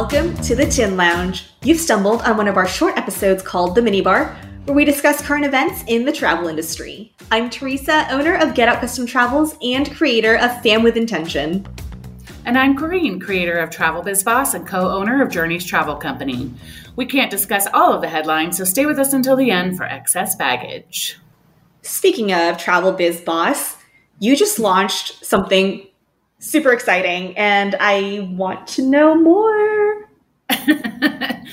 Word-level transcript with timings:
Welcome 0.00 0.34
to 0.44 0.56
the 0.56 0.64
Tin 0.64 0.96
Lounge. 0.96 1.50
You've 1.62 1.78
stumbled 1.78 2.22
on 2.22 2.38
one 2.38 2.48
of 2.48 2.56
our 2.56 2.66
short 2.66 2.96
episodes 2.96 3.42
called 3.42 3.74
The 3.74 3.82
Minibar, 3.82 4.34
where 4.64 4.74
we 4.74 4.86
discuss 4.86 5.20
current 5.20 5.44
events 5.44 5.84
in 5.88 6.06
the 6.06 6.10
travel 6.10 6.48
industry. 6.48 7.12
I'm 7.30 7.50
Teresa, 7.50 8.10
owner 8.10 8.34
of 8.36 8.54
Get 8.54 8.66
Out 8.66 8.80
Custom 8.80 9.04
Travels 9.04 9.56
and 9.62 9.94
creator 9.94 10.38
of 10.38 10.62
Fam 10.62 10.82
with 10.82 10.96
Intention. 10.96 11.68
And 12.46 12.56
I'm 12.56 12.78
Corrine, 12.78 13.20
creator 13.20 13.58
of 13.58 13.68
Travel 13.68 14.00
Biz 14.00 14.22
Boss 14.22 14.54
and 14.54 14.66
co 14.66 14.88
owner 14.88 15.22
of 15.22 15.30
Journeys 15.30 15.66
Travel 15.66 15.96
Company. 15.96 16.50
We 16.96 17.04
can't 17.04 17.30
discuss 17.30 17.66
all 17.74 17.92
of 17.92 18.00
the 18.00 18.08
headlines, 18.08 18.56
so 18.56 18.64
stay 18.64 18.86
with 18.86 18.98
us 18.98 19.12
until 19.12 19.36
the 19.36 19.50
end 19.50 19.76
for 19.76 19.84
excess 19.84 20.34
baggage. 20.34 21.18
Speaking 21.82 22.32
of 22.32 22.56
Travel 22.56 22.92
Biz 22.92 23.20
Boss, 23.20 23.76
you 24.18 24.34
just 24.34 24.58
launched 24.58 25.26
something 25.26 25.86
super 26.40 26.72
exciting, 26.72 27.36
and 27.38 27.76
I 27.78 28.28
want 28.32 28.66
to 28.68 28.82
know 28.82 29.14
more. 29.14 30.10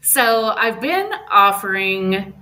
so, 0.00 0.46
I've 0.56 0.80
been 0.80 1.10
offering 1.30 2.34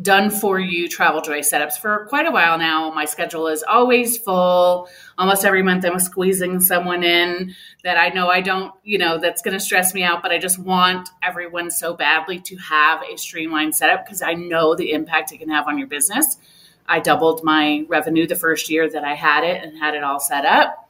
done 0.00 0.28
for 0.28 0.58
you 0.58 0.88
TravelJoy 0.88 1.38
setups 1.38 1.74
for 1.74 2.06
quite 2.06 2.26
a 2.26 2.30
while 2.30 2.58
now. 2.58 2.90
My 2.90 3.04
schedule 3.04 3.46
is 3.46 3.62
always 3.62 4.18
full. 4.18 4.88
Almost 5.18 5.44
every 5.44 5.62
month 5.62 5.84
I'm 5.84 5.98
squeezing 6.00 6.60
someone 6.60 7.04
in 7.04 7.54
that 7.84 7.96
I 7.96 8.08
know 8.08 8.28
I 8.28 8.40
don't, 8.40 8.72
you 8.82 8.98
know, 8.98 9.18
that's 9.18 9.40
going 9.40 9.54
to 9.56 9.60
stress 9.60 9.94
me 9.94 10.02
out, 10.02 10.20
but 10.20 10.32
I 10.32 10.38
just 10.38 10.58
want 10.58 11.08
everyone 11.22 11.70
so 11.70 11.94
badly 11.94 12.40
to 12.40 12.56
have 12.56 13.02
a 13.02 13.16
streamlined 13.16 13.76
setup 13.76 14.04
because 14.04 14.20
I 14.20 14.34
know 14.34 14.74
the 14.74 14.92
impact 14.92 15.32
it 15.32 15.38
can 15.38 15.50
have 15.50 15.68
on 15.68 15.78
your 15.78 15.86
business. 15.86 16.38
I 16.86 16.98
doubled 16.98 17.44
my 17.44 17.84
revenue 17.88 18.26
the 18.26 18.36
first 18.36 18.68
year 18.68 18.90
that 18.90 19.04
I 19.04 19.14
had 19.14 19.44
it 19.44 19.62
and 19.62 19.78
had 19.78 19.94
it 19.94 20.02
all 20.02 20.20
set 20.20 20.44
up. 20.44 20.83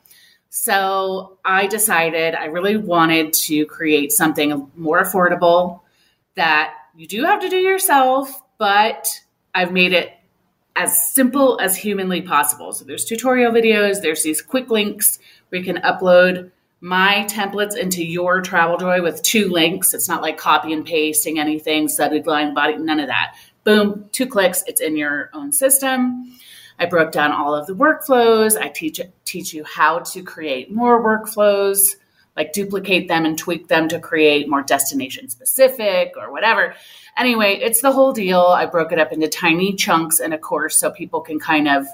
So 0.56 1.38
I 1.44 1.66
decided 1.66 2.36
I 2.36 2.44
really 2.44 2.76
wanted 2.76 3.32
to 3.32 3.66
create 3.66 4.12
something 4.12 4.70
more 4.76 5.02
affordable 5.02 5.80
that 6.36 6.74
you 6.94 7.08
do 7.08 7.24
have 7.24 7.40
to 7.40 7.48
do 7.48 7.56
yourself, 7.56 8.40
but 8.56 9.08
I've 9.52 9.72
made 9.72 9.92
it 9.92 10.12
as 10.76 11.12
simple 11.12 11.60
as 11.60 11.76
humanly 11.76 12.22
possible. 12.22 12.72
So 12.72 12.84
there's 12.84 13.04
tutorial 13.04 13.50
videos, 13.50 14.00
there's 14.00 14.22
these 14.22 14.40
quick 14.40 14.70
links 14.70 15.18
where 15.48 15.60
you 15.60 15.64
can 15.64 15.82
upload 15.82 16.52
my 16.80 17.26
templates 17.28 17.76
into 17.76 18.04
your 18.04 18.40
TravelJoy 18.40 19.02
with 19.02 19.22
two 19.22 19.48
links. 19.48 19.92
It's 19.92 20.08
not 20.08 20.22
like 20.22 20.38
copy 20.38 20.72
and 20.72 20.86
pasting 20.86 21.40
anything, 21.40 21.88
subject 21.88 22.28
line, 22.28 22.54
body, 22.54 22.76
none 22.76 23.00
of 23.00 23.08
that. 23.08 23.34
Boom, 23.64 24.08
two 24.12 24.28
clicks, 24.28 24.62
it's 24.68 24.80
in 24.80 24.96
your 24.96 25.30
own 25.34 25.50
system. 25.50 26.38
I 26.78 26.86
broke 26.86 27.12
down 27.12 27.32
all 27.32 27.54
of 27.54 27.66
the 27.66 27.74
workflows. 27.74 28.56
I 28.60 28.68
teach 28.68 29.00
teach 29.24 29.54
you 29.54 29.64
how 29.64 30.00
to 30.00 30.22
create 30.22 30.72
more 30.72 31.02
workflows, 31.02 31.96
like 32.36 32.52
duplicate 32.52 33.08
them 33.08 33.24
and 33.24 33.38
tweak 33.38 33.68
them 33.68 33.88
to 33.88 34.00
create 34.00 34.48
more 34.48 34.62
destination 34.62 35.28
specific 35.28 36.14
or 36.16 36.32
whatever. 36.32 36.74
Anyway, 37.16 37.54
it's 37.54 37.80
the 37.80 37.92
whole 37.92 38.12
deal. 38.12 38.40
I 38.40 38.66
broke 38.66 38.92
it 38.92 38.98
up 38.98 39.12
into 39.12 39.28
tiny 39.28 39.74
chunks 39.74 40.18
in 40.18 40.32
a 40.32 40.38
course 40.38 40.78
so 40.78 40.90
people 40.90 41.20
can 41.20 41.38
kind 41.38 41.68
of 41.68 41.86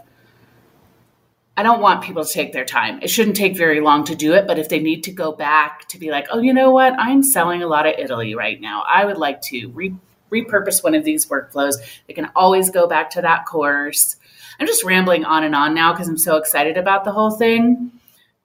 I 1.57 1.63
don't 1.63 1.83
want 1.83 2.03
people 2.03 2.25
to 2.25 2.33
take 2.33 2.55
their 2.55 2.65
time. 2.65 3.01
It 3.03 3.11
shouldn't 3.11 3.37
take 3.37 3.55
very 3.55 3.81
long 3.81 4.05
to 4.05 4.15
do 4.15 4.33
it, 4.33 4.47
but 4.47 4.59
if 4.59 4.71
they 4.71 4.79
need 4.79 5.05
to 5.05 5.13
go 5.13 5.31
back 5.31 5.87
to 5.89 5.99
be 5.99 6.11
like, 6.11 6.27
"Oh, 6.31 6.41
you 6.41 6.55
know 6.55 6.71
what? 6.71 6.95
I'm 6.99 7.23
selling 7.23 7.63
a 7.63 7.67
lot 7.67 7.87
of 7.87 7.97
Italy 7.99 8.35
right 8.35 8.59
now. 8.59 8.83
I 8.89 9.05
would 9.05 9.19
like 9.19 9.43
to 9.43 9.69
re- 9.69 9.95
repurpose 10.33 10.83
one 10.83 10.95
of 10.95 11.05
these 11.05 11.27
workflows." 11.27 11.75
They 12.07 12.15
can 12.15 12.31
always 12.35 12.71
go 12.71 12.87
back 12.87 13.11
to 13.11 13.23
that 13.23 13.45
course 13.45 14.17
I'm 14.61 14.67
just 14.67 14.85
rambling 14.85 15.25
on 15.25 15.43
and 15.43 15.55
on 15.55 15.75
now 15.75 15.93
because 15.93 16.07
I'm 16.07 16.19
so 16.19 16.37
excited 16.37 16.77
about 16.77 17.05
the 17.05 17.13
whole 17.13 17.31
thing. 17.31 17.93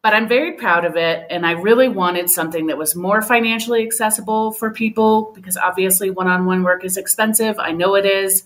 But 0.01 0.13
I'm 0.13 0.27
very 0.27 0.53
proud 0.53 0.85
of 0.85 0.95
it. 0.95 1.25
And 1.29 1.45
I 1.45 1.51
really 1.51 1.89
wanted 1.89 2.29
something 2.29 2.67
that 2.67 2.77
was 2.77 2.95
more 2.95 3.21
financially 3.21 3.83
accessible 3.83 4.51
for 4.51 4.71
people 4.71 5.31
because 5.35 5.57
obviously 5.57 6.11
one 6.11 6.27
on 6.27 6.45
one 6.45 6.63
work 6.63 6.85
is 6.85 6.95
expensive. 6.95 7.57
I 7.59 7.71
know 7.71 7.95
it 7.95 8.05
is. 8.05 8.43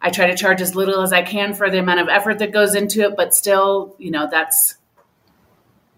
I 0.00 0.10
try 0.10 0.26
to 0.26 0.36
charge 0.36 0.60
as 0.60 0.74
little 0.74 1.02
as 1.02 1.12
I 1.12 1.22
can 1.22 1.54
for 1.54 1.70
the 1.70 1.78
amount 1.78 2.00
of 2.00 2.08
effort 2.08 2.38
that 2.40 2.52
goes 2.52 2.74
into 2.74 3.02
it, 3.02 3.16
but 3.16 3.34
still, 3.34 3.94
you 3.98 4.10
know, 4.10 4.28
that's 4.30 4.76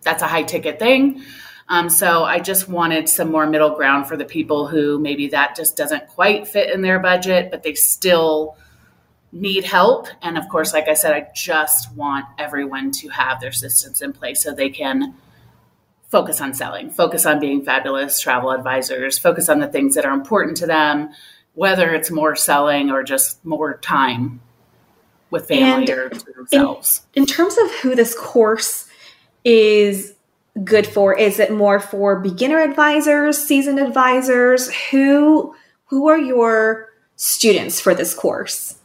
that's 0.02 0.22
a 0.22 0.26
high 0.26 0.44
ticket 0.44 0.78
thing. 0.78 1.22
Um, 1.68 1.88
so 1.88 2.22
I 2.24 2.38
just 2.38 2.68
wanted 2.68 3.08
some 3.08 3.30
more 3.30 3.46
middle 3.46 3.74
ground 3.74 4.06
for 4.06 4.16
the 4.16 4.24
people 4.24 4.68
who 4.68 5.00
maybe 5.00 5.28
that 5.28 5.56
just 5.56 5.76
doesn't 5.76 6.08
quite 6.08 6.46
fit 6.46 6.70
in 6.70 6.82
their 6.82 7.00
budget, 7.00 7.50
but 7.50 7.62
they 7.62 7.74
still 7.74 8.56
need 9.40 9.64
help. 9.64 10.08
And 10.22 10.38
of 10.38 10.48
course, 10.48 10.72
like 10.72 10.88
I 10.88 10.94
said, 10.94 11.12
I 11.12 11.28
just 11.34 11.94
want 11.94 12.26
everyone 12.38 12.90
to 12.92 13.08
have 13.08 13.40
their 13.40 13.52
systems 13.52 14.02
in 14.02 14.12
place 14.12 14.42
so 14.42 14.52
they 14.52 14.70
can 14.70 15.14
focus 16.08 16.40
on 16.40 16.54
selling, 16.54 16.90
focus 16.90 17.26
on 17.26 17.40
being 17.40 17.64
fabulous 17.64 18.20
travel 18.20 18.50
advisors, 18.50 19.18
focus 19.18 19.48
on 19.48 19.58
the 19.58 19.68
things 19.68 19.94
that 19.94 20.04
are 20.04 20.14
important 20.14 20.56
to 20.58 20.66
them, 20.66 21.10
whether 21.54 21.94
it's 21.94 22.10
more 22.10 22.34
selling 22.36 22.90
or 22.90 23.02
just 23.02 23.44
more 23.44 23.78
time 23.78 24.40
with 25.30 25.48
family 25.48 25.90
and 25.90 25.90
or 25.90 26.08
themselves. 26.36 27.02
In, 27.14 27.22
in 27.22 27.26
terms 27.26 27.58
of 27.58 27.70
who 27.76 27.94
this 27.94 28.14
course 28.18 28.88
is 29.44 30.14
good 30.64 30.86
for, 30.86 31.16
is 31.16 31.38
it 31.38 31.52
more 31.52 31.80
for 31.80 32.20
beginner 32.20 32.60
advisors, 32.60 33.36
seasoned 33.36 33.78
advisors? 33.78 34.72
Who 34.90 35.54
who 35.86 36.08
are 36.08 36.18
your 36.18 36.88
students 37.16 37.80
for 37.80 37.94
this 37.94 38.14
course? 38.14 38.78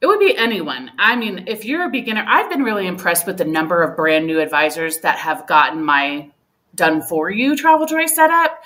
It 0.00 0.06
would 0.06 0.20
be 0.20 0.36
anyone. 0.36 0.92
I 0.98 1.16
mean, 1.16 1.44
if 1.48 1.64
you're 1.64 1.84
a 1.84 1.90
beginner, 1.90 2.24
I've 2.26 2.48
been 2.48 2.62
really 2.62 2.86
impressed 2.86 3.26
with 3.26 3.38
the 3.38 3.44
number 3.44 3.82
of 3.82 3.96
brand 3.96 4.26
new 4.26 4.40
advisors 4.40 4.98
that 4.98 5.18
have 5.18 5.46
gotten 5.46 5.84
my 5.84 6.30
done 6.74 7.02
for 7.02 7.30
you 7.30 7.56
TravelJoy 7.56 8.08
setup. 8.08 8.62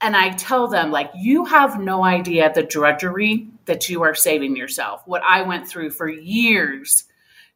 And 0.00 0.16
I 0.16 0.30
tell 0.30 0.68
them, 0.68 0.90
like, 0.90 1.10
you 1.14 1.44
have 1.44 1.80
no 1.80 2.04
idea 2.04 2.52
the 2.52 2.62
drudgery 2.62 3.48
that 3.66 3.88
you 3.88 4.02
are 4.02 4.14
saving 4.14 4.56
yourself. 4.56 5.02
What 5.06 5.22
I 5.22 5.42
went 5.42 5.68
through 5.68 5.90
for 5.90 6.08
years, 6.08 7.04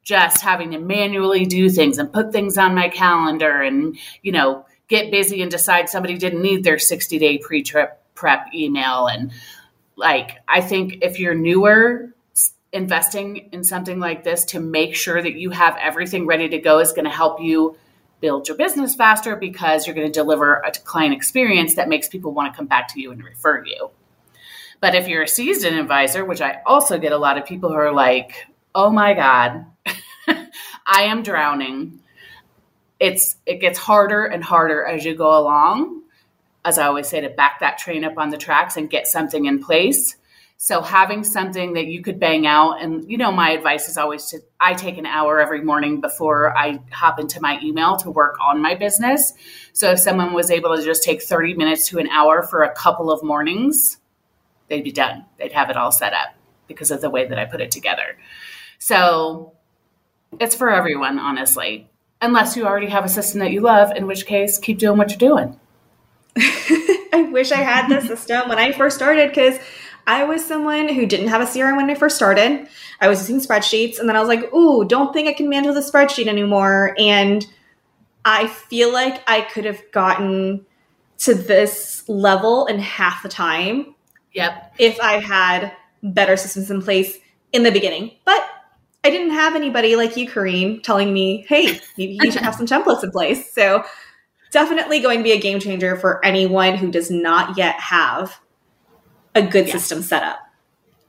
just 0.02 0.42
having 0.42 0.70
to 0.72 0.78
manually 0.78 1.46
do 1.46 1.68
things 1.68 1.98
and 1.98 2.12
put 2.12 2.32
things 2.32 2.58
on 2.58 2.74
my 2.74 2.88
calendar 2.88 3.60
and, 3.62 3.98
you 4.22 4.32
know, 4.32 4.66
get 4.88 5.10
busy 5.10 5.42
and 5.42 5.50
decide 5.50 5.88
somebody 5.88 6.16
didn't 6.18 6.42
need 6.42 6.64
their 6.64 6.78
60 6.78 7.18
day 7.18 7.38
pre 7.38 7.62
trip 7.62 8.02
prep 8.14 8.46
email. 8.54 9.06
And 9.06 9.32
like, 9.96 10.38
I 10.48 10.60
think 10.60 10.98
if 11.02 11.18
you're 11.18 11.34
newer, 11.34 12.14
investing 12.72 13.48
in 13.52 13.64
something 13.64 13.98
like 13.98 14.22
this 14.22 14.44
to 14.46 14.60
make 14.60 14.94
sure 14.94 15.20
that 15.20 15.34
you 15.34 15.50
have 15.50 15.76
everything 15.80 16.26
ready 16.26 16.48
to 16.48 16.58
go 16.58 16.78
is 16.78 16.92
going 16.92 17.04
to 17.04 17.10
help 17.10 17.40
you 17.40 17.76
build 18.20 18.46
your 18.46 18.56
business 18.56 18.94
faster 18.94 19.34
because 19.34 19.86
you're 19.86 19.96
going 19.96 20.06
to 20.06 20.12
deliver 20.12 20.56
a 20.56 20.70
client 20.70 21.14
experience 21.14 21.74
that 21.74 21.88
makes 21.88 22.08
people 22.08 22.32
want 22.32 22.52
to 22.52 22.56
come 22.56 22.66
back 22.66 22.92
to 22.92 23.00
you 23.00 23.10
and 23.10 23.24
refer 23.24 23.64
you. 23.64 23.90
But 24.80 24.94
if 24.94 25.08
you're 25.08 25.22
a 25.22 25.28
seasoned 25.28 25.78
advisor, 25.78 26.24
which 26.24 26.40
I 26.40 26.60
also 26.64 26.98
get 26.98 27.12
a 27.12 27.18
lot 27.18 27.38
of 27.38 27.44
people 27.44 27.70
who 27.70 27.76
are 27.76 27.92
like, 27.92 28.46
"Oh 28.74 28.90
my 28.90 29.12
god, 29.12 29.66
I 30.26 31.02
am 31.02 31.22
drowning." 31.22 32.00
It's 32.98 33.36
it 33.44 33.60
gets 33.60 33.78
harder 33.78 34.24
and 34.24 34.42
harder 34.42 34.84
as 34.84 35.04
you 35.04 35.14
go 35.14 35.38
along. 35.38 36.02
As 36.64 36.78
I 36.78 36.86
always 36.86 37.08
say 37.08 37.20
to 37.20 37.28
back 37.28 37.60
that 37.60 37.78
train 37.78 38.04
up 38.04 38.16
on 38.16 38.30
the 38.30 38.38
tracks 38.38 38.76
and 38.76 38.88
get 38.88 39.06
something 39.06 39.44
in 39.46 39.62
place 39.62 40.16
so 40.62 40.82
having 40.82 41.24
something 41.24 41.72
that 41.72 41.86
you 41.86 42.02
could 42.02 42.20
bang 42.20 42.46
out, 42.46 42.82
and 42.82 43.10
you 43.10 43.16
know, 43.16 43.32
my 43.32 43.52
advice 43.52 43.88
is 43.88 43.96
always 43.96 44.26
to 44.26 44.40
I 44.60 44.74
take 44.74 44.98
an 44.98 45.06
hour 45.06 45.40
every 45.40 45.62
morning 45.62 46.02
before 46.02 46.54
I 46.54 46.80
hop 46.92 47.18
into 47.18 47.40
my 47.40 47.58
email 47.62 47.96
to 47.96 48.10
work 48.10 48.36
on 48.42 48.60
my 48.60 48.74
business. 48.74 49.32
So 49.72 49.92
if 49.92 50.00
someone 50.00 50.34
was 50.34 50.50
able 50.50 50.76
to 50.76 50.84
just 50.84 51.02
take 51.02 51.22
30 51.22 51.54
minutes 51.54 51.88
to 51.88 51.98
an 51.98 52.08
hour 52.08 52.42
for 52.42 52.62
a 52.62 52.74
couple 52.74 53.10
of 53.10 53.22
mornings, 53.22 53.96
they'd 54.68 54.84
be 54.84 54.92
done. 54.92 55.24
They'd 55.38 55.52
have 55.52 55.70
it 55.70 55.78
all 55.78 55.90
set 55.90 56.12
up 56.12 56.34
because 56.68 56.90
of 56.90 57.00
the 57.00 57.08
way 57.08 57.26
that 57.26 57.38
I 57.38 57.46
put 57.46 57.62
it 57.62 57.70
together. 57.70 58.18
So 58.78 59.54
it's 60.38 60.54
for 60.54 60.68
everyone, 60.70 61.18
honestly, 61.18 61.88
unless 62.20 62.54
you 62.54 62.66
already 62.66 62.88
have 62.88 63.06
a 63.06 63.08
system 63.08 63.40
that 63.40 63.50
you 63.50 63.62
love, 63.62 63.96
in 63.96 64.06
which 64.06 64.26
case, 64.26 64.58
keep 64.58 64.78
doing 64.78 64.98
what 64.98 65.08
you're 65.08 65.16
doing. 65.16 65.58
I 66.36 67.30
wish 67.32 67.50
I 67.50 67.62
had 67.62 67.88
the 67.88 68.06
system 68.06 68.50
when 68.50 68.58
I 68.58 68.72
first 68.72 68.96
started 68.96 69.30
because 69.30 69.58
I 70.06 70.24
was 70.24 70.44
someone 70.44 70.88
who 70.88 71.06
didn't 71.06 71.28
have 71.28 71.40
a 71.40 71.44
CRM 71.44 71.76
when 71.76 71.90
I 71.90 71.94
first 71.94 72.16
started. 72.16 72.68
I 73.00 73.08
was 73.08 73.28
using 73.28 73.40
spreadsheets, 73.46 73.98
and 73.98 74.08
then 74.08 74.16
I 74.16 74.20
was 74.20 74.28
like, 74.28 74.52
"Ooh, 74.52 74.84
don't 74.84 75.12
think 75.12 75.28
I 75.28 75.32
can 75.32 75.48
manage 75.48 75.74
the 75.74 75.80
spreadsheet 75.80 76.26
anymore." 76.26 76.94
And 76.98 77.46
I 78.24 78.46
feel 78.46 78.92
like 78.92 79.22
I 79.28 79.40
could 79.40 79.64
have 79.64 79.80
gotten 79.92 80.66
to 81.18 81.34
this 81.34 82.04
level 82.08 82.66
in 82.66 82.78
half 82.78 83.22
the 83.22 83.28
time. 83.28 83.94
Yep. 84.32 84.74
If 84.78 85.00
I 85.00 85.20
had 85.20 85.72
better 86.02 86.36
systems 86.36 86.70
in 86.70 86.82
place 86.82 87.18
in 87.52 87.62
the 87.62 87.70
beginning, 87.70 88.12
but 88.24 88.48
I 89.02 89.10
didn't 89.10 89.30
have 89.30 89.56
anybody 89.56 89.96
like 89.96 90.16
you, 90.16 90.28
Corrine, 90.28 90.82
telling 90.82 91.12
me, 91.12 91.44
"Hey, 91.48 91.80
maybe 91.96 92.18
you 92.22 92.30
should 92.30 92.42
have 92.42 92.54
some 92.54 92.66
templates 92.66 93.02
in 93.02 93.10
place." 93.10 93.52
So 93.52 93.84
definitely 94.50 95.00
going 95.00 95.18
to 95.18 95.24
be 95.24 95.32
a 95.32 95.40
game 95.40 95.60
changer 95.60 95.96
for 95.96 96.24
anyone 96.24 96.74
who 96.74 96.90
does 96.90 97.10
not 97.10 97.56
yet 97.56 97.78
have 97.80 98.38
a 99.34 99.42
good 99.42 99.66
yes. 99.66 99.72
system 99.72 100.02
set 100.02 100.22
up. 100.22 100.40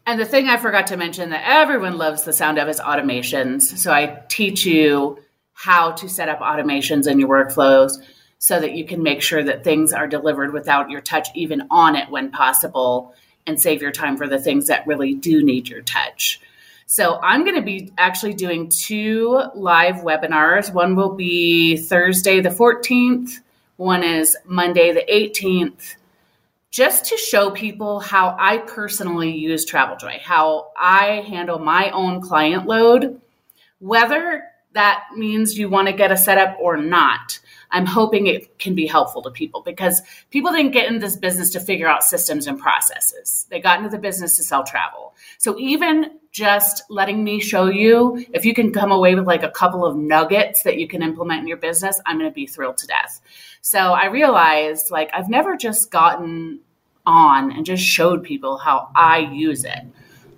And 0.06 0.20
the 0.20 0.26
thing 0.26 0.48
I 0.48 0.58
forgot 0.58 0.88
to 0.88 0.98
mention 0.98 1.30
that 1.30 1.44
everyone 1.46 1.98
loves 1.98 2.24
the 2.24 2.34
sound 2.34 2.58
of 2.58 2.68
is 2.68 2.80
automations. 2.80 3.62
So 3.78 3.92
I 3.92 4.22
teach 4.30 4.66
you 4.66 5.20
how 5.54 5.92
to 5.92 6.10
set 6.10 6.28
up 6.28 6.40
automations 6.40 7.08
in 7.08 7.20
your 7.20 7.30
workflows. 7.30 7.98
so 8.40 8.60
that 8.60 8.72
you 8.72 8.84
can 8.84 9.04
make 9.04 9.22
sure 9.22 9.44
that 9.44 9.64
things 9.64 9.94
are 9.94 10.08
delivered 10.08 10.52
without 10.52 10.90
your 10.90 11.00
touch 11.00 11.28
even 11.36 11.62
on 11.70 11.96
it 11.96 12.10
when 12.10 12.32
possible 12.32 13.14
and 13.46 13.62
save 13.62 13.84
your 13.84 13.92
time 13.92 14.18
for 14.18 14.28
the 14.28 14.40
things 14.40 14.66
that 14.66 14.86
really 14.88 15.14
do 15.14 15.44
need 15.44 15.70
your 15.70 15.84
touch. 15.84 16.42
So 16.88 17.20
I'm 17.22 17.44
going 17.44 17.56
to 17.56 17.62
be 17.62 17.94
actually 18.00 18.34
doing 18.34 18.68
two 18.68 19.44
live 19.54 19.98
webinars. 19.98 20.74
One 20.74 20.96
will 20.96 21.14
be 21.14 21.78
Thursday 21.78 22.42
the 22.42 22.50
14th, 22.50 23.40
one 23.78 24.04
is 24.04 24.36
Monday 24.46 24.92
the 24.92 25.06
18th, 25.12 25.96
just 26.72 27.06
to 27.06 27.18
show 27.18 27.52
people 27.52 28.00
how 28.00 28.36
I 28.40 28.58
personally 28.60 29.32
use 29.32 29.70
TravelJoy, 29.70 30.20
how 30.22 30.72
I 30.78 31.24
handle 31.28 31.60
my 31.60 31.92
own 31.92 32.22
client 32.22 32.66
load, 32.66 33.20
whether 33.80 34.44
that 34.74 35.04
means 35.16 35.58
you 35.58 35.68
want 35.70 35.88
to 35.88 35.94
get 35.94 36.14
a 36.14 36.18
setup 36.18 36.58
or 36.60 36.78
not. 36.78 37.40
I'm 37.72 37.86
hoping 37.86 38.28
it 38.28 38.58
can 38.58 38.74
be 38.74 38.86
helpful 38.86 39.22
to 39.24 39.32
people 39.32 39.62
because 39.62 40.02
people 40.30 40.52
didn't 40.52 40.72
get 40.72 40.88
into 40.88 41.00
this 41.00 41.16
business 41.16 41.50
to 41.52 41.60
figure 41.60 41.88
out 41.88 42.04
systems 42.04 42.48
and 42.48 42.60
processes. 42.60 43.48
They 43.50 43.60
got 43.60 43.80
into 43.80 43.90
the 43.90 43.98
business 43.98 44.38
to 44.38 44.44
sell 44.44 44.64
travel. 44.64 45.14
So 45.38 45.58
even 45.58 46.20
just 46.32 46.84
letting 46.90 47.24
me 47.24 47.42
show 47.42 47.66
you, 47.66 48.26
if 48.34 48.46
you 48.46 48.54
can 48.54 48.72
come 48.72 48.92
away 48.92 49.16
with 49.16 49.28
like 49.28 49.44
a 49.44 49.50
couple 49.50 49.86
of 49.86 49.98
nuggets 49.98 50.64
that 50.64 50.78
you 50.78 50.88
can 50.88 51.02
implement 51.02 51.42
in 51.42 51.48
your 51.48 51.58
business, 51.58 52.00
I'm 52.06 52.18
going 52.18 52.30
to 52.30 52.34
be 52.34 52.48
thrilled 52.48 52.78
to 52.78 52.88
death. 52.88 53.22
So 53.62 53.80
I 53.94 54.08
realized 54.08 54.92
like 54.92 55.12
I've 55.13 55.30
never 55.30 55.56
just 55.56 55.92
gotten 55.92 56.60
on 57.06 57.52
and 57.52 57.66
just 57.66 57.84
showed 57.84 58.24
people 58.24 58.58
how 58.58 58.90
I 58.96 59.19
use 59.19 59.63
it. 59.63 59.80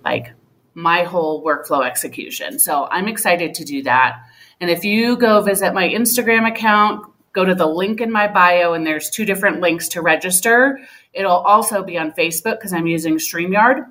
Like 0.04 0.32
my 0.74 1.04
whole 1.04 1.44
workflow 1.44 1.86
execution. 1.86 2.58
So 2.58 2.86
I'm 2.90 3.08
excited 3.08 3.54
to 3.54 3.64
do 3.64 3.82
that. 3.84 4.20
And 4.60 4.70
if 4.70 4.84
you 4.84 5.16
go 5.16 5.40
visit 5.40 5.72
my 5.74 5.88
Instagram 5.88 6.48
account, 6.48 7.06
go 7.32 7.44
to 7.44 7.54
the 7.54 7.66
link 7.66 8.00
in 8.00 8.10
my 8.10 8.28
bio, 8.28 8.74
and 8.74 8.86
there's 8.86 9.10
two 9.10 9.24
different 9.24 9.60
links 9.60 9.88
to 9.88 10.02
register. 10.02 10.78
It'll 11.12 11.32
also 11.32 11.82
be 11.82 11.98
on 11.98 12.12
Facebook 12.12 12.58
because 12.58 12.72
I'm 12.72 12.86
using 12.86 13.16
StreamYard. 13.16 13.86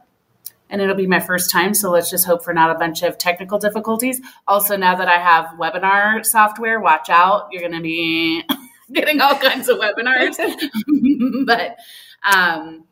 And 0.69 0.81
it'll 0.81 0.95
be 0.95 1.07
my 1.07 1.19
first 1.19 1.51
time. 1.51 1.73
So 1.73 1.91
let's 1.91 2.09
just 2.09 2.25
hope 2.25 2.43
for 2.43 2.53
not 2.53 2.75
a 2.75 2.79
bunch 2.79 3.03
of 3.03 3.17
technical 3.17 3.59
difficulties. 3.59 4.19
Also, 4.47 4.75
now 4.75 4.95
that 4.95 5.07
I 5.07 5.19
have 5.19 5.57
webinar 5.59 6.25
software, 6.25 6.79
watch 6.79 7.09
out. 7.09 7.49
You're 7.51 7.61
going 7.61 7.73
to 7.73 7.81
be 7.81 8.43
getting 8.91 9.21
all 9.21 9.35
kinds 9.35 9.69
of 9.69 9.77
webinars. 9.77 10.37
but 11.45 11.77
um, 12.23 12.85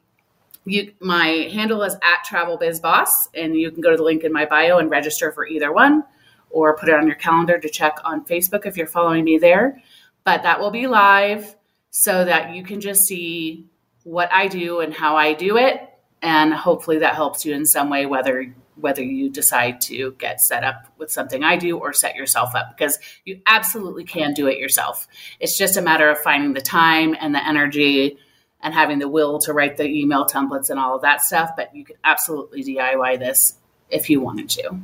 you, 0.66 0.94
my 1.00 1.50
handle 1.52 1.84
is 1.84 1.96
at 1.96 2.24
Travel 2.26 2.58
Biz 2.58 2.80
Boss, 2.80 3.30
and 3.34 3.56
you 3.56 3.72
can 3.72 3.82
go 3.82 3.92
to 3.92 3.98
the 3.98 4.04
link 4.04 4.24
in 4.24 4.32
my 4.32 4.46
bio 4.46 4.78
and 4.78 4.90
register 4.90 5.32
for 5.32 5.46
either 5.46 5.72
one 5.72 6.04
or 6.50 6.78
put 6.78 6.90
it 6.90 6.96
on 6.96 7.08
your 7.08 7.16
calendar 7.16 7.58
to 7.58 7.70
check 7.70 7.98
on 8.04 8.26
Facebook 8.26 8.66
if 8.66 8.78
you're 8.78 8.88
following 8.88 9.24
me 9.24 9.38
there. 9.38 9.82
But 10.24 10.44
that 10.44 10.60
will 10.60 10.72
be 10.72 10.88
live 10.88 11.56
so 11.90 12.24
that 12.26 12.54
you 12.54 12.64
can 12.64 12.82
just 12.82 13.04
see 13.04 13.66
what 14.04 14.32
I 14.32 14.48
do 14.48 14.80
and 14.80 14.94
how 14.94 15.16
I 15.16 15.34
do 15.34 15.58
it. 15.58 15.88
And 16.22 16.54
hopefully 16.54 17.00
that 17.00 17.16
helps 17.16 17.46
you 17.46 17.54
in 17.54 17.66
some 17.66 17.90
way, 17.90 18.06
whether 18.06 18.54
whether 18.82 19.02
you 19.02 19.30
decide 19.30 19.80
to 19.82 20.12
get 20.18 20.42
set 20.42 20.64
up 20.64 20.88
with 20.98 21.12
something 21.12 21.44
I 21.44 21.56
do 21.56 21.78
or 21.78 21.94
set 21.94 22.16
yourself 22.16 22.56
up 22.56 22.76
because 22.76 23.00
you 23.26 23.42
absolutely 23.48 24.04
can 24.04 24.34
do 24.34 24.48
it 24.48 24.58
yourself. 24.58 25.08
It's 25.40 25.58
just 25.58 25.78
a 25.78 25.82
matter 25.82 26.10
of 26.10 26.20
finding 26.20 26.54
the 26.54 26.62
time 26.62 27.16
and 27.20 27.34
the 27.34 27.46
energy 27.46 28.18
and 28.62 28.74
having 28.74 29.00
the 29.00 29.08
will 29.08 29.40
to 29.40 29.54
write 29.54 29.78
the 29.78 29.86
email 29.86 30.26
templates 30.26 30.70
and 30.70 30.80
all 30.80 30.96
of 30.96 31.02
that 31.02 31.22
stuff. 31.22 31.52
But 31.56 31.76
you 31.76 31.86
could 31.86 31.98
absolutely 32.04 32.64
DIY 32.64 33.20
this 33.20 33.56
if 33.90 34.10
you 34.10 34.22
wanted 34.22 34.50
to. 34.50 34.80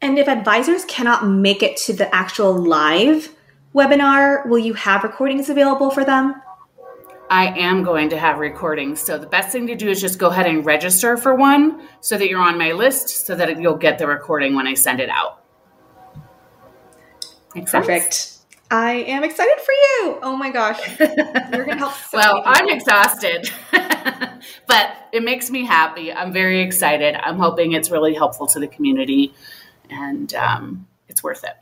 And 0.00 0.18
if 0.18 0.28
advisors 0.28 0.84
cannot 0.84 1.26
make 1.26 1.62
it 1.62 1.76
to 1.78 1.92
the 1.92 2.14
actual 2.14 2.52
live 2.52 3.34
webinar, 3.74 4.46
will 4.46 4.58
you 4.58 4.74
have 4.74 5.02
recordings 5.02 5.48
available 5.48 5.90
for 5.90 6.04
them? 6.04 6.40
I 7.28 7.58
am 7.58 7.82
going 7.82 8.10
to 8.10 8.18
have 8.18 8.38
recordings. 8.38 9.00
So 9.00 9.18
the 9.18 9.26
best 9.26 9.50
thing 9.50 9.66
to 9.66 9.74
do 9.74 9.88
is 9.88 10.00
just 10.00 10.18
go 10.18 10.28
ahead 10.28 10.46
and 10.46 10.64
register 10.64 11.16
for 11.16 11.34
one 11.34 11.82
so 12.00 12.16
that 12.16 12.28
you're 12.28 12.40
on 12.40 12.56
my 12.58 12.72
list 12.72 13.26
so 13.26 13.34
that 13.34 13.60
you'll 13.60 13.76
get 13.76 13.98
the 13.98 14.06
recording 14.06 14.54
when 14.54 14.66
I 14.66 14.74
send 14.74 15.00
it 15.00 15.08
out. 15.08 15.42
Makes 17.54 17.72
Perfect. 17.72 18.14
Sense? 18.14 18.32
I 18.70 18.92
am 18.94 19.24
excited 19.24 19.58
for 19.60 19.72
you. 19.72 20.18
Oh 20.22 20.36
my 20.36 20.50
gosh. 20.50 20.80
You're 20.98 21.64
going 21.64 21.68
to 21.68 21.76
help. 21.76 21.94
So 21.94 22.18
well, 22.18 22.42
I'm 22.44 22.68
exhausted, 22.68 23.50
but 24.66 24.96
it 25.12 25.22
makes 25.22 25.50
me 25.50 25.64
happy. 25.64 26.12
I'm 26.12 26.32
very 26.32 26.60
excited. 26.62 27.14
I'm 27.14 27.38
hoping 27.38 27.72
it's 27.72 27.90
really 27.90 28.14
helpful 28.14 28.46
to 28.48 28.60
the 28.60 28.66
community 28.66 29.34
and 29.88 30.32
um, 30.34 30.86
it's 31.08 31.22
worth 31.22 31.44
it. 31.44 31.54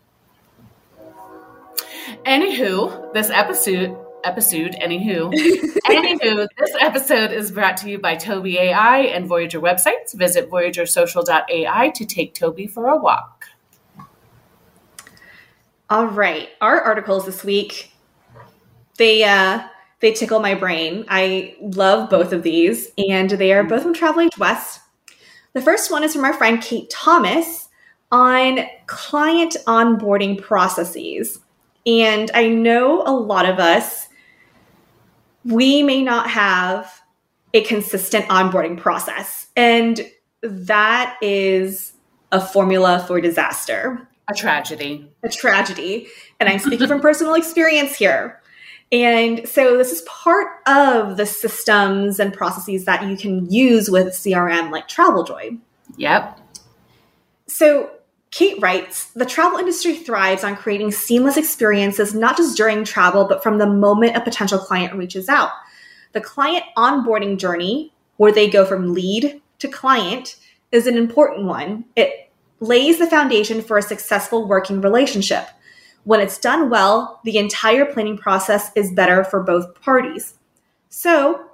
Anywho, 2.27 3.13
this 3.13 3.31
episode 3.31 3.97
episode. 4.25 4.77
Anywho, 4.81 5.33
anywho, 5.87 6.47
this 6.59 6.75
episode 6.81 7.31
is 7.33 7.51
brought 7.51 7.77
to 7.79 7.91
you 7.91 7.99
by 7.99 8.17
Toby 8.17 8.59
AI 8.59 8.99
and 8.99 9.27
Voyager 9.27 9.61
websites. 9.61 10.15
Visit 10.15 10.51
voyagersocial.ai 10.51 11.89
to 11.91 12.05
take 12.05 12.35
Toby 12.35 12.67
for 12.67 12.89
a 12.89 12.97
walk. 12.97 13.47
All 15.91 16.07
right, 16.07 16.49
our 16.61 16.81
articles 16.81 17.27
this 17.27 17.45
week 17.45 17.93
they 18.97 19.25
uh, 19.25 19.67
they 20.01 20.13
tickle 20.13 20.41
my 20.41 20.55
brain. 20.55 21.05
I 21.09 21.57
love 21.61 22.11
both 22.11 22.33
of 22.33 22.43
these, 22.43 22.91
and 23.09 23.31
they 23.31 23.53
are 23.53 23.65
both 23.65 23.83
from 23.83 23.95
TravelAge 23.95 24.39
West. 24.39 24.81
The 25.53 25.63
first 25.63 25.91
one 25.91 26.05
is 26.05 26.15
from 26.15 26.25
our 26.25 26.33
friend 26.33 26.61
Kate 26.61 26.91
Thomas 26.91 27.69
on 28.11 28.61
client 28.87 29.57
onboarding 29.67 30.41
processes. 30.41 31.41
And 31.87 32.31
I 32.35 32.49
know 32.49 33.03
a 33.03 33.13
lot 33.13 33.49
of 33.49 33.59
us, 33.59 34.09
we 35.45 35.83
may 35.83 36.03
not 36.03 36.29
have 36.31 37.03
a 37.53 37.63
consistent 37.63 38.27
onboarding 38.27 38.79
process. 38.79 39.47
And 39.57 40.01
that 40.43 41.17
is 41.23 41.93
a 42.33 42.41
formula 42.41 43.05
for 43.07 43.21
disaster. 43.21 44.07
A 44.29 44.35
tragedy. 44.35 45.11
A 45.23 45.29
tragedy. 45.29 46.09
And 46.41 46.49
I'm 46.49 46.59
speaking 46.59 46.89
from 46.89 47.01
personal 47.03 47.35
experience 47.35 47.95
here. 47.95 48.41
And 48.91 49.49
so 49.49 49.77
this 49.77 49.93
is 49.93 50.03
part 50.03 50.49
of 50.67 51.17
the 51.17 51.27
systems 51.27 52.21
and 52.21 52.33
processes 52.33 52.85
that 52.85 53.07
you 53.09 53.17
can 53.17 53.51
use 53.51 53.91
with 53.91 54.09
CRM 54.09 54.71
like 54.71 54.89
TravelJoy. 54.89 55.59
Yep. 55.97 56.41
So 57.47 57.91
Kate 58.35 58.61
writes 58.61 59.13
The 59.13 59.25
travel 59.25 59.61
industry 59.61 59.95
thrives 59.95 60.43
on 60.43 60.57
creating 60.57 60.91
seamless 60.91 61.37
experiences, 61.37 62.17
not 62.17 62.37
just 62.37 62.57
during 62.57 62.83
travel, 62.83 63.27
but 63.29 63.45
from 63.45 63.59
the 63.59 63.67
moment 63.67 64.17
a 64.17 64.21
potential 64.21 64.59
client 64.59 64.93
reaches 64.97 65.29
out. 65.29 65.51
The 66.15 66.21
client 66.21 66.65
onboarding 66.77 67.39
journey, 67.39 67.93
where 68.17 68.33
they 68.33 68.51
go 68.51 68.67
from 68.67 68.93
lead 68.93 69.41
to 69.61 69.69
client, 69.69 70.35
is 70.73 70.89
an 70.89 70.97
important 70.97 71.47
one. 71.47 71.85
It 71.95 72.29
lays 72.59 72.99
the 72.99 73.07
foundation 73.07 73.63
for 73.63 73.79
a 73.79 73.83
successful 73.83 74.49
working 74.49 74.81
relationship. 74.81 75.47
When 76.03 76.19
it's 76.19 76.39
done 76.39 76.71
well, 76.71 77.21
the 77.23 77.39
entire 77.39 77.85
planning 77.85 78.19
process 78.19 78.73
is 78.75 78.93
better 78.93 79.23
for 79.23 79.45
both 79.45 79.81
parties. 79.81 80.35
So, 80.89 81.51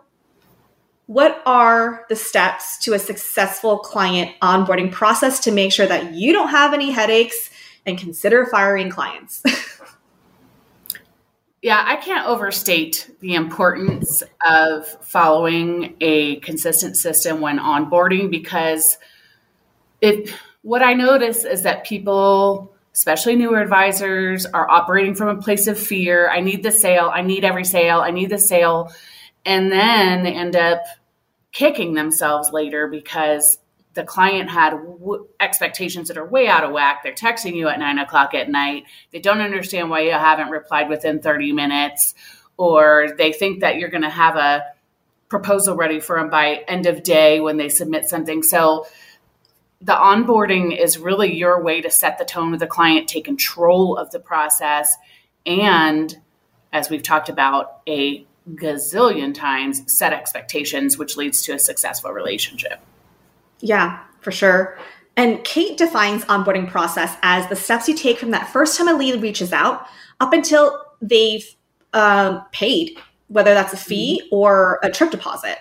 what 1.11 1.43
are 1.45 2.07
the 2.09 2.15
steps 2.15 2.79
to 2.79 2.93
a 2.93 2.99
successful 3.01 3.81
client 3.81 4.31
onboarding 4.41 4.93
process 4.93 5.41
to 5.41 5.51
make 5.51 5.73
sure 5.73 5.85
that 5.85 6.13
you 6.13 6.33
don't 6.33 6.51
have 6.51 6.73
any 6.73 6.93
headaches 6.93 7.51
and 7.85 7.99
consider 7.99 8.47
firing 8.47 8.91
clients? 8.91 9.43
yeah, 11.63 11.83
I 11.85 11.97
can't 11.97 12.29
overstate 12.29 13.11
the 13.19 13.35
importance 13.35 14.23
of 14.47 14.87
following 15.05 15.97
a 16.01 16.37
consistent 16.37 16.97
system 16.97 17.41
when 17.41 17.59
onboarding 17.59 18.31
because 18.31 18.97
it 20.01 20.33
what 20.63 20.81
I 20.81 20.95
notice 20.95 21.45
is 21.45 21.65
that 21.65 21.85
people 21.85 22.73
especially 22.95 23.35
newer 23.35 23.61
advisors 23.61 24.47
are 24.47 24.71
operating 24.71 25.17
from 25.17 25.37
a 25.37 25.43
place 25.43 25.67
of 25.67 25.77
fear. 25.77 26.31
I 26.31 26.39
need 26.39 26.63
the 26.63 26.71
sale, 26.71 27.11
I 27.13 27.23
need 27.23 27.45
every 27.45 27.65
sale, 27.65 27.99
I 27.99 28.13
need 28.13 28.31
the 28.31 28.39
sale. 28.39 28.93
And 29.45 29.73
then 29.73 30.23
they 30.23 30.35
end 30.35 30.55
up 30.55 30.85
kicking 31.53 31.95
themselves 31.95 32.53
later 32.53 32.87
because 32.87 33.59
the 33.95 34.05
client 34.05 34.51
had 34.51 34.71
w- 34.71 35.27
expectations 35.41 36.09
that 36.09 36.17
are 36.17 36.27
way 36.27 36.47
out 36.47 36.65
of 36.65 36.71
whack. 36.71 37.03
They're 37.03 37.13
texting 37.13 37.55
you 37.55 37.69
at 37.69 37.79
nine 37.79 37.99
o'clock 37.99 38.35
at 38.35 38.49
night. 38.49 38.85
They 39.11 39.19
don't 39.19 39.41
understand 39.41 39.91
why 39.91 40.03
you 40.03 40.13
haven't 40.13 40.51
replied 40.51 40.89
within 40.89 41.21
30 41.21 41.53
minutes, 41.53 42.15
or 42.57 43.15
they 43.19 43.33
think 43.33 43.61
that 43.61 43.77
you're 43.77 43.89
going 43.89 44.03
to 44.03 44.11
have 44.11 44.37
a 44.37 44.65
proposal 45.29 45.77
ready 45.77 46.01
for 46.01 46.19
them 46.19 46.31
by 46.31 46.65
end 46.69 46.87
of 46.87 47.03
day 47.03 47.41
when 47.41 47.57
they 47.57 47.69
submit 47.69 48.07
something. 48.07 48.43
So 48.43 48.87
the 49.81 49.95
onboarding 49.95 50.79
is 50.79 50.99
really 50.99 51.35
your 51.35 51.63
way 51.63 51.81
to 51.81 51.91
set 51.91 52.19
the 52.19 52.25
tone 52.25 52.51
with 52.51 52.61
the 52.61 52.67
client, 52.67 53.09
take 53.09 53.25
control 53.25 53.97
of 53.97 54.11
the 54.11 54.21
process, 54.21 54.97
and 55.47 56.17
as 56.73 56.91
we've 56.91 57.03
talked 57.03 57.29
about, 57.29 57.81
a 57.89 58.27
gazillion 58.55 59.35
times 59.35 59.83
set 59.93 60.13
expectations, 60.13 60.99
which 60.99 61.17
leads 61.17 61.43
to 61.43 61.53
a 61.53 61.59
successful 61.59 62.13
relationship. 62.13 62.81
Yeah, 63.61 64.01
for 64.21 64.33
sure. 64.33 64.79
And 65.17 65.43
Kate 65.45 65.77
defines 65.77 66.25
onboarding 66.25 66.71
process 66.71 67.17
as 67.23 67.47
the 67.49 67.57
steps 67.57 67.89
you 67.89 67.95
take 67.95 68.19
from 68.19 68.31
that 68.31 68.49
first 68.49 68.79
time 68.79 68.89
a 68.89 68.95
lead 68.95 69.21
reaches 69.21 69.53
out 69.53 69.87
up 70.21 70.33
until 70.33 70.83
they've 71.03 71.45
um, 71.93 72.45
paid, 72.53 72.97
whether 73.29 73.53
that's 73.55 73.73
a 73.73 73.77
fee 73.77 74.23
mm-hmm. 74.25 74.35
or 74.35 74.79
a 74.83 74.91
trip 74.91 75.11
deposit. 75.11 75.59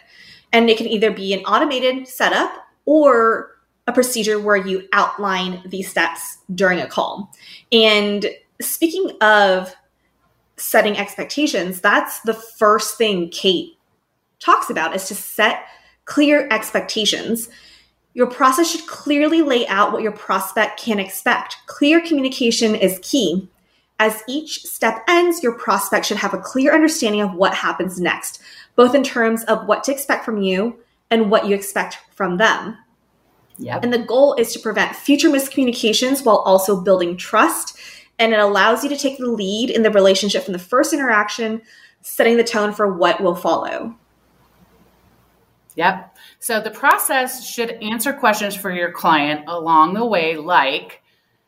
And 0.54 0.70
it 0.70 0.78
can 0.78 0.88
either 0.88 1.12
be 1.12 1.34
an 1.34 1.42
automated 1.42 2.08
setup 2.08 2.52
or 2.86 3.52
a 3.88 3.92
procedure 3.92 4.40
where 4.40 4.56
you 4.56 4.88
outline 4.94 5.62
these 5.66 5.90
steps 5.90 6.38
during 6.54 6.80
a 6.80 6.88
call. 6.88 7.34
And 7.72 8.28
speaking 8.62 9.12
of 9.22 9.76
setting 10.60 10.98
expectations, 10.98 11.82
that's 11.82 12.20
the 12.22 12.34
first 12.34 12.98
thing 12.98 13.30
Kate 13.30 13.76
talks 14.40 14.70
about 14.70 14.96
is 14.96 15.08
to 15.08 15.16
set 15.16 15.66
clear 16.06 16.48
expectations. 16.52 17.50
Your 18.14 18.28
process 18.28 18.72
should 18.72 18.88
clearly 18.88 19.42
lay 19.42 19.68
out 19.68 19.92
what 19.92 20.02
your 20.02 20.12
prospect 20.12 20.80
can 20.80 21.00
expect. 21.00 21.58
Clear 21.68 22.02
communication 22.02 22.76
is 22.76 23.00
key. 23.02 23.48
As 24.00 24.24
each 24.28 24.64
step 24.64 25.04
ends, 25.08 25.44
your 25.44 25.54
prospect 25.54 26.06
should 26.06 26.18
have 26.18 26.34
a 26.34 26.40
clear 26.40 26.74
understanding 26.74 27.22
of 27.22 27.34
what 27.34 27.54
happens 27.54 28.00
next, 28.00 28.42
both 28.76 28.96
in 28.96 29.04
terms 29.04 29.44
of 29.44 29.68
what 29.68 29.84
to 29.84 29.92
expect 29.92 30.24
from 30.24 30.42
you 30.42 30.80
and 31.12 31.30
what 31.30 31.46
you 31.46 31.54
expect 31.54 31.98
from 32.12 32.38
them. 32.38 32.78
Yep. 33.58 33.84
And 33.84 33.92
the 33.92 34.00
goal 34.00 34.36
is 34.36 34.54
to 34.54 34.60
prevent 34.60 34.96
future 34.96 35.30
miscommunications 35.30 36.24
while 36.24 36.38
also 36.38 36.80
building 36.80 37.18
trust. 37.18 37.78
And 38.20 38.34
it 38.34 38.40
allows 38.40 38.84
you 38.84 38.90
to 38.90 38.98
take 38.98 39.18
the 39.18 39.30
lead 39.30 39.72
in 39.72 39.82
the 39.82 39.92
relationship 39.92 40.44
from 40.44 40.54
the 40.54 40.60
first 40.60 40.94
interaction, 40.94 41.62
setting 42.02 42.38
the 42.38 42.44
tone 42.44 42.74
for 42.74 42.94
what 42.94 43.22
will 43.22 43.36
follow. 43.36 43.96
Yep. 45.76 46.18
So 46.40 46.60
the 46.60 46.72
process 46.72 47.48
should 47.48 47.72
answer 47.82 48.14
questions 48.14 48.56
for 48.56 48.72
your 48.72 48.92
client 48.92 49.46
along 49.48 49.94
the 49.94 50.06
way, 50.06 50.36
like 50.36 51.02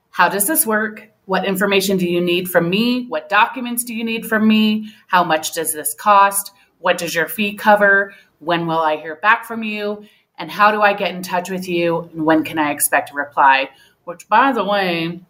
how 0.09 0.29
does 0.29 0.47
this 0.47 0.65
work? 0.65 1.09
What 1.25 1.45
information 1.45 1.97
do 1.97 2.07
you 2.07 2.21
need 2.21 2.49
from 2.49 2.69
me? 2.69 3.07
What 3.07 3.29
documents 3.29 3.83
do 3.83 3.93
you 3.93 4.03
need 4.03 4.25
from 4.25 4.47
me? 4.47 4.89
How 5.07 5.23
much 5.23 5.53
does 5.53 5.73
this 5.73 5.93
cost? 5.93 6.51
What 6.79 6.97
does 6.97 7.13
your 7.13 7.27
fee 7.27 7.55
cover? 7.55 8.13
When 8.39 8.65
will 8.65 8.79
I 8.79 8.97
hear 8.97 9.17
back 9.17 9.45
from 9.45 9.63
you? 9.63 10.05
and 10.41 10.49
how 10.49 10.71
do 10.71 10.81
I 10.81 10.93
get 10.93 11.13
in 11.13 11.21
touch 11.21 11.51
with 11.51 11.69
you 11.69 12.09
and 12.13 12.25
when 12.25 12.43
can 12.43 12.57
I 12.57 12.71
expect 12.71 13.11
a 13.11 13.13
reply? 13.13 13.69
Which, 14.05 14.27
by 14.27 14.51
the 14.51 14.63
way, 14.63 15.21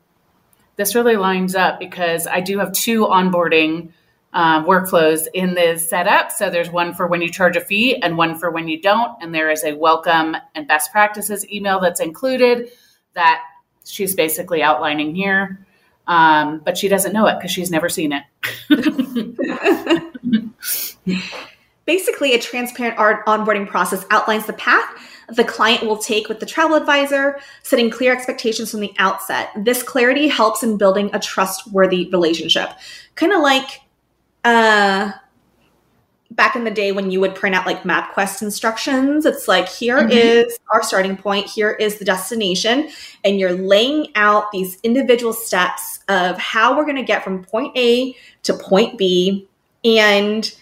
this 0.81 0.95
really 0.95 1.15
lines 1.15 1.53
up 1.53 1.79
because 1.79 2.25
I 2.25 2.41
do 2.41 2.57
have 2.57 2.71
two 2.71 3.05
onboarding 3.05 3.91
uh, 4.33 4.63
workflows 4.63 5.27
in 5.31 5.53
this 5.53 5.87
setup. 5.87 6.31
So 6.31 6.49
there's 6.49 6.71
one 6.71 6.95
for 6.95 7.05
when 7.05 7.21
you 7.21 7.29
charge 7.29 7.55
a 7.55 7.61
fee 7.61 8.01
and 8.01 8.17
one 8.17 8.39
for 8.39 8.49
when 8.49 8.67
you 8.67 8.81
don't. 8.81 9.15
And 9.21 9.33
there 9.33 9.51
is 9.51 9.63
a 9.63 9.73
welcome 9.73 10.35
and 10.55 10.67
best 10.67 10.91
practices 10.91 11.47
email 11.51 11.79
that's 11.79 11.99
included 11.99 12.71
that 13.13 13.43
she's 13.85 14.15
basically 14.15 14.63
outlining 14.63 15.13
here. 15.13 15.67
Um, 16.07 16.63
but 16.65 16.79
she 16.79 16.87
doesn't 16.87 17.13
know 17.13 17.27
it 17.27 17.35
because 17.37 17.51
she's 17.51 17.69
never 17.69 17.87
seen 17.87 18.11
it. 18.13 18.23
Basically, 21.85 22.33
a 22.33 22.39
transparent 22.39 22.97
art 22.97 23.23
onboarding 23.27 23.67
process 23.67 24.03
outlines 24.09 24.47
the 24.47 24.53
path 24.53 24.89
the 25.35 25.43
client 25.43 25.83
will 25.83 25.97
take 25.97 26.27
with 26.27 26.39
the 26.39 26.45
travel 26.45 26.75
advisor, 26.75 27.39
setting 27.63 27.89
clear 27.89 28.13
expectations 28.13 28.71
from 28.71 28.81
the 28.81 28.93
outset. 28.97 29.49
This 29.55 29.81
clarity 29.83 30.27
helps 30.27 30.63
in 30.63 30.77
building 30.77 31.09
a 31.13 31.19
trustworthy 31.19 32.09
relationship. 32.09 32.69
Kind 33.15 33.33
of 33.33 33.41
like 33.41 33.81
uh, 34.43 35.11
back 36.31 36.55
in 36.55 36.63
the 36.63 36.71
day 36.71 36.91
when 36.91 37.11
you 37.11 37.19
would 37.19 37.35
print 37.35 37.55
out 37.55 37.65
like 37.65 37.83
MapQuest 37.83 38.41
instructions. 38.41 39.25
It's 39.25 39.47
like, 39.47 39.67
here 39.67 39.97
mm-hmm. 39.97 40.11
is 40.11 40.57
our 40.73 40.81
starting 40.83 41.17
point, 41.17 41.45
here 41.45 41.71
is 41.71 41.97
the 41.97 42.05
destination, 42.05 42.89
and 43.23 43.39
you're 43.39 43.53
laying 43.53 44.07
out 44.15 44.51
these 44.51 44.79
individual 44.83 45.33
steps 45.33 45.99
of 46.09 46.37
how 46.37 46.75
we're 46.75 46.85
going 46.85 46.95
to 46.95 47.03
get 47.03 47.23
from 47.23 47.43
point 47.43 47.77
A 47.77 48.15
to 48.43 48.53
point 48.53 48.97
B. 48.97 49.47
And 49.83 50.53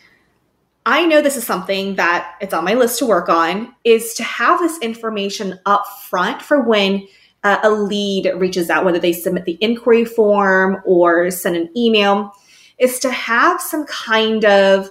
I 0.86 1.05
know 1.05 1.21
this 1.21 1.38
is 1.38 1.45
something 1.45 1.95
that 1.95 2.36
it's 2.41 2.53
on 2.53 2.63
my 2.63 2.74
list 2.74 3.00
to 3.00 3.05
work 3.05 3.29
on 3.29 3.75
is 3.83 4.13
to 4.15 4.24
have 4.24 4.59
this 4.59 4.79
information 4.79 5.59
up 5.65 5.86
front 6.09 6.41
for 6.41 6.62
when 6.62 7.07
uh, 7.43 7.59
a 7.63 7.69
lead 7.69 8.31
reaches 8.36 8.69
out, 8.69 8.86
whether 8.86 9.00
they 9.00 9.13
submit 9.13 9.45
the 9.45 9.57
inquiry 9.62 10.05
form 10.05 10.81
or 10.86 11.29
send 11.31 11.55
an 11.55 11.69
email, 11.77 12.33
is 12.77 13.00
to 13.00 13.12
have 13.12 13.62
some 13.62 13.86
kind 13.86 14.45
of 14.45 14.89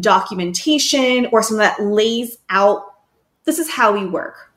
documentation 0.00 1.26
or 1.32 1.42
something 1.42 1.58
that 1.58 1.82
lays 1.82 2.38
out 2.50 2.82
this 3.44 3.58
is 3.58 3.70
how 3.70 3.92
we 3.92 4.04
work. 4.04 4.52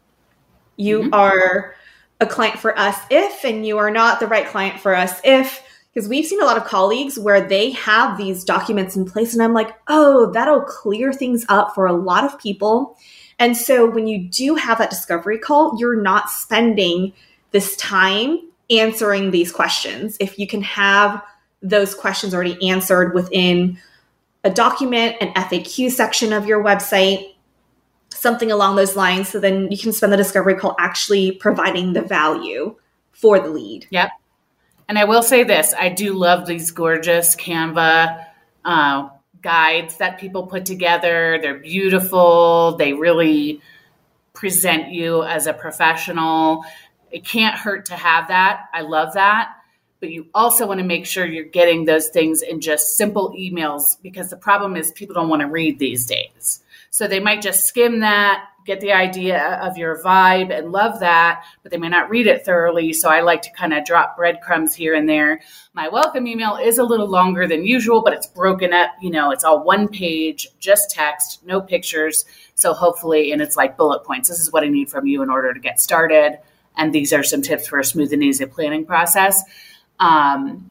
You 0.75 1.03
mm-hmm. 1.03 1.13
are 1.13 1.75
a 2.19 2.25
client 2.25 2.59
for 2.59 2.77
us 2.77 2.99
if, 3.09 3.45
and 3.45 3.65
you 3.65 3.77
are 3.77 3.89
not 3.89 4.19
the 4.19 4.27
right 4.27 4.45
client 4.45 4.81
for 4.81 4.93
us 4.93 5.21
if 5.23 5.63
because 5.93 6.07
we've 6.07 6.25
seen 6.25 6.41
a 6.41 6.45
lot 6.45 6.57
of 6.57 6.65
colleagues 6.65 7.19
where 7.19 7.41
they 7.41 7.71
have 7.71 8.17
these 8.17 8.43
documents 8.43 8.95
in 8.95 9.05
place 9.05 9.33
and 9.33 9.43
i'm 9.43 9.53
like 9.53 9.75
oh 9.87 10.31
that'll 10.31 10.61
clear 10.61 11.11
things 11.11 11.45
up 11.49 11.73
for 11.75 11.85
a 11.85 11.93
lot 11.93 12.23
of 12.23 12.39
people. 12.39 12.97
And 13.39 13.57
so 13.57 13.89
when 13.89 14.05
you 14.05 14.19
do 14.29 14.53
have 14.53 14.77
that 14.77 14.89
discovery 14.89 15.37
call 15.37 15.77
you're 15.79 16.01
not 16.01 16.29
spending 16.29 17.13
this 17.51 17.75
time 17.75 18.39
answering 18.69 19.31
these 19.31 19.51
questions. 19.51 20.15
If 20.19 20.39
you 20.39 20.47
can 20.47 20.61
have 20.61 21.21
those 21.61 21.93
questions 21.93 22.33
already 22.33 22.69
answered 22.69 23.13
within 23.13 23.77
a 24.43 24.49
document 24.49 25.17
an 25.21 25.33
faq 25.33 25.91
section 25.91 26.33
of 26.33 26.47
your 26.47 26.63
website 26.63 27.35
something 28.09 28.51
along 28.51 28.75
those 28.75 28.95
lines 28.95 29.29
so 29.29 29.39
then 29.39 29.69
you 29.71 29.77
can 29.77 29.93
spend 29.93 30.11
the 30.11 30.17
discovery 30.17 30.55
call 30.55 30.75
actually 30.79 31.31
providing 31.33 31.93
the 31.93 32.01
value 32.01 32.75
for 33.11 33.39
the 33.39 33.49
lead. 33.49 33.85
Yep 33.89 34.09
and 34.91 34.99
I 34.99 35.05
will 35.05 35.23
say 35.23 35.45
this 35.45 35.73
I 35.73 35.87
do 35.87 36.11
love 36.11 36.45
these 36.45 36.71
gorgeous 36.71 37.37
Canva 37.37 38.25
uh, 38.65 39.07
guides 39.41 39.95
that 39.99 40.19
people 40.19 40.47
put 40.47 40.65
together. 40.65 41.39
They're 41.41 41.59
beautiful, 41.59 42.75
they 42.75 42.91
really 42.91 43.61
present 44.33 44.91
you 44.91 45.23
as 45.23 45.47
a 45.47 45.53
professional. 45.53 46.65
It 47.09 47.23
can't 47.23 47.55
hurt 47.55 47.85
to 47.85 47.93
have 47.93 48.27
that. 48.27 48.65
I 48.73 48.81
love 48.81 49.13
that. 49.13 49.53
But 50.01 50.09
you 50.09 50.27
also 50.33 50.67
want 50.67 50.81
to 50.81 50.85
make 50.85 51.05
sure 51.05 51.25
you're 51.25 51.45
getting 51.45 51.85
those 51.85 52.09
things 52.09 52.41
in 52.41 52.59
just 52.59 52.97
simple 52.97 53.33
emails 53.39 53.95
because 54.01 54.29
the 54.29 54.35
problem 54.35 54.75
is 54.75 54.91
people 54.91 55.15
don't 55.15 55.29
want 55.29 55.41
to 55.41 55.47
read 55.47 55.79
these 55.79 56.05
days. 56.05 56.63
So 56.89 57.07
they 57.07 57.21
might 57.21 57.41
just 57.41 57.65
skim 57.65 58.01
that 58.01 58.43
get 58.65 58.79
the 58.79 58.91
idea 58.91 59.59
of 59.61 59.77
your 59.77 60.01
vibe 60.01 60.55
and 60.55 60.71
love 60.71 60.99
that, 60.99 61.43
but 61.63 61.71
they 61.71 61.77
may 61.77 61.89
not 61.89 62.09
read 62.09 62.27
it 62.27 62.45
thoroughly. 62.45 62.93
So 62.93 63.09
I 63.09 63.21
like 63.21 63.41
to 63.43 63.51
kind 63.51 63.73
of 63.73 63.85
drop 63.85 64.17
breadcrumbs 64.17 64.75
here 64.75 64.93
and 64.95 65.07
there. 65.07 65.41
My 65.73 65.89
welcome 65.89 66.27
email 66.27 66.57
is 66.57 66.77
a 66.77 66.83
little 66.83 67.07
longer 67.07 67.47
than 67.47 67.65
usual, 67.65 68.01
but 68.01 68.13
it's 68.13 68.27
broken 68.27 68.73
up. 68.73 68.91
You 69.01 69.11
know, 69.11 69.31
it's 69.31 69.43
all 69.43 69.63
one 69.63 69.87
page, 69.87 70.47
just 70.59 70.91
text, 70.91 71.45
no 71.45 71.61
pictures. 71.61 72.25
So 72.55 72.73
hopefully, 72.73 73.31
and 73.31 73.41
it's 73.41 73.57
like 73.57 73.77
bullet 73.77 74.03
points. 74.03 74.29
This 74.29 74.39
is 74.39 74.51
what 74.51 74.63
I 74.63 74.67
need 74.67 74.89
from 74.89 75.05
you 75.05 75.21
in 75.21 75.29
order 75.29 75.53
to 75.53 75.59
get 75.59 75.79
started. 75.79 76.39
And 76.77 76.93
these 76.93 77.13
are 77.13 77.23
some 77.23 77.41
tips 77.41 77.67
for 77.67 77.79
a 77.79 77.85
smooth 77.85 78.13
and 78.13 78.23
easy 78.23 78.45
planning 78.45 78.85
process. 78.85 79.43
Um, 79.99 80.70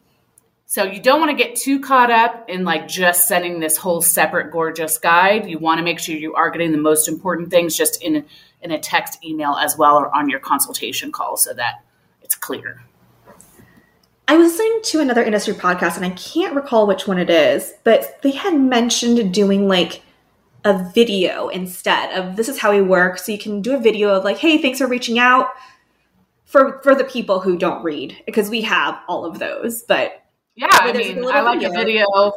so 0.71 0.85
you 0.85 1.01
don't 1.01 1.19
want 1.19 1.37
to 1.37 1.37
get 1.37 1.57
too 1.57 1.81
caught 1.81 2.13
up 2.13 2.49
in 2.49 2.63
like 2.63 2.87
just 2.87 3.27
sending 3.27 3.59
this 3.59 3.77
whole 3.77 4.01
separate 4.01 4.53
gorgeous 4.53 4.99
guide. 4.99 5.51
You 5.51 5.59
want 5.59 5.79
to 5.79 5.85
make 5.85 5.99
sure 5.99 6.15
you 6.15 6.33
are 6.35 6.49
getting 6.49 6.71
the 6.71 6.79
most 6.79 7.09
important 7.09 7.51
things 7.51 7.77
just 7.77 8.01
in 8.01 8.25
in 8.63 8.71
a 8.71 8.79
text 8.79 9.19
email 9.25 9.55
as 9.55 9.77
well 9.77 9.97
or 9.97 10.15
on 10.15 10.31
your 10.31 10.39
consultation 10.39 11.11
call 11.11 11.37
so 11.37 11.53
that 11.55 11.83
it's 12.23 12.37
clear. 12.37 12.85
I 14.29 14.37
was 14.37 14.53
listening 14.53 14.79
to 14.85 15.01
another 15.01 15.25
industry 15.25 15.55
podcast 15.55 15.97
and 15.97 16.07
I 16.07 16.11
can't 16.11 16.55
recall 16.55 16.87
which 16.87 17.09
one 17.09 17.19
it 17.19 17.31
is, 17.31 17.73
but 17.83 18.23
they 18.23 18.31
had 18.31 18.55
mentioned 18.55 19.35
doing 19.35 19.67
like 19.67 20.03
a 20.65 20.89
video 20.95 21.49
instead 21.49 22.17
of 22.17 22.37
this 22.37 22.49
is 22.49 22.61
how 22.61 22.71
we 22.71 22.81
work. 22.81 23.19
So 23.19 23.33
you 23.33 23.39
can 23.39 23.61
do 23.61 23.75
a 23.75 23.81
video 23.81 24.11
of 24.15 24.23
like, 24.23 24.39
hey, 24.39 24.63
thanks 24.63 24.79
for 24.79 24.87
reaching 24.87 25.19
out 25.19 25.49
for 26.45 26.81
for 26.85 26.95
the 26.95 27.03
people 27.03 27.41
who 27.41 27.59
don't 27.59 27.83
read 27.83 28.23
because 28.25 28.49
we 28.49 28.61
have 28.61 29.01
all 29.09 29.25
of 29.25 29.41
those, 29.41 29.83
but 29.83 30.21
yeah, 30.57 30.69
I 30.71 30.93
mean, 30.93 31.25
I 31.25 31.41
like 31.41 31.61
video. 31.61 31.71
a 31.73 31.85
video. 31.85 32.33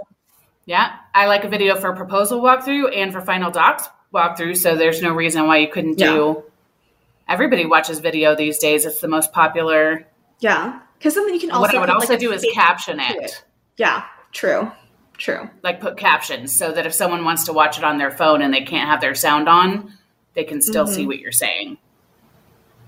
Yeah, 0.66 0.96
I 1.14 1.28
like 1.28 1.44
a 1.44 1.50
video 1.50 1.76
for 1.76 1.94
proposal 1.94 2.42
walkthrough 2.42 2.96
and 2.96 3.12
for 3.12 3.22
final 3.22 3.52
docs 3.52 3.88
walkthrough. 4.14 4.58
So 4.58 4.76
there's 4.76 5.02
no 5.02 5.14
reason 5.14 5.48
why 5.48 5.58
you 5.58 5.68
couldn't 5.68 5.98
do. 5.98 6.44
Yeah. 6.46 7.34
Everybody 7.34 7.66
watches 7.66 8.00
video 8.00 8.36
these 8.36 8.60
days. 8.60 8.86
It's 8.86 9.02
the 9.02 9.08
most 9.08 9.34
popular. 9.34 10.08
Yeah, 10.40 10.80
because 10.98 11.14
something 11.14 11.34
you 11.34 11.40
can 11.40 11.52
also. 11.52 11.62
What 11.62 11.76
I 11.76 11.80
would 11.80 11.90
also 11.90 12.14
like 12.14 12.20
do 12.20 12.32
is 12.32 12.46
caption 12.54 13.00
it. 13.00 13.24
it. 13.24 13.44
Yeah, 13.78 14.06
true, 14.32 14.72
true. 15.18 15.50
Like 15.64 15.82
put 15.82 15.98
captions 15.98 16.54
so 16.54 16.72
that 16.72 16.86
if 16.86 16.94
someone 16.94 17.26
wants 17.26 17.46
to 17.46 17.54
watch 17.54 17.78
it 17.78 17.84
on 17.84 17.98
their 17.98 18.12
phone 18.12 18.42
and 18.42 18.54
they 18.54 18.62
can't 18.62 18.90
have 18.90 19.02
their 19.02 19.16
sound 19.16 19.50
on, 19.50 19.94
they 20.34 20.44
can 20.44 20.62
still 20.62 20.86
mm-hmm. 20.86 20.94
see 20.94 21.08
what 21.08 21.20
you're 21.20 21.32
saying. 21.32 21.78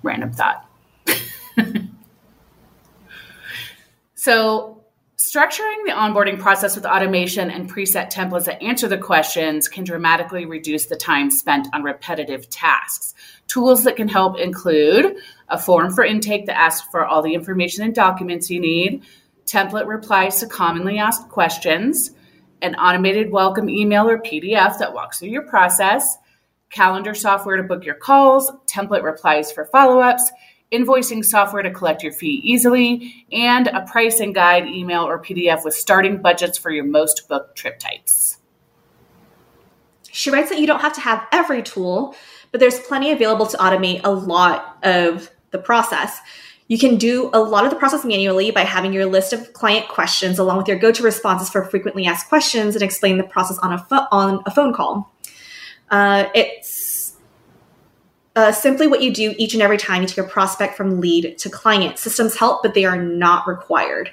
Random 0.04 0.32
thought. 0.32 0.70
so 4.16 4.75
Structuring 5.36 5.84
the 5.86 5.92
onboarding 5.92 6.40
process 6.40 6.78
with 6.78 6.86
automation 6.86 7.52
and 7.52 7.70
preset 7.70 8.10
templates 8.10 8.46
that 8.46 8.64
answer 8.64 8.88
the 8.88 8.98
questions 8.98 9.68
can 9.68 9.84
dramatically 9.84 10.46
reduce 10.46 10.86
the 10.86 10.96
time 10.96 11.30
spent 11.30 11.68
on 11.74 11.84
repetitive 11.84 12.50
tasks. 12.50 13.14
Tools 13.48 13.84
that 13.84 13.98
can 13.98 14.08
help 14.08 14.40
include 14.40 15.18
a 15.50 15.60
form 15.60 15.92
for 15.92 16.06
intake 16.06 16.46
that 16.46 16.58
asks 16.58 16.88
for 16.90 17.06
all 17.06 17.22
the 17.22 17.34
information 17.34 17.84
and 17.84 17.94
documents 17.94 18.50
you 18.50 18.62
need, 18.62 19.04
template 19.46 19.88
replies 19.88 20.40
to 20.40 20.48
commonly 20.48 21.00
asked 21.00 21.28
questions, 21.28 22.12
an 22.62 22.76
automated 22.76 23.30
welcome 23.30 23.70
email 23.70 24.08
or 24.08 24.20
PDF 24.20 24.78
that 24.78 24.94
walks 24.94 25.20
through 25.20 25.28
your 25.28 25.46
process, 25.46 26.18
calendar 26.70 27.14
software 27.14 27.58
to 27.58 27.64
book 27.64 27.84
your 27.84 27.96
calls, 27.96 28.50
template 28.68 29.04
replies 29.04 29.52
for 29.52 29.66
follow 29.66 30.00
ups, 30.00 30.32
invoicing 30.72 31.24
software 31.24 31.64
to 31.64 31.72
collect 31.72 32.04
your 32.04 32.12
fee 32.12 32.42
easily, 32.44 33.26
and 33.32 33.68
a 33.68 33.86
pricing 33.90 34.34
guide 34.34 34.66
email 34.68 35.04
or 35.04 35.22
PDF 35.22 35.64
with 35.64 35.74
starting 35.74 36.22
budgets 36.22 36.58
for 36.58 36.72
your 36.72 36.84
most 36.84 37.28
booked 37.28 37.58
trip 37.58 37.80
types. 37.80 38.38
She 40.12 40.30
writes 40.30 40.50
that 40.50 40.60
you 40.60 40.68
don't 40.68 40.80
have 40.80 40.94
to 40.94 41.02
have 41.02 41.28
every 41.32 41.62
tool, 41.62 42.16
but 42.52 42.60
there's 42.60 42.80
plenty 42.80 43.12
available 43.12 43.46
to 43.48 43.58
automate 43.58 44.02
a 44.04 44.12
lot 44.12 44.78
of 44.84 45.30
the 45.52 45.58
process. 45.58 46.20
You 46.68 46.80
can 46.80 46.98
do 46.98 47.30
a 47.34 47.40
lot 47.40 47.66
of 47.66 47.70
the 47.70 47.76
process 47.76 48.04
manually 48.04 48.50
by 48.50 48.62
having 48.62 48.92
your 48.92 49.06
list 49.06 49.34
of 49.34 49.54
client 49.54 49.88
questions 49.88 50.40
along 50.40 50.58
with 50.58 50.68
your 50.68 50.80
go-to 50.80 51.04
responses 51.04 51.50
for 51.50 51.64
frequently 51.66 52.08
asked 52.08 52.28
questions 52.28 52.76
and 52.76 52.84
explain 52.84 53.18
the 53.18 53.24
process 53.24 53.58
on 53.60 53.74
a, 53.74 53.78
fo- 53.78 54.08
on 54.12 54.42
a 54.46 54.52
phone 54.52 54.74
call. 54.74 55.14
Uh, 55.92 56.26
it's 56.34 56.95
uh, 58.36 58.52
simply 58.52 58.88
what 58.88 59.02
you 59.02 59.14
do 59.14 59.34
each 59.38 59.54
and 59.54 59.64
every 59.64 59.78
time 59.78 60.02
you 60.02 60.08
take 60.08 60.18
a 60.18 60.24
prospect 60.24 60.76
from 60.76 61.00
lead 61.00 61.38
to 61.38 61.50
client. 61.50 61.98
Systems 61.98 62.36
help, 62.36 62.62
but 62.62 62.74
they 62.74 62.86
are 62.86 63.02
not 63.02 63.48
required. 63.48 64.12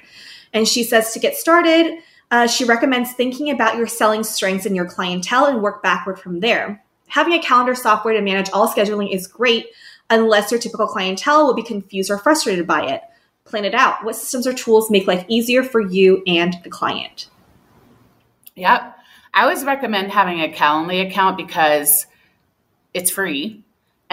And 0.53 0.67
she 0.67 0.83
says 0.83 1.11
to 1.11 1.19
get 1.19 1.35
started, 1.35 1.99
uh, 2.31 2.47
she 2.47 2.63
recommends 2.63 3.11
thinking 3.13 3.49
about 3.49 3.77
your 3.77 3.87
selling 3.87 4.23
strengths 4.23 4.65
and 4.65 4.75
your 4.75 4.85
clientele 4.85 5.45
and 5.45 5.61
work 5.61 5.83
backward 5.83 6.19
from 6.19 6.39
there. 6.39 6.83
Having 7.07 7.33
a 7.33 7.41
calendar 7.41 7.75
software 7.75 8.13
to 8.13 8.21
manage 8.21 8.49
all 8.51 8.67
scheduling 8.67 9.13
is 9.13 9.27
great, 9.27 9.67
unless 10.09 10.51
your 10.51 10.59
typical 10.59 10.87
clientele 10.87 11.45
will 11.45 11.53
be 11.53 11.63
confused 11.63 12.09
or 12.09 12.17
frustrated 12.17 12.65
by 12.65 12.85
it. 12.85 13.01
Plan 13.45 13.65
it 13.65 13.75
out. 13.75 14.03
What 14.03 14.15
systems 14.15 14.47
or 14.47 14.53
tools 14.53 14.89
make 14.89 15.05
life 15.05 15.25
easier 15.27 15.63
for 15.63 15.81
you 15.81 16.23
and 16.25 16.55
the 16.63 16.69
client? 16.69 17.27
Yep. 18.55 18.97
I 19.33 19.43
always 19.43 19.65
recommend 19.65 20.11
having 20.11 20.39
a 20.39 20.47
Calendly 20.47 21.05
account 21.05 21.37
because 21.37 22.07
it's 22.93 23.11
free 23.11 23.63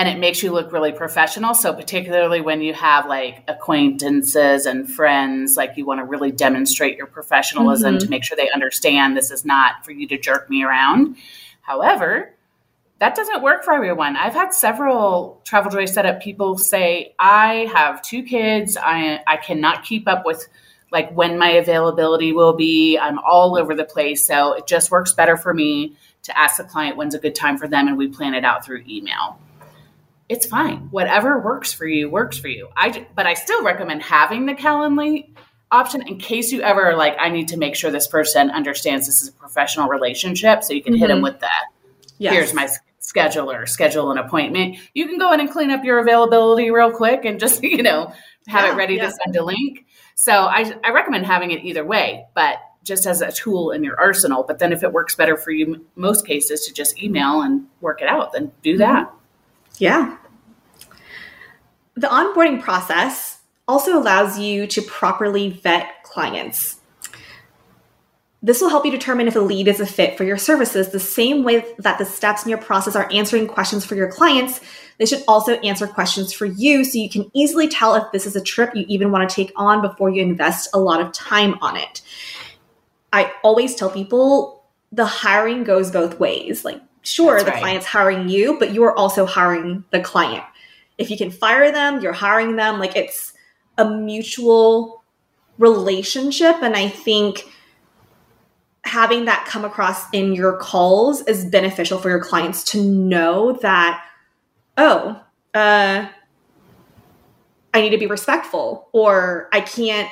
and 0.00 0.09
it 0.09 0.19
makes 0.19 0.42
you 0.42 0.50
look 0.50 0.73
really 0.73 0.92
professional. 0.92 1.54
So, 1.54 1.75
particularly 1.75 2.40
when 2.40 2.62
you 2.62 2.73
have 2.73 3.04
like 3.04 3.45
acquaintances 3.49 4.64
and 4.64 4.90
friends, 4.90 5.59
like 5.59 5.76
you 5.76 5.85
want 5.85 6.00
to 6.00 6.04
really 6.04 6.33
demonstrate 6.33 6.97
your 6.97 7.07
professionalism 7.07 7.97
mm-hmm. 7.97 8.04
to 8.04 8.09
make 8.09 8.25
sure 8.25 8.35
they 8.35 8.49
understand 8.50 9.14
this 9.14 9.30
is 9.30 9.45
not 9.45 9.85
for 9.85 9.92
you 9.92 10.09
to 10.09 10.16
jerk 10.16 10.49
me 10.49 10.64
around. 10.64 11.16
However, 11.61 12.33
that 12.99 13.14
doesn't 13.14 13.42
work 13.42 13.62
for 13.62 13.75
everyone. 13.75 14.16
I've 14.16 14.33
had 14.33 14.54
several 14.54 15.42
TravelJoy 15.45 15.87
setup 15.87 16.23
people 16.23 16.57
say, 16.57 17.14
I 17.19 17.69
have 17.71 18.00
two 18.00 18.23
kids. 18.23 18.78
I, 18.80 19.21
I 19.26 19.37
cannot 19.37 19.85
keep 19.85 20.09
up 20.09 20.25
with 20.25 20.49
like 20.90 21.12
when 21.12 21.38
my 21.38 21.50
availability 21.50 22.33
will 22.33 22.54
be. 22.54 22.97
I'm 22.97 23.19
all 23.19 23.59
over 23.59 23.75
the 23.75 23.85
place. 23.85 24.26
So 24.26 24.54
it 24.54 24.66
just 24.66 24.90
works 24.90 25.12
better 25.12 25.37
for 25.37 25.52
me 25.52 25.99
to 26.23 26.38
ask 26.38 26.57
the 26.57 26.64
client 26.64 26.97
when's 26.97 27.14
a 27.14 27.19
good 27.19 27.35
time 27.35 27.59
for 27.59 27.69
them 27.69 27.87
and 27.87 27.99
we 27.99 28.09
plan 28.09 28.33
it 28.33 28.47
out 28.47 28.64
through 28.64 28.83
email. 28.88 29.38
It's 30.31 30.47
fine. 30.47 30.89
Whatever 30.93 31.41
works 31.41 31.73
for 31.73 31.87
you 31.87 32.09
works 32.09 32.39
for 32.39 32.47
you. 32.47 32.69
I 32.77 33.05
but 33.17 33.27
I 33.27 33.35
still 33.35 33.65
recommend 33.65 34.03
having 34.03 34.47
the 34.47 34.55
Calendly 34.55 35.35
option 35.73 36.07
in 36.07 36.19
case 36.19 36.53
you 36.53 36.63
ever 36.63 36.95
like 36.97 37.17
I 37.19 37.31
need 37.31 37.49
to 37.49 37.57
make 37.57 37.75
sure 37.75 37.91
this 37.91 38.07
person 38.07 38.49
understands 38.49 39.07
this 39.07 39.23
is 39.23 39.29
a 39.29 39.33
professional 39.33 39.89
relationship 39.89 40.63
so 40.63 40.73
you 40.73 40.83
can 40.83 40.95
mm-hmm. 40.95 41.01
hit 41.01 41.09
them 41.09 41.21
with 41.21 41.41
that. 41.41 41.65
Yes. 42.19 42.33
Here's 42.33 42.55
my 42.55 42.69
scheduler, 43.01 43.69
schedule 43.69 44.13
an 44.13 44.19
appointment. 44.19 44.79
You 44.95 45.09
can 45.09 45.19
go 45.19 45.33
in 45.33 45.41
and 45.41 45.51
clean 45.51 45.73
up 45.73 45.85
your 45.85 45.99
availability 45.99 46.71
real 46.71 46.93
quick 46.93 47.25
and 47.25 47.41
just, 47.41 47.63
you 47.65 47.83
know, 47.83 48.13
have 48.47 48.67
yeah, 48.67 48.73
it 48.73 48.77
ready 48.77 48.95
yeah. 48.95 49.07
to 49.07 49.13
send 49.13 49.35
a 49.35 49.45
link. 49.45 49.85
So 50.15 50.33
I, 50.33 50.73
I 50.85 50.91
recommend 50.91 51.27
having 51.27 51.51
it 51.51 51.65
either 51.65 51.85
way, 51.85 52.27
but 52.35 52.59
just 52.85 53.05
as 53.07 53.21
a 53.21 53.33
tool 53.33 53.73
in 53.73 53.83
your 53.83 53.99
arsenal. 53.99 54.45
But 54.47 54.61
then 54.61 54.73
if 54.73 54.85
it 54.85 54.93
works 54.93 55.17
better 55.17 55.37
for 55.37 55.51
you, 55.51 55.85
most 55.97 56.25
cases, 56.25 56.67
to 56.67 56.73
just 56.73 57.03
email 57.03 57.43
and 57.43 57.67
work 57.81 58.00
it 58.00 58.09
out, 58.09 58.33
then 58.33 58.52
do 58.63 58.78
that. 58.78 59.09
Mm-hmm. 59.09 59.17
Yeah. 59.78 60.17
The 62.00 62.06
onboarding 62.06 62.63
process 62.63 63.41
also 63.69 63.99
allows 63.99 64.39
you 64.39 64.67
to 64.69 64.80
properly 64.80 65.50
vet 65.50 66.02
clients. 66.02 66.76
This 68.43 68.63
will 68.63 68.71
help 68.71 68.86
you 68.86 68.91
determine 68.91 69.28
if 69.28 69.36
a 69.36 69.41
lead 69.41 69.69
is 69.69 69.80
a 69.80 69.86
fit 69.86 70.17
for 70.17 70.25
your 70.25 70.39
services. 70.39 70.89
The 70.89 70.99
same 70.99 71.45
way 71.45 71.63
that 71.76 71.99
the 71.99 72.06
steps 72.06 72.43
in 72.43 72.49
your 72.49 72.56
process 72.56 72.97
are 72.97 73.13
answering 73.13 73.47
questions 73.47 73.84
for 73.84 73.97
your 73.97 74.10
clients, 74.10 74.63
they 74.97 75.04
should 75.04 75.23
also 75.28 75.56
answer 75.58 75.86
questions 75.86 76.32
for 76.32 76.47
you 76.47 76.84
so 76.84 76.97
you 76.97 77.10
can 77.10 77.30
easily 77.34 77.69
tell 77.69 77.95
if 77.95 78.10
this 78.13 78.25
is 78.25 78.34
a 78.34 78.41
trip 78.41 78.75
you 78.75 78.86
even 78.89 79.10
want 79.10 79.28
to 79.28 79.36
take 79.36 79.52
on 79.54 79.82
before 79.82 80.08
you 80.08 80.23
invest 80.23 80.71
a 80.73 80.80
lot 80.80 81.02
of 81.02 81.13
time 81.13 81.58
on 81.60 81.76
it. 81.76 82.00
I 83.13 83.30
always 83.43 83.75
tell 83.75 83.91
people 83.91 84.65
the 84.91 85.04
hiring 85.04 85.65
goes 85.65 85.91
both 85.91 86.19
ways. 86.19 86.65
Like, 86.65 86.80
sure, 87.02 87.34
That's 87.34 87.45
the 87.45 87.50
right. 87.50 87.60
client's 87.60 87.86
hiring 87.86 88.30
you, 88.30 88.58
but 88.58 88.73
you 88.73 88.84
are 88.84 88.97
also 88.97 89.26
hiring 89.26 89.84
the 89.91 90.00
client. 90.00 90.45
If 91.00 91.10
you 91.10 91.17
can 91.17 91.32
fire 91.32 91.73
them, 91.73 92.00
you're 92.00 92.13
hiring 92.13 92.54
them. 92.54 92.78
Like, 92.78 92.95
it's 92.95 93.32
a 93.78 93.91
mutual 93.91 95.02
relationship. 95.58 96.56
And 96.63 96.76
I 96.76 96.89
think 96.89 97.45
having 98.84 99.25
that 99.25 99.47
come 99.47 99.65
across 99.65 100.04
in 100.13 100.34
your 100.34 100.56
calls 100.58 101.23
is 101.23 101.45
beneficial 101.47 101.99
for 101.99 102.10
your 102.10 102.21
clients 102.21 102.63
to 102.65 102.84
know 102.84 103.52
that, 103.63 104.04
oh, 104.76 105.21
uh, 105.54 106.06
I 107.73 107.80
need 107.80 107.91
to 107.91 107.99
be 107.99 108.06
respectful, 108.06 108.89
or 108.93 109.49
I 109.52 109.60
can't 109.60 110.10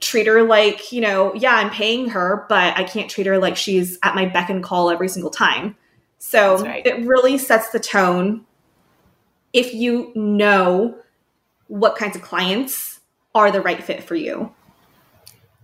treat 0.00 0.26
her 0.26 0.42
like, 0.44 0.92
you 0.92 1.00
know, 1.00 1.34
yeah, 1.34 1.56
I'm 1.56 1.70
paying 1.70 2.08
her, 2.10 2.46
but 2.48 2.78
I 2.78 2.84
can't 2.84 3.10
treat 3.10 3.26
her 3.26 3.38
like 3.38 3.56
she's 3.56 3.98
at 4.02 4.14
my 4.14 4.26
beck 4.26 4.48
and 4.48 4.62
call 4.62 4.88
every 4.90 5.08
single 5.08 5.30
time. 5.30 5.76
So 6.18 6.62
right. 6.62 6.86
it 6.86 7.04
really 7.04 7.36
sets 7.36 7.70
the 7.70 7.80
tone 7.80 8.45
if 9.56 9.72
you 9.72 10.12
know 10.14 10.98
what 11.68 11.96
kinds 11.96 12.14
of 12.14 12.22
clients 12.22 13.00
are 13.34 13.50
the 13.50 13.60
right 13.60 13.82
fit 13.82 14.04
for 14.04 14.14
you. 14.14 14.52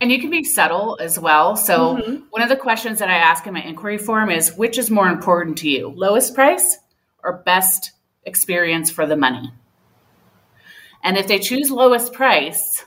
And 0.00 0.10
you 0.10 0.18
can 0.18 0.30
be 0.30 0.42
subtle 0.42 0.98
as 1.00 1.18
well. 1.18 1.54
So, 1.56 1.96
mm-hmm. 1.96 2.24
one 2.30 2.42
of 2.42 2.48
the 2.48 2.56
questions 2.56 2.98
that 2.98 3.08
I 3.08 3.18
ask 3.18 3.46
in 3.46 3.54
my 3.54 3.62
inquiry 3.62 3.98
form 3.98 4.30
is 4.30 4.56
which 4.56 4.78
is 4.78 4.90
more 4.90 5.08
important 5.08 5.58
to 5.58 5.68
you, 5.68 5.88
lowest 5.88 6.34
price 6.34 6.78
or 7.22 7.42
best 7.44 7.92
experience 8.24 8.90
for 8.90 9.06
the 9.06 9.16
money? 9.16 9.52
And 11.04 11.16
if 11.16 11.28
they 11.28 11.38
choose 11.38 11.70
lowest 11.70 12.12
price, 12.12 12.84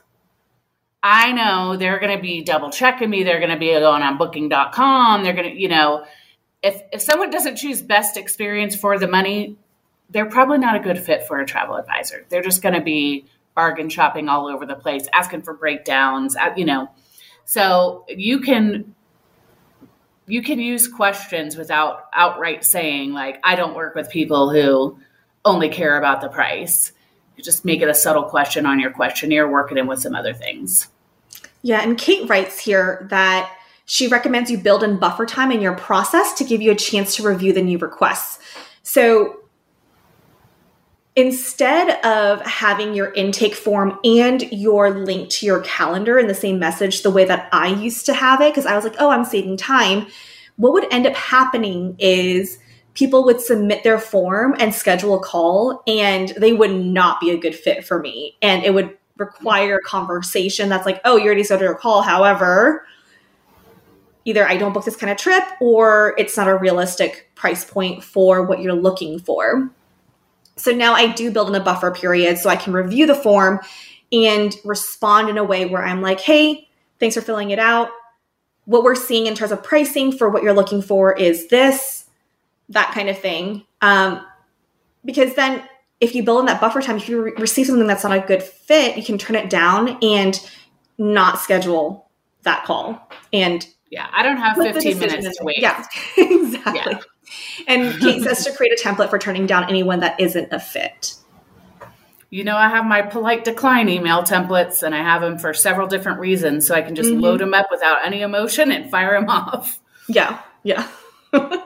I 1.04 1.32
know 1.32 1.78
they're 1.78 2.00
going 2.00 2.18
to 2.18 2.22
be 2.22 2.44
double 2.44 2.72
checking 2.72 3.10
me. 3.10 3.24
They're 3.24 3.40
going 3.40 3.52
to 3.52 3.60
be 3.60 3.72
going 3.72 4.02
on 4.02 4.18
booking.com. 4.18 5.24
They're 5.24 5.34
going 5.34 5.54
to, 5.54 5.62
you 5.62 5.70
know, 5.70 6.04
if, 6.64 6.82
if 6.92 7.02
someone 7.02 7.30
doesn't 7.30 7.58
choose 7.58 7.82
best 7.82 8.18
experience 8.18 8.76
for 8.76 8.98
the 8.98 9.08
money, 9.08 9.58
they're 10.10 10.30
probably 10.30 10.58
not 10.58 10.76
a 10.76 10.80
good 10.80 11.00
fit 11.00 11.28
for 11.28 11.40
a 11.40 11.46
travel 11.46 11.76
advisor. 11.76 12.26
They're 12.30 12.44
just 12.44 12.62
going 12.62 12.76
to 12.76 12.82
be 12.82 13.26
bargain 13.56 13.90
shopping 13.90 14.30
all 14.30 14.48
over 14.48 14.66
the 14.66 14.76
place, 14.76 15.08
asking 15.14 15.42
for 15.42 15.54
breakdowns, 15.54 16.36
uh, 16.36 16.54
you 16.56 16.66
know. 16.66 16.90
So 17.46 18.06
you 18.10 18.40
can 18.42 18.96
you 20.28 20.42
can 20.42 20.60
use 20.60 20.88
questions 20.88 21.56
without 21.56 22.06
outright 22.14 22.66
saying 22.66 23.14
like 23.14 23.40
I 23.44 23.56
don't 23.56 23.76
work 23.76 23.96
with 23.96 24.10
people 24.10 24.50
who 24.50 25.00
only 25.44 25.70
care 25.70 25.98
about 25.98 26.22
the 26.22 26.30
price. 26.30 26.92
You 27.38 27.44
just 27.44 27.66
make 27.66 27.82
it 27.82 27.88
a 27.88 27.94
subtle 27.94 28.24
question 28.24 28.66
on 28.66 28.80
your 28.80 28.92
questionnaire, 28.92 29.48
work 29.48 29.72
it 29.72 29.78
in 29.78 29.88
with 29.88 30.02
some 30.02 30.16
other 30.16 30.34
things. 30.34 30.88
Yeah, 31.62 31.82
and 31.82 31.98
Kate 31.98 32.30
writes 32.30 32.60
here 32.60 33.08
that 33.10 33.52
she 33.86 34.08
recommends 34.08 34.50
you 34.50 34.58
build 34.58 34.84
in 34.84 34.98
buffer 34.98 35.26
time 35.26 35.52
in 35.52 35.62
your 35.62 35.76
process 35.76 36.34
to 36.34 36.44
give 36.44 36.62
you 36.62 36.72
a 36.72 36.76
chance 36.76 37.16
to 37.16 37.24
review 37.24 37.54
the 37.54 37.62
new 37.62 37.78
requests. 37.78 38.40
So 38.84 39.42
instead 41.16 42.04
of 42.06 42.42
having 42.46 42.94
your 42.94 43.14
intake 43.14 43.56
form 43.56 43.98
and 44.04 44.42
your 44.52 44.90
link 44.90 45.30
to 45.30 45.46
your 45.46 45.62
calendar 45.62 46.20
in 46.20 46.28
the 46.28 46.36
same 46.36 46.60
message 46.60 47.04
the 47.04 47.10
way 47.10 47.24
that 47.24 47.48
I 47.54 47.68
used 47.68 48.06
to 48.08 48.14
have 48.14 48.42
it, 48.42 48.52
because 48.52 48.66
I 48.66 48.76
was 48.76 48.84
like, 48.84 48.96
oh, 49.00 49.10
I'm 49.10 49.24
saving 49.24 49.58
time, 49.58 50.08
what 50.58 50.74
would 50.74 50.92
end 50.94 51.08
up 51.08 51.16
happening 51.16 51.96
is 52.00 52.60
people 52.96 53.24
would 53.26 53.40
submit 53.40 53.84
their 53.84 54.00
form 54.00 54.56
and 54.60 54.74
schedule 54.74 55.16
a 55.16 55.24
call, 55.24 55.84
and 55.88 56.30
they 56.38 56.54
would 56.54 56.72
not 56.72 57.20
be 57.20 57.32
a 57.32 57.38
good 57.38 57.56
fit 57.56 57.86
for 57.86 58.00
me. 58.00 58.38
And 58.42 58.64
it 58.64 58.74
would 58.74 58.98
require 59.18 59.80
conversation 59.80 60.68
that's 60.68 60.86
like, 60.86 61.00
oh, 61.06 61.16
you 61.16 61.26
already 61.26 61.44
scheduled 61.44 61.72
a 61.72 61.76
call. 61.76 62.02
However, 62.02 62.86
either 64.26 64.46
I 64.46 64.58
don't 64.58 64.74
book 64.74 64.84
this 64.84 64.96
kind 64.96 65.12
of 65.12 65.18
trip 65.18 65.44
or 65.62 66.14
it's 66.18 66.36
not 66.36 66.48
a 66.48 66.56
realistic 66.56 67.32
price 67.36 67.64
point 67.64 68.04
for 68.04 68.44
what 68.44 68.62
you're 68.62 68.74
looking 68.74 69.20
for. 69.20 69.70
So 70.58 70.72
now 70.72 70.94
I 70.94 71.12
do 71.12 71.32
build 71.32 71.50
in 71.50 71.56
a 71.56 71.60
buffer 71.60 71.92
period 71.92 72.38
so 72.38 72.50
I 72.50 72.56
can 72.56 72.74
review 72.74 73.06
the 73.06 73.16
form 73.16 73.60
and 74.12 74.56
respond 74.64 75.30
in 75.30 75.38
a 75.38 75.44
way 75.44 75.66
where 75.66 75.84
I'm 75.84 76.02
like, 76.02 76.20
hey, 76.20 76.68
thanks 77.00 77.16
for 77.16 77.22
filling 77.22 77.52
it 77.52 77.60
out. 77.60 77.90
What 78.66 78.84
we're 78.84 78.96
seeing 78.96 79.28
in 79.28 79.36
terms 79.36 79.52
of 79.52 79.64
pricing 79.64 80.12
for 80.12 80.30
what 80.30 80.44
you're 80.44 80.54
looking 80.54 80.82
for 80.82 81.14
is 81.14 81.48
this, 81.48 82.06
that 82.70 82.92
kind 82.94 83.10
of 83.10 83.20
thing. 83.20 83.66
Um, 83.82 84.26
because 85.04 85.36
then 85.36 85.64
if 86.00 86.16
you 86.16 86.24
build 86.24 86.42
in 86.42 86.46
that 86.48 86.62
buffer 86.62 86.82
time, 86.82 86.98
if 86.98 87.08
you 87.10 87.22
re- 87.22 87.34
receive 87.38 87.68
something 87.68 87.88
that's 87.88 88.04
not 88.04 88.18
a 88.18 88.26
good 88.26 88.42
fit, 88.42 88.98
you 88.98 89.04
can 89.04 89.18
turn 89.18 89.36
it 89.36 89.50
down 89.50 89.98
and 90.02 90.40
not 90.98 91.40
schedule 91.40 92.10
that 92.44 92.64
call. 92.66 93.10
And 93.34 93.68
yeah, 93.92 94.08
I 94.12 94.24
don't 94.24 94.38
have 94.38 94.58
15 94.58 95.00
minutes 95.00 95.38
to 95.38 95.44
wait. 95.44 95.60
Yeah, 95.60 95.86
exactly. 96.18 96.94
Yeah. 96.94 97.00
And 97.68 97.94
Kate 98.02 98.22
says 98.24 98.46
to 98.46 98.54
create 98.54 98.74
a 98.74 98.82
template 98.82 99.10
for 99.10 99.20
turning 99.20 99.46
down 99.46 99.70
anyone 99.70 100.00
that 100.02 100.20
isn't 100.20 100.52
a 100.52 100.60
fit. 100.60 101.16
You 102.30 102.44
know, 102.44 102.58
I 102.58 102.70
have 102.70 102.86
my 102.86 103.02
polite 103.02 103.44
decline 103.44 103.88
email 103.88 104.24
templates 104.24 104.84
and 104.84 104.94
I 104.94 105.00
have 105.00 105.22
them 105.22 105.38
for 105.38 105.54
several 105.54 105.88
different 105.88 106.20
reasons. 106.20 106.68
So 106.68 106.76
I 106.76 106.82
can 106.82 106.96
just 106.96 107.10
mm-hmm. 107.10 107.22
load 107.22 107.40
them 107.40 107.54
up 107.54 107.68
without 107.72 108.06
any 108.06 108.22
emotion 108.22 108.72
and 108.72 108.90
fire 108.90 109.20
them 109.20 109.30
off. 109.30 109.80
Yeah, 110.08 110.42
yeah. 110.64 110.88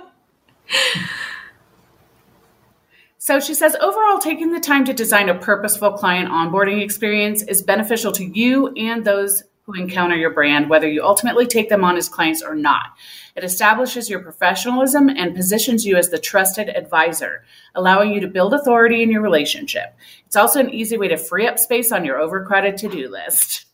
So 3.29 3.39
she 3.39 3.53
says 3.53 3.75
overall, 3.79 4.17
taking 4.17 4.53
the 4.53 4.59
time 4.59 4.85
to 4.85 4.93
design 4.93 5.29
a 5.29 5.37
purposeful 5.37 5.91
client 5.91 6.29
onboarding 6.29 6.81
experience 6.81 7.43
is 7.43 7.61
beneficial 7.61 8.11
to 8.13 8.25
you 8.25 8.73
and 8.75 9.05
those 9.05 9.43
who 9.69 9.79
encounter 9.79 10.15
your 10.15 10.33
brand, 10.33 10.67
whether 10.69 10.89
you 10.89 11.03
ultimately 11.03 11.45
take 11.45 11.69
them 11.69 11.83
on 11.83 11.95
as 11.95 12.09
clients 12.09 12.41
or 12.41 12.55
not. 12.55 12.87
It 13.35 13.43
establishes 13.43 14.09
your 14.09 14.19
professionalism 14.19 15.09
and 15.09 15.35
positions 15.35 15.85
you 15.85 15.95
as 15.95 16.09
the 16.09 16.17
trusted 16.17 16.69
advisor, 16.69 17.43
allowing 17.75 18.11
you 18.11 18.19
to 18.21 18.27
build 18.27 18.53
authority 18.53 19.03
in 19.03 19.11
your 19.11 19.21
relationship. 19.21 19.95
It's 20.25 20.35
also 20.35 20.59
an 20.59 20.71
easy 20.71 20.97
way 20.97 21.07
to 21.09 21.17
free 21.17 21.47
up 21.47 21.59
space 21.59 21.91
on 21.91 22.03
your 22.03 22.19
overcrowded 22.19 22.77
to 22.77 22.89
do 22.89 23.09
list. 23.09 23.65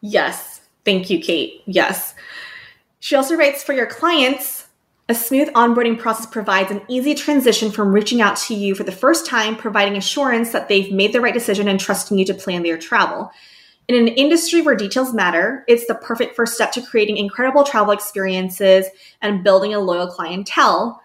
Yes. 0.00 0.60
Thank 0.84 1.10
you, 1.10 1.20
Kate. 1.20 1.62
Yes. 1.66 2.14
She 3.00 3.16
also 3.16 3.34
writes 3.34 3.62
for 3.64 3.72
your 3.72 3.86
clients, 3.86 4.68
a 5.08 5.14
smooth 5.14 5.48
onboarding 5.54 5.98
process 5.98 6.26
provides 6.26 6.70
an 6.70 6.82
easy 6.86 7.16
transition 7.16 7.72
from 7.72 7.92
reaching 7.92 8.20
out 8.20 8.36
to 8.36 8.54
you 8.54 8.76
for 8.76 8.84
the 8.84 8.92
first 8.92 9.26
time, 9.26 9.56
providing 9.56 9.96
assurance 9.96 10.52
that 10.52 10.68
they've 10.68 10.92
made 10.92 11.12
the 11.12 11.20
right 11.20 11.34
decision 11.34 11.66
and 11.66 11.80
trusting 11.80 12.16
you 12.16 12.24
to 12.26 12.34
plan 12.34 12.62
their 12.62 12.78
travel. 12.78 13.32
In 13.90 13.96
an 13.96 14.06
industry 14.06 14.62
where 14.62 14.76
details 14.76 15.12
matter, 15.12 15.64
it's 15.66 15.84
the 15.88 15.96
perfect 15.96 16.36
first 16.36 16.54
step 16.54 16.70
to 16.74 16.80
creating 16.80 17.16
incredible 17.16 17.64
travel 17.64 17.92
experiences 17.92 18.86
and 19.20 19.42
building 19.42 19.74
a 19.74 19.80
loyal 19.80 20.06
clientele. 20.06 21.02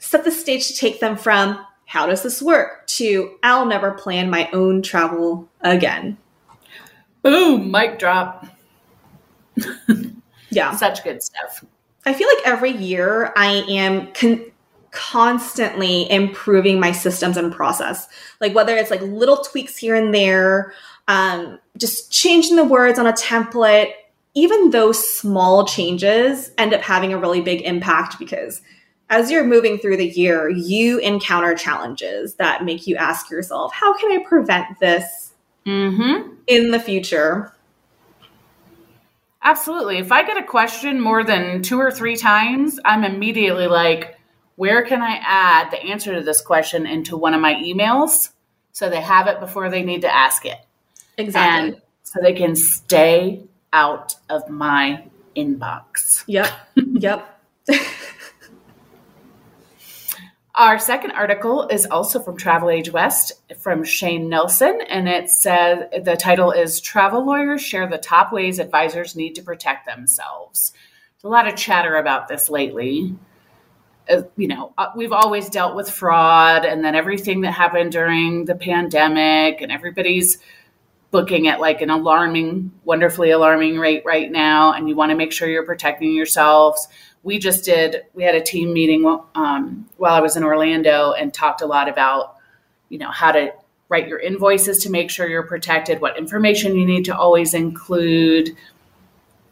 Set 0.00 0.24
the 0.24 0.32
stage 0.32 0.66
to 0.66 0.74
take 0.74 0.98
them 0.98 1.16
from 1.16 1.64
how 1.86 2.06
does 2.06 2.24
this 2.24 2.42
work 2.42 2.88
to 2.88 3.38
I'll 3.44 3.66
never 3.66 3.92
plan 3.92 4.30
my 4.30 4.50
own 4.52 4.82
travel 4.82 5.48
again. 5.60 6.18
Boom, 7.22 7.70
mic 7.70 8.00
drop. 8.00 8.48
yeah. 10.50 10.74
Such 10.74 11.04
good 11.04 11.22
stuff. 11.22 11.64
I 12.04 12.14
feel 12.14 12.26
like 12.26 12.44
every 12.44 12.72
year 12.72 13.32
I 13.36 13.64
am 13.68 14.12
con- 14.12 14.50
constantly 14.92 16.10
improving 16.10 16.78
my 16.78 16.92
systems 16.92 17.36
and 17.36 17.52
process. 17.52 18.08
Like 18.40 18.54
whether 18.54 18.76
it's 18.76 18.90
like 18.90 19.02
little 19.02 19.38
tweaks 19.38 19.76
here 19.76 19.94
and 19.94 20.12
there, 20.14 20.74
um, 21.08 21.58
just 21.76 22.12
changing 22.12 22.56
the 22.56 22.64
words 22.64 22.98
on 22.98 23.06
a 23.06 23.12
template, 23.12 23.92
even 24.34 24.70
those 24.70 25.16
small 25.16 25.66
changes 25.66 26.50
end 26.58 26.72
up 26.72 26.80
having 26.80 27.12
a 27.12 27.18
really 27.18 27.40
big 27.40 27.62
impact 27.62 28.18
because 28.18 28.62
as 29.10 29.30
you're 29.30 29.44
moving 29.44 29.76
through 29.76 29.98
the 29.98 30.08
year, 30.08 30.48
you 30.48 30.98
encounter 30.98 31.54
challenges 31.54 32.34
that 32.36 32.64
make 32.64 32.86
you 32.86 32.96
ask 32.96 33.30
yourself, 33.30 33.72
how 33.74 33.92
can 33.98 34.10
I 34.10 34.24
prevent 34.26 34.80
this 34.80 35.32
mm-hmm. 35.66 36.32
in 36.46 36.70
the 36.70 36.80
future? 36.80 37.52
Absolutely. 39.42 39.98
If 39.98 40.12
I 40.12 40.22
get 40.22 40.38
a 40.38 40.42
question 40.42 40.98
more 40.98 41.24
than 41.24 41.62
two 41.62 41.78
or 41.78 41.90
three 41.90 42.16
times, 42.16 42.80
I'm 42.86 43.04
immediately 43.04 43.66
like, 43.66 44.16
where 44.56 44.82
can 44.82 45.02
I 45.02 45.20
add 45.20 45.70
the 45.70 45.82
answer 45.82 46.14
to 46.14 46.22
this 46.22 46.40
question 46.40 46.86
into 46.86 47.16
one 47.16 47.34
of 47.34 47.40
my 47.40 47.54
emails 47.54 48.30
so 48.70 48.88
they 48.88 49.00
have 49.00 49.26
it 49.26 49.40
before 49.40 49.68
they 49.68 49.82
need 49.82 50.02
to 50.02 50.14
ask 50.14 50.46
it? 50.46 50.58
Exactly. 51.18 51.68
And 51.68 51.82
so 52.02 52.20
they 52.22 52.32
can 52.32 52.56
stay 52.56 53.44
out 53.72 54.14
of 54.28 54.48
my 54.48 55.04
inbox. 55.36 56.24
Yep. 56.26 56.50
yep. 56.76 57.40
Our 60.54 60.78
second 60.78 61.12
article 61.12 61.66
is 61.68 61.86
also 61.86 62.20
from 62.20 62.36
TravelAge 62.36 62.92
West 62.92 63.32
from 63.58 63.84
Shane 63.84 64.28
Nelson, 64.28 64.80
and 64.86 65.08
it 65.08 65.30
says 65.30 65.84
the 66.04 66.14
title 66.14 66.50
is 66.50 66.78
Travel 66.78 67.24
Lawyers 67.24 67.62
Share 67.62 67.88
the 67.88 67.96
Top 67.96 68.32
Ways 68.32 68.58
Advisors 68.58 69.16
Need 69.16 69.34
to 69.36 69.42
Protect 69.42 69.86
Themselves. 69.86 70.72
There's 71.14 71.24
a 71.24 71.32
lot 71.32 71.48
of 71.48 71.56
chatter 71.56 71.96
about 71.96 72.28
this 72.28 72.50
lately. 72.50 73.16
Uh, 74.10 74.22
you 74.36 74.46
know, 74.46 74.74
uh, 74.76 74.88
we've 74.94 75.12
always 75.12 75.48
dealt 75.48 75.74
with 75.74 75.88
fraud 75.88 76.66
and 76.66 76.84
then 76.84 76.94
everything 76.94 77.40
that 77.42 77.52
happened 77.52 77.92
during 77.92 78.44
the 78.44 78.54
pandemic, 78.54 79.62
and 79.62 79.72
everybody's 79.72 80.36
booking 81.12 81.46
at 81.46 81.60
like 81.60 81.82
an 81.82 81.90
alarming, 81.90 82.72
wonderfully 82.84 83.30
alarming 83.30 83.78
rate 83.78 84.02
right 84.04 84.32
now, 84.32 84.72
and 84.72 84.88
you 84.88 84.96
want 84.96 85.10
to 85.10 85.16
make 85.16 85.30
sure 85.30 85.48
you're 85.48 85.64
protecting 85.64 86.12
yourselves. 86.12 86.88
We 87.22 87.38
just 87.38 87.64
did 87.64 88.02
we 88.14 88.24
had 88.24 88.34
a 88.34 88.40
team 88.40 88.72
meeting 88.72 89.04
um, 89.36 89.88
while 89.98 90.14
i 90.14 90.20
was 90.20 90.36
in 90.36 90.42
orlando 90.42 91.12
and 91.12 91.32
talked 91.32 91.62
a 91.62 91.66
lot 91.66 91.88
about 91.88 92.36
you 92.88 92.98
know 92.98 93.10
how 93.12 93.30
to 93.30 93.52
write 93.88 94.08
your 94.08 94.18
invoices 94.18 94.78
to 94.78 94.90
make 94.90 95.10
sure 95.10 95.28
you're 95.28 95.46
protected 95.46 96.00
what 96.00 96.18
information 96.18 96.76
you 96.76 96.86
need 96.86 97.04
to 97.04 97.16
always 97.16 97.54
include. 97.54 98.56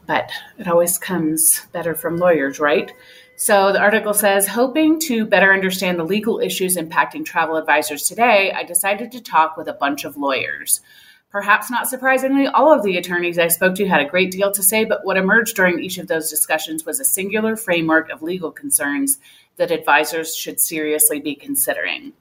But 0.07 0.33
it 0.59 0.67
always 0.67 0.99
comes 0.99 1.67
better 1.73 1.95
from 1.95 2.17
lawyers 2.17 2.59
right? 2.59 2.93
So 3.37 3.73
the 3.73 3.81
article 3.81 4.13
says 4.13 4.49
hoping 4.49 4.99
to 5.01 5.25
better 5.25 5.53
understand 5.53 5.99
the 5.99 6.05
legal 6.05 6.41
issues 6.41 6.77
impacting 6.77 7.25
travel 7.25 7.57
advisors 7.57 8.03
today 8.03 8.53
i 8.53 8.63
decided 8.63 9.13
to 9.13 9.23
talk 9.23 9.57
with 9.57 9.67
a 9.67 9.73
bunch 9.73 10.05
of 10.05 10.19
lawyers 10.19 10.83
Perhaps 11.31 11.71
not 11.71 11.89
surprisingly, 11.89 12.49
all 12.49 12.73
of 12.73 12.83
the 12.83 12.97
attorneys 12.97 13.39
I 13.39 13.49
spoke 13.49 13.77
to 13.77 13.87
had 13.87 14.01
a 14.01 14.09
great 14.09 14.33
deal 14.33 14.51
to 14.51 14.63
say, 14.65 14.85
but 14.85 15.05
what 15.05 15.17
emerged 15.17 15.55
during 15.55 15.79
each 15.83 15.97
of 15.99 16.09
those 16.09 16.29
discussions 16.29 16.85
was 16.85 16.99
a 16.99 17.05
singular 17.05 17.57
framework 17.57 18.11
of 18.11 18.21
legal 18.21 18.51
concerns 18.51 19.19
that 19.57 19.71
advisors 19.71 20.35
should 20.35 20.59
seriously 20.59 21.21
be 21.21 21.37
considering. 21.37 22.15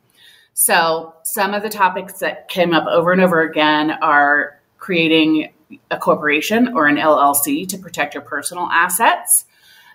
So, 0.54 1.15
some 1.24 1.56
of 1.56 1.63
the 1.63 1.69
topics 1.69 2.19
that 2.19 2.50
came 2.50 2.74
up 2.74 2.86
over 2.86 3.12
and 3.12 3.22
over 3.22 3.41
again 3.41 3.91
are 3.91 4.60
creating 4.78 5.54
a 5.89 5.98
corporation 5.98 6.74
or 6.76 6.88
an 6.88 6.98
LLC 6.98 7.67
to 7.69 7.78
protect 7.78 8.13
your 8.13 8.24
personal 8.24 8.67
assets, 8.72 9.45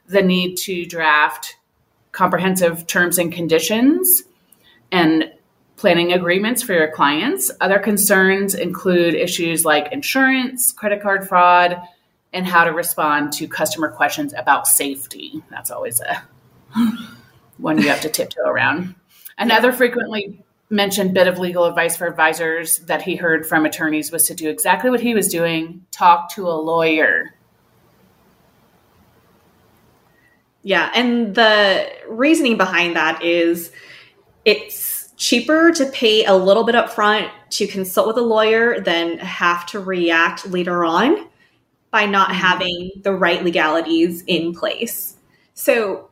the 0.07 0.23
need 0.23 0.57
to 0.57 0.87
draft 0.87 1.57
comprehensive 2.11 2.87
terms 2.87 3.19
and 3.19 3.33
conditions, 3.33 4.25
and 4.91 5.31
planning 5.85 6.15
agreements 6.15 6.63
for 6.63 6.73
your 6.73 6.91
clients. 6.91 7.51
Other 7.61 7.79
concerns 7.79 8.55
include 8.55 9.15
issues 9.15 9.67
like 9.67 9.93
insurance, 9.93 10.73
credit 10.73 11.03
card 11.03 11.29
fraud, 11.29 11.79
and 12.33 12.47
how 12.47 12.65
to 12.65 12.73
respond 12.73 13.35
to 13.35 13.47
customer 13.47 13.91
questions 13.91 14.33
about 14.35 14.67
safety. 14.67 15.43
That's 15.51 15.71
always 15.71 16.01
a 16.01 16.25
one 17.59 17.77
you 17.77 17.89
have 17.89 18.01
to 18.01 18.09
tiptoe 18.09 18.47
around. 18.47 18.95
Another 19.37 19.75
frequently 19.75 20.43
mentioned 20.71 21.13
bit 21.13 21.29
of 21.29 21.39
legal 21.39 21.67
advice 21.67 21.99
for 21.99 22.07
advisors 22.07 22.79
that 22.79 23.03
he 23.03 23.17
heard 23.17 23.47
from 23.47 23.67
attorneys 23.67 24.11
was 24.11 24.27
to 24.29 24.35
do 24.35 24.49
exactly 24.49 24.89
what 24.89 25.03
he 25.03 25.15
was 25.15 25.29
doing 25.29 25.85
talk 25.91 26.31
to 26.31 26.49
a 26.49 26.57
lawyer. 26.57 27.35
Yeah, 30.63 30.91
and 30.95 31.35
the 31.35 31.93
reasoning 32.09 32.57
behind 32.57 32.97
that 32.97 33.23
is 33.23 33.71
it's 34.47 34.94
cheaper 35.17 35.73
to 35.73 35.87
pay 35.87 36.25
a 36.25 36.35
little 36.35 36.65
bit 36.65 36.75
up 36.75 36.91
front 36.91 37.31
to 37.51 37.67
consult 37.67 38.09
with 38.09 38.17
a 38.17 38.23
lawyer 38.23 38.81
than 38.81 39.19
have 39.19 39.67
to 39.67 39.81
react 39.81 40.47
later 40.47 40.85
on 40.85 41.29
by 41.91 42.07
not 42.07 42.31
mm-hmm. 42.31 42.39
having 42.39 42.91
the 43.03 43.13
right 43.13 43.45
legalities 43.45 44.25
in 44.27 44.53
place. 44.53 45.17
So, 45.55 46.11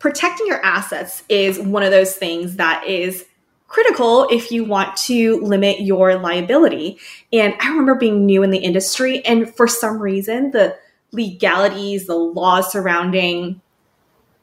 protecting 0.00 0.46
your 0.46 0.64
assets 0.64 1.22
is 1.28 1.58
one 1.58 1.82
of 1.82 1.90
those 1.90 2.16
things 2.16 2.56
that 2.56 2.86
is 2.86 3.26
critical 3.68 4.26
if 4.30 4.50
you 4.50 4.64
want 4.64 4.96
to 4.96 5.40
limit 5.42 5.80
your 5.80 6.18
liability. 6.18 6.98
And 7.32 7.54
I 7.60 7.68
remember 7.68 7.94
being 7.94 8.26
new 8.26 8.42
in 8.42 8.50
the 8.50 8.58
industry, 8.58 9.24
and 9.24 9.54
for 9.54 9.68
some 9.68 10.00
reason, 10.00 10.50
the 10.50 10.76
legalities, 11.12 12.06
the 12.06 12.16
laws 12.16 12.72
surrounding 12.72 13.60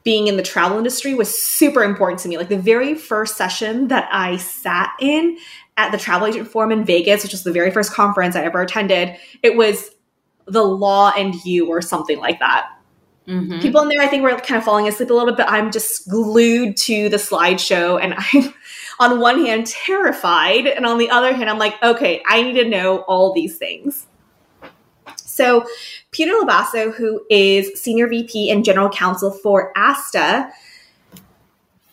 being 0.04 0.28
in 0.28 0.36
the 0.36 0.42
travel 0.42 0.78
industry 0.78 1.14
was 1.14 1.40
super 1.40 1.82
important 1.82 2.20
to 2.20 2.28
me. 2.28 2.38
Like 2.38 2.48
the 2.48 2.58
very 2.58 2.94
first 2.94 3.36
session 3.36 3.88
that 3.88 4.08
I 4.12 4.36
sat 4.36 4.92
in 5.00 5.38
at 5.76 5.92
the 5.92 5.98
Travel 5.98 6.26
Agent 6.26 6.48
Forum 6.48 6.72
in 6.72 6.84
Vegas, 6.84 7.22
which 7.22 7.32
was 7.32 7.44
the 7.44 7.52
very 7.52 7.70
first 7.70 7.92
conference 7.92 8.34
I 8.34 8.42
ever 8.42 8.60
attended, 8.60 9.16
it 9.42 9.56
was 9.56 9.90
the 10.46 10.64
law 10.64 11.12
and 11.16 11.34
you 11.44 11.68
or 11.68 11.80
something 11.82 12.18
like 12.18 12.38
that. 12.40 12.68
Mm-hmm. 13.28 13.60
People 13.60 13.82
in 13.82 13.88
there, 13.88 14.00
I 14.00 14.06
think, 14.06 14.22
were 14.22 14.34
kind 14.38 14.56
of 14.56 14.64
falling 14.64 14.88
asleep 14.88 15.10
a 15.10 15.12
little 15.12 15.28
bit, 15.28 15.36
but 15.36 15.50
I'm 15.50 15.70
just 15.70 16.08
glued 16.08 16.76
to 16.78 17.10
the 17.10 17.18
slideshow. 17.18 18.02
And 18.02 18.14
I'm, 18.16 18.54
on 19.12 19.20
one 19.20 19.44
hand, 19.44 19.66
terrified. 19.66 20.66
And 20.66 20.86
on 20.86 20.98
the 20.98 21.10
other 21.10 21.34
hand, 21.34 21.50
I'm 21.50 21.58
like, 21.58 21.74
okay, 21.82 22.22
I 22.26 22.42
need 22.42 22.54
to 22.54 22.68
know 22.68 23.00
all 23.00 23.34
these 23.34 23.58
things. 23.58 24.06
So, 25.38 25.64
Peter 26.10 26.32
Lobasso, 26.32 26.92
who 26.92 27.24
is 27.30 27.80
Senior 27.80 28.08
VP 28.08 28.50
and 28.50 28.64
General 28.64 28.90
Counsel 28.90 29.30
for 29.30 29.72
ASTA, 29.76 30.50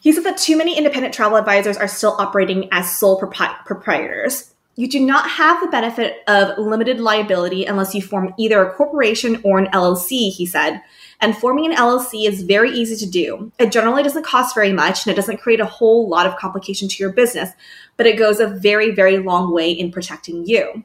he 0.02 0.12
said 0.12 0.24
that 0.24 0.40
too 0.40 0.58
many 0.58 0.76
independent 0.76 1.14
travel 1.14 1.38
advisors 1.38 1.78
are 1.78 1.88
still 1.88 2.16
operating 2.18 2.68
as 2.72 2.98
sole 2.98 3.20
proprietors. 3.20 4.52
You 4.78 4.90
do 4.90 5.00
not 5.00 5.30
have 5.30 5.62
the 5.62 5.68
benefit 5.68 6.24
of 6.28 6.58
limited 6.58 7.00
liability 7.00 7.66
unless 7.66 7.94
you 7.94 8.02
form 8.02 8.34
either 8.40 8.64
a 8.64 8.74
corporation 8.74 9.40
or 9.44 9.60
an 9.60 9.68
LLC, 9.68 10.32
he 10.32 10.48
said. 10.48 10.82
And 11.22 11.38
forming 11.38 11.68
an 11.68 11.78
LLC 11.78 12.28
is 12.28 12.42
very 12.42 12.72
easy 12.72 12.96
to 13.06 13.12
do. 13.12 13.52
It 13.60 13.72
generally 13.72 14.02
doesn't 14.02 14.26
cost 14.26 14.56
very 14.56 14.74
much 14.74 15.06
and 15.06 15.14
it 15.14 15.16
doesn't 15.16 15.38
create 15.38 15.60
a 15.60 15.66
whole 15.66 16.10
lot 16.10 16.26
of 16.26 16.36
complication 16.38 16.88
to 16.88 16.96
your 16.98 17.14
business, 17.14 17.52
but 17.96 18.08
it 18.08 18.18
goes 18.18 18.40
a 18.40 18.48
very, 18.48 18.90
very 18.90 19.20
long 19.20 19.54
way 19.54 19.70
in 19.70 19.92
protecting 19.92 20.48
you. 20.48 20.84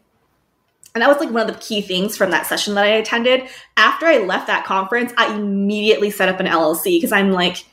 And 0.94 1.02
that 1.02 1.08
was 1.08 1.18
like 1.18 1.30
one 1.30 1.48
of 1.48 1.54
the 1.54 1.60
key 1.60 1.82
things 1.82 2.16
from 2.16 2.30
that 2.32 2.46
session 2.46 2.74
that 2.74 2.84
I 2.84 2.88
attended. 2.88 3.48
After 3.76 4.06
I 4.06 4.18
left 4.18 4.48
that 4.48 4.64
conference, 4.64 5.12
I 5.16 5.34
immediately 5.34 6.10
set 6.10 6.28
up 6.28 6.40
an 6.40 6.46
LLC 6.46 6.96
because 6.96 7.12
I'm 7.12 7.30
like, 7.30 7.64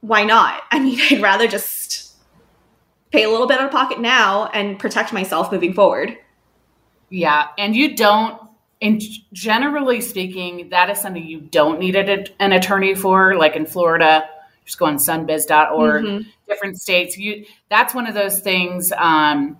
why 0.00 0.24
not? 0.24 0.62
I 0.70 0.78
mean, 0.78 0.98
I'd 1.10 1.22
rather 1.22 1.48
just 1.48 2.14
pay 3.10 3.24
a 3.24 3.30
little 3.30 3.46
bit 3.46 3.58
out 3.58 3.66
of 3.66 3.72
pocket 3.72 4.00
now 4.00 4.46
and 4.46 4.78
protect 4.78 5.12
myself 5.12 5.50
moving 5.50 5.74
forward. 5.74 6.16
Yeah. 7.10 7.48
And 7.58 7.74
you 7.74 7.96
don't, 7.96 8.40
and 8.80 9.00
generally 9.32 10.00
speaking, 10.00 10.70
that 10.70 10.88
is 10.88 11.00
something 11.00 11.24
you 11.24 11.40
don't 11.40 11.78
need 11.78 11.94
an 11.94 12.52
attorney 12.52 12.94
for. 12.94 13.36
Like 13.36 13.54
in 13.54 13.66
Florida, 13.66 14.28
just 14.64 14.78
go 14.78 14.86
on 14.86 14.96
sunbiz.org, 14.96 16.04
mm-hmm. 16.04 16.28
different 16.48 16.80
states. 16.80 17.16
You 17.18 17.44
that's 17.68 17.94
one 17.94 18.06
of 18.06 18.14
those 18.14 18.40
things. 18.40 18.92
Um, 18.92 19.56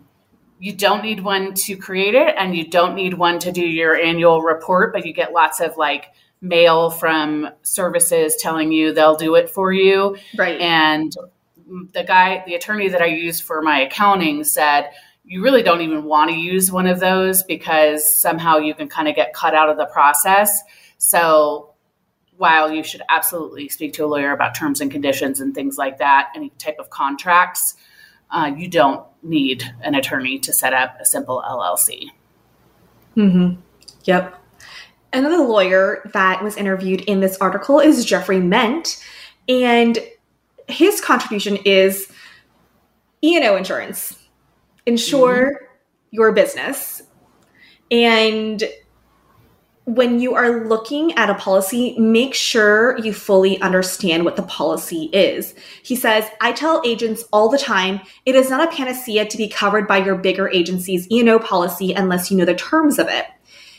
you 0.62 0.72
don't 0.72 1.02
need 1.02 1.24
one 1.24 1.54
to 1.54 1.76
create 1.76 2.14
it 2.14 2.36
and 2.38 2.56
you 2.56 2.64
don't 2.64 2.94
need 2.94 3.14
one 3.14 3.40
to 3.40 3.50
do 3.50 3.66
your 3.66 3.96
annual 3.96 4.42
report, 4.42 4.92
but 4.92 5.04
you 5.04 5.12
get 5.12 5.32
lots 5.32 5.58
of 5.58 5.76
like 5.76 6.12
mail 6.40 6.88
from 6.88 7.48
services 7.62 8.36
telling 8.38 8.70
you 8.70 8.92
they'll 8.92 9.16
do 9.16 9.34
it 9.34 9.50
for 9.50 9.72
you. 9.72 10.16
Right. 10.38 10.60
And 10.60 11.12
the 11.92 12.04
guy, 12.04 12.44
the 12.46 12.54
attorney 12.54 12.86
that 12.90 13.02
I 13.02 13.06
used 13.06 13.42
for 13.42 13.60
my 13.60 13.80
accounting 13.80 14.44
said, 14.44 14.90
you 15.24 15.42
really 15.42 15.64
don't 15.64 15.80
even 15.80 16.04
want 16.04 16.30
to 16.30 16.36
use 16.36 16.70
one 16.70 16.86
of 16.86 17.00
those 17.00 17.42
because 17.42 18.08
somehow 18.08 18.58
you 18.58 18.72
can 18.72 18.86
kind 18.86 19.08
of 19.08 19.16
get 19.16 19.34
cut 19.34 19.56
out 19.56 19.68
of 19.68 19.76
the 19.76 19.86
process. 19.86 20.62
So 20.96 21.74
while 22.36 22.70
you 22.70 22.84
should 22.84 23.02
absolutely 23.08 23.68
speak 23.68 23.94
to 23.94 24.04
a 24.04 24.06
lawyer 24.06 24.32
about 24.32 24.54
terms 24.54 24.80
and 24.80 24.92
conditions 24.92 25.40
and 25.40 25.56
things 25.56 25.76
like 25.76 25.98
that, 25.98 26.28
any 26.36 26.50
type 26.50 26.76
of 26.78 26.88
contracts, 26.88 27.74
uh, 28.30 28.52
you 28.56 28.68
don't 28.68 29.04
need 29.22 29.74
an 29.82 29.94
attorney 29.94 30.38
to 30.40 30.52
set 30.52 30.72
up 30.72 30.96
a 31.00 31.04
simple 31.04 31.42
LLC. 31.46 32.10
Mm-hmm. 33.16 33.60
Yep. 34.04 34.38
Another 35.12 35.44
lawyer 35.44 36.10
that 36.14 36.42
was 36.42 36.56
interviewed 36.56 37.02
in 37.02 37.20
this 37.20 37.36
article 37.38 37.80
is 37.80 38.04
Jeffrey 38.04 38.40
Ment, 38.40 39.02
and 39.48 39.98
his 40.68 41.00
contribution 41.00 41.58
is 41.64 42.10
E&O 43.22 43.56
insurance. 43.56 44.18
Insure 44.86 45.44
mm-hmm. 45.44 45.64
your 46.10 46.32
business. 46.32 47.02
And 47.90 48.64
when 49.84 50.20
you 50.20 50.34
are 50.34 50.64
looking 50.68 51.12
at 51.14 51.28
a 51.28 51.34
policy, 51.34 51.98
make 51.98 52.34
sure 52.34 52.96
you 52.98 53.12
fully 53.12 53.60
understand 53.60 54.24
what 54.24 54.36
the 54.36 54.42
policy 54.44 55.10
is. 55.12 55.54
He 55.82 55.96
says, 55.96 56.24
I 56.40 56.52
tell 56.52 56.82
agents 56.84 57.24
all 57.32 57.48
the 57.48 57.58
time, 57.58 58.00
it 58.24 58.36
is 58.36 58.48
not 58.48 58.66
a 58.66 58.76
panacea 58.76 59.26
to 59.26 59.36
be 59.36 59.48
covered 59.48 59.88
by 59.88 59.98
your 59.98 60.14
bigger 60.14 60.48
agency's 60.48 61.10
E&O 61.10 61.38
policy 61.40 61.92
unless 61.92 62.30
you 62.30 62.36
know 62.36 62.44
the 62.44 62.54
terms 62.54 63.00
of 63.00 63.08
it. 63.08 63.26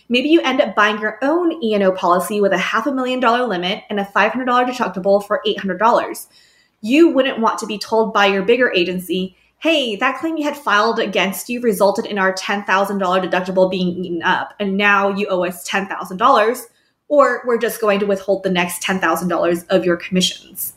Maybe 0.10 0.28
you 0.28 0.42
end 0.42 0.60
up 0.60 0.76
buying 0.76 1.00
your 1.00 1.20
own 1.22 1.64
E&O 1.64 1.92
policy 1.94 2.42
with 2.42 2.52
a 2.52 2.58
half 2.58 2.86
a 2.86 2.92
million 2.92 3.22
dollar 3.22 3.48
limit 3.48 3.84
and 3.90 4.00
a 4.00 4.06
$500 4.06 4.46
deductible 4.46 5.26
for 5.26 5.42
$800. 5.48 6.28
You 6.82 7.10
wouldn't 7.12 7.40
want 7.40 7.60
to 7.60 7.66
be 7.66 7.78
told 7.78 8.14
by 8.14 8.26
your 8.26 8.44
bigger 8.44 8.70
agency, 8.74 9.38
hey, 9.64 9.96
that 9.96 10.20
claim 10.20 10.36
you 10.36 10.44
had 10.44 10.58
filed 10.58 11.00
against 11.00 11.48
you 11.48 11.62
resulted 11.62 12.06
in 12.06 12.20
our 12.20 12.34
$10,000 12.34 12.66
deductible 12.68 13.72
being 13.72 14.04
eaten 14.04 14.22
up, 14.22 14.54
and 14.60 14.76
now 14.76 15.08
you 15.08 15.26
owe 15.28 15.46
us 15.46 15.66
$10,000, 15.66 16.62
or 17.08 17.42
we're 17.46 17.58
just 17.58 17.80
going 17.80 17.98
to 17.98 18.06
withhold 18.06 18.44
the 18.44 18.50
next 18.50 18.84
$10,000 18.84 19.66
of 19.70 19.86
your 19.86 19.96
commissions. 19.96 20.74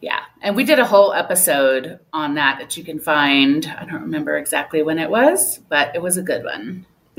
Yeah, 0.00 0.20
and 0.40 0.56
we 0.56 0.64
did 0.64 0.78
a 0.78 0.86
whole 0.86 1.12
episode 1.12 2.00
on 2.10 2.36
that 2.36 2.58
that 2.58 2.78
you 2.78 2.84
can 2.84 2.98
find. 2.98 3.66
I 3.66 3.84
don't 3.84 4.00
remember 4.00 4.38
exactly 4.38 4.82
when 4.82 4.98
it 4.98 5.10
was, 5.10 5.58
but 5.68 5.94
it 5.94 6.00
was 6.00 6.16
a 6.16 6.22
good 6.22 6.44
one. 6.44 6.86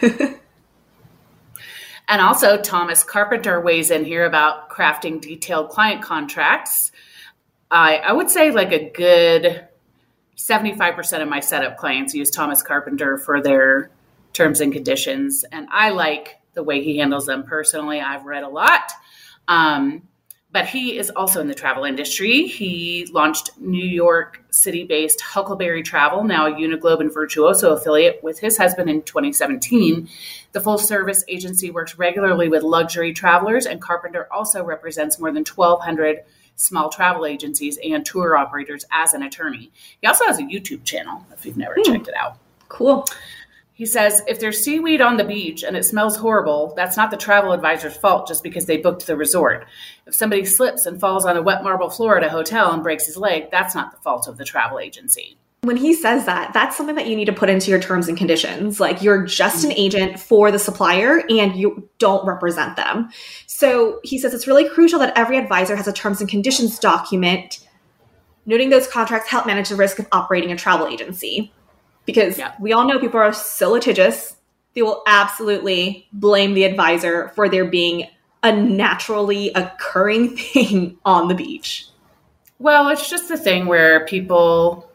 and 0.00 0.38
also, 2.08 2.56
Thomas 2.56 3.04
Carpenter 3.04 3.60
weighs 3.60 3.90
in 3.90 4.06
here 4.06 4.24
about 4.24 4.70
crafting 4.70 5.20
detailed 5.20 5.68
client 5.68 6.02
contracts 6.02 6.92
I, 7.70 7.96
I 7.96 8.12
would 8.12 8.30
say 8.30 8.50
like 8.50 8.72
a 8.72 8.90
good 8.90 9.68
75% 10.36 11.22
of 11.22 11.28
my 11.28 11.40
setup 11.40 11.76
clients 11.76 12.14
use 12.14 12.30
Thomas 12.30 12.62
Carpenter 12.62 13.18
for 13.18 13.42
their 13.42 13.90
terms 14.32 14.60
and 14.60 14.72
conditions. 14.72 15.44
And 15.52 15.68
I 15.70 15.90
like 15.90 16.40
the 16.54 16.62
way 16.62 16.82
he 16.82 16.98
handles 16.98 17.26
them 17.26 17.44
personally. 17.44 18.00
I've 18.00 18.24
read 18.24 18.42
a 18.42 18.48
lot. 18.48 18.90
Um, 19.48 20.02
but 20.52 20.66
he 20.66 20.98
is 20.98 21.10
also 21.10 21.40
in 21.40 21.46
the 21.46 21.54
travel 21.54 21.84
industry. 21.84 22.48
He 22.48 23.06
launched 23.12 23.50
New 23.60 23.84
York 23.84 24.42
City 24.50 24.82
based 24.82 25.20
Huckleberry 25.20 25.82
Travel, 25.84 26.24
now 26.24 26.46
a 26.46 26.50
Uniglobe 26.50 27.00
and 27.00 27.14
Virtuoso 27.14 27.72
affiliate, 27.72 28.20
with 28.24 28.40
his 28.40 28.58
husband 28.58 28.90
in 28.90 29.02
2017. 29.02 30.08
The 30.52 30.60
full 30.60 30.78
service 30.78 31.22
agency 31.28 31.70
works 31.70 31.98
regularly 31.98 32.48
with 32.48 32.64
luxury 32.64 33.12
travelers, 33.12 33.64
and 33.64 33.80
Carpenter 33.80 34.26
also 34.32 34.64
represents 34.64 35.20
more 35.20 35.30
than 35.30 35.44
1,200 35.44 36.24
small 36.60 36.90
travel 36.90 37.26
agencies 37.26 37.78
and 37.82 38.04
tour 38.04 38.36
operators 38.36 38.84
as 38.90 39.14
an 39.14 39.22
attorney. 39.22 39.70
He 40.00 40.06
also 40.06 40.26
has 40.26 40.38
a 40.38 40.42
YouTube 40.42 40.84
channel 40.84 41.24
if 41.32 41.44
you've 41.46 41.56
never 41.56 41.74
hmm. 41.76 41.92
checked 41.92 42.08
it 42.08 42.14
out. 42.14 42.38
Cool. 42.68 43.06
He 43.72 43.86
says, 43.86 44.22
if 44.28 44.40
there's 44.40 44.62
seaweed 44.62 45.00
on 45.00 45.16
the 45.16 45.24
beach 45.24 45.64
and 45.64 45.74
it 45.74 45.84
smells 45.84 46.16
horrible, 46.16 46.74
that's 46.76 46.98
not 46.98 47.10
the 47.10 47.16
travel 47.16 47.52
advisor's 47.52 47.96
fault 47.96 48.28
just 48.28 48.42
because 48.42 48.66
they 48.66 48.76
booked 48.76 49.06
the 49.06 49.16
resort. 49.16 49.66
If 50.06 50.14
somebody 50.14 50.44
slips 50.44 50.84
and 50.84 51.00
falls 51.00 51.24
on 51.24 51.38
a 51.38 51.42
wet 51.42 51.64
marble 51.64 51.88
floor 51.88 52.18
at 52.18 52.24
a 52.24 52.28
hotel 52.28 52.72
and 52.72 52.82
breaks 52.82 53.06
his 53.06 53.16
leg, 53.16 53.50
that's 53.50 53.74
not 53.74 53.90
the 53.92 54.02
fault 54.02 54.28
of 54.28 54.36
the 54.36 54.44
travel 54.44 54.78
agency 54.78 55.38
when 55.62 55.76
he 55.76 55.92
says 55.92 56.24
that, 56.24 56.52
that's 56.54 56.76
something 56.76 56.96
that 56.96 57.06
you 57.06 57.14
need 57.14 57.26
to 57.26 57.32
put 57.32 57.50
into 57.50 57.70
your 57.70 57.80
terms 57.80 58.08
and 58.08 58.16
conditions. 58.16 58.80
Like 58.80 59.02
you're 59.02 59.24
just 59.24 59.64
an 59.64 59.70
mm. 59.70 59.74
agent 59.76 60.18
for 60.18 60.50
the 60.50 60.58
supplier 60.58 61.22
and 61.28 61.54
you 61.54 61.88
don't 61.98 62.26
represent 62.26 62.76
them. 62.76 63.10
So 63.46 64.00
he 64.02 64.18
says 64.18 64.32
it's 64.32 64.46
really 64.46 64.68
crucial 64.68 64.98
that 65.00 65.16
every 65.16 65.36
advisor 65.36 65.76
has 65.76 65.86
a 65.86 65.92
terms 65.92 66.20
and 66.20 66.30
conditions 66.30 66.78
document 66.78 67.66
noting 68.46 68.70
those 68.70 68.88
contracts 68.88 69.28
help 69.28 69.46
manage 69.46 69.68
the 69.68 69.76
risk 69.76 69.98
of 69.98 70.06
operating 70.12 70.50
a 70.50 70.56
travel 70.56 70.86
agency. 70.86 71.52
Because 72.06 72.38
yeah. 72.38 72.54
we 72.58 72.72
all 72.72 72.88
know 72.88 72.98
people 72.98 73.20
are 73.20 73.32
so 73.32 73.70
litigious, 73.70 74.34
they 74.74 74.82
will 74.82 75.02
absolutely 75.06 76.08
blame 76.12 76.54
the 76.54 76.64
advisor 76.64 77.28
for 77.34 77.48
there 77.48 77.66
being 77.66 78.08
a 78.42 78.50
naturally 78.50 79.50
occurring 79.52 80.36
thing 80.36 80.98
on 81.04 81.28
the 81.28 81.34
beach. 81.34 81.86
Well, 82.58 82.88
it's 82.88 83.08
just 83.08 83.28
the 83.28 83.36
thing 83.36 83.66
where 83.66 84.06
people 84.06 84.89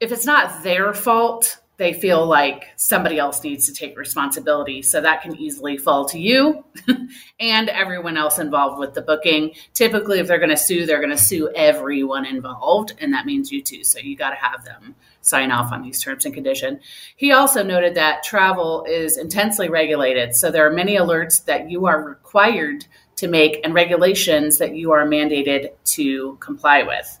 if 0.00 0.12
it's 0.12 0.26
not 0.26 0.62
their 0.62 0.92
fault, 0.92 1.58
they 1.78 1.92
feel 1.92 2.26
like 2.26 2.72
somebody 2.74 3.18
else 3.18 3.44
needs 3.44 3.66
to 3.66 3.72
take 3.72 3.96
responsibility. 3.96 4.82
So 4.82 5.00
that 5.00 5.22
can 5.22 5.36
easily 5.36 5.76
fall 5.76 6.06
to 6.06 6.18
you 6.18 6.64
and 7.40 7.68
everyone 7.68 8.16
else 8.16 8.40
involved 8.40 8.80
with 8.80 8.94
the 8.94 9.00
booking. 9.00 9.52
Typically, 9.74 10.18
if 10.18 10.26
they're 10.26 10.38
going 10.38 10.50
to 10.50 10.56
sue, 10.56 10.86
they're 10.86 11.00
going 11.00 11.16
to 11.16 11.16
sue 11.16 11.50
everyone 11.54 12.26
involved, 12.26 12.94
and 13.00 13.12
that 13.14 13.26
means 13.26 13.52
you 13.52 13.62
too. 13.62 13.84
So 13.84 14.00
you 14.00 14.16
got 14.16 14.30
to 14.30 14.36
have 14.36 14.64
them 14.64 14.96
sign 15.20 15.52
off 15.52 15.72
on 15.72 15.82
these 15.82 16.02
terms 16.02 16.24
and 16.24 16.34
condition. 16.34 16.80
He 17.16 17.30
also 17.30 17.62
noted 17.62 17.94
that 17.94 18.24
travel 18.24 18.84
is 18.88 19.16
intensely 19.16 19.68
regulated. 19.68 20.34
So 20.34 20.50
there 20.50 20.66
are 20.66 20.72
many 20.72 20.96
alerts 20.96 21.44
that 21.44 21.70
you 21.70 21.86
are 21.86 22.02
required 22.02 22.86
to 23.16 23.28
make 23.28 23.60
and 23.64 23.72
regulations 23.72 24.58
that 24.58 24.74
you 24.74 24.90
are 24.92 25.06
mandated 25.06 25.70
to 25.84 26.36
comply 26.40 26.82
with. 26.82 27.18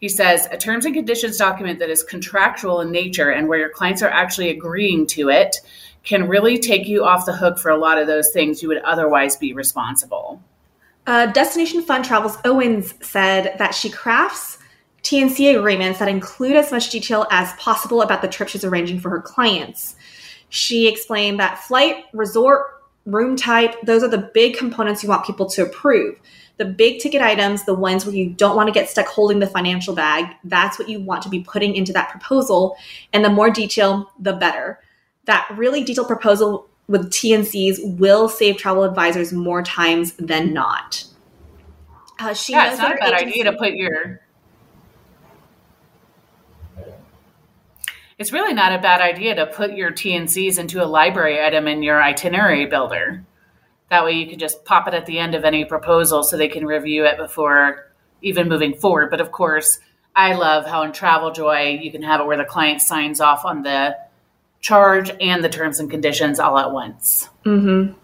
He 0.00 0.08
says 0.08 0.48
a 0.50 0.56
terms 0.56 0.86
and 0.86 0.94
conditions 0.94 1.36
document 1.36 1.78
that 1.78 1.90
is 1.90 2.02
contractual 2.02 2.80
in 2.80 2.90
nature 2.90 3.30
and 3.30 3.48
where 3.48 3.58
your 3.58 3.68
clients 3.68 4.02
are 4.02 4.08
actually 4.08 4.48
agreeing 4.48 5.06
to 5.08 5.28
it 5.28 5.56
can 6.02 6.26
really 6.26 6.58
take 6.58 6.88
you 6.88 7.04
off 7.04 7.26
the 7.26 7.36
hook 7.36 7.58
for 7.58 7.70
a 7.70 7.76
lot 7.76 7.98
of 7.98 8.06
those 8.06 8.30
things 8.30 8.62
you 8.62 8.68
would 8.68 8.78
otherwise 8.78 9.36
be 9.36 9.52
responsible. 9.52 10.42
Uh, 11.06 11.26
Destination 11.26 11.82
Fun 11.82 12.02
Travels 12.02 12.38
Owens 12.46 12.94
said 13.02 13.56
that 13.58 13.74
she 13.74 13.90
crafts 13.90 14.58
TNC 15.02 15.58
agreements 15.58 15.98
that 15.98 16.08
include 16.08 16.56
as 16.56 16.72
much 16.72 16.90
detail 16.90 17.26
as 17.30 17.52
possible 17.54 18.00
about 18.00 18.22
the 18.22 18.28
trip 18.28 18.48
she's 18.48 18.64
arranging 18.64 19.00
for 19.00 19.10
her 19.10 19.20
clients. 19.20 19.96
She 20.48 20.88
explained 20.88 21.38
that 21.40 21.58
flight, 21.58 22.04
resort, 22.14 22.82
room 23.06 23.36
type, 23.36 23.74
those 23.82 24.02
are 24.02 24.08
the 24.08 24.30
big 24.34 24.56
components 24.56 25.02
you 25.02 25.08
want 25.08 25.26
people 25.26 25.48
to 25.50 25.62
approve 25.62 26.16
the 26.60 26.66
big 26.66 27.00
ticket 27.00 27.22
items, 27.22 27.64
the 27.64 27.72
ones 27.72 28.04
where 28.04 28.14
you 28.14 28.28
don't 28.28 28.54
want 28.54 28.68
to 28.68 28.72
get 28.72 28.90
stuck 28.90 29.06
holding 29.06 29.38
the 29.38 29.46
financial 29.46 29.94
bag, 29.94 30.26
that's 30.44 30.78
what 30.78 30.90
you 30.90 31.00
want 31.00 31.22
to 31.22 31.30
be 31.30 31.40
putting 31.40 31.74
into 31.74 31.90
that 31.94 32.10
proposal. 32.10 32.76
And 33.14 33.24
the 33.24 33.30
more 33.30 33.48
detail, 33.48 34.12
the 34.18 34.34
better. 34.34 34.78
That 35.24 35.50
really 35.56 35.82
detailed 35.82 36.06
proposal 36.06 36.68
with 36.86 37.10
TNCs 37.10 37.96
will 37.98 38.28
save 38.28 38.58
travel 38.58 38.82
advisors 38.82 39.32
more 39.32 39.62
times 39.62 40.12
than 40.18 40.52
not. 40.52 41.04
Uh, 42.18 42.34
she 42.34 42.52
yeah, 42.52 42.72
it's 42.72 42.78
not 42.78 42.92
a 42.92 42.96
bad 42.96 43.14
agency- 43.14 43.40
idea 43.40 43.52
to 43.52 43.56
put 43.56 43.72
your 43.72 44.20
it's 48.18 48.32
really 48.32 48.52
not 48.52 48.74
a 48.74 48.78
bad 48.78 49.00
idea 49.00 49.34
to 49.36 49.46
put 49.46 49.72
your 49.72 49.90
TNCs 49.90 50.58
into 50.58 50.84
a 50.84 50.86
library 50.86 51.42
item 51.42 51.66
in 51.66 51.82
your 51.82 52.02
itinerary 52.02 52.66
builder. 52.66 53.24
That 53.90 54.04
way 54.04 54.12
you 54.12 54.26
can 54.26 54.38
just 54.38 54.64
pop 54.64 54.86
it 54.88 54.94
at 54.94 55.06
the 55.06 55.18
end 55.18 55.34
of 55.34 55.44
any 55.44 55.64
proposal 55.64 56.22
so 56.22 56.36
they 56.36 56.48
can 56.48 56.64
review 56.64 57.04
it 57.04 57.18
before 57.18 57.90
even 58.22 58.48
moving 58.48 58.74
forward. 58.74 59.10
But 59.10 59.20
of 59.20 59.32
course, 59.32 59.80
I 60.14 60.34
love 60.34 60.66
how 60.66 60.82
in 60.82 60.92
TravelJoy 60.92 61.82
you 61.82 61.90
can 61.90 62.02
have 62.02 62.20
it 62.20 62.26
where 62.26 62.36
the 62.36 62.44
client 62.44 62.82
signs 62.82 63.20
off 63.20 63.44
on 63.44 63.62
the 63.62 63.96
charge 64.60 65.10
and 65.20 65.42
the 65.42 65.48
terms 65.48 65.80
and 65.80 65.90
conditions 65.90 66.38
all 66.38 66.58
at 66.58 66.72
once. 66.72 67.28
Mm-hmm. 67.44 67.94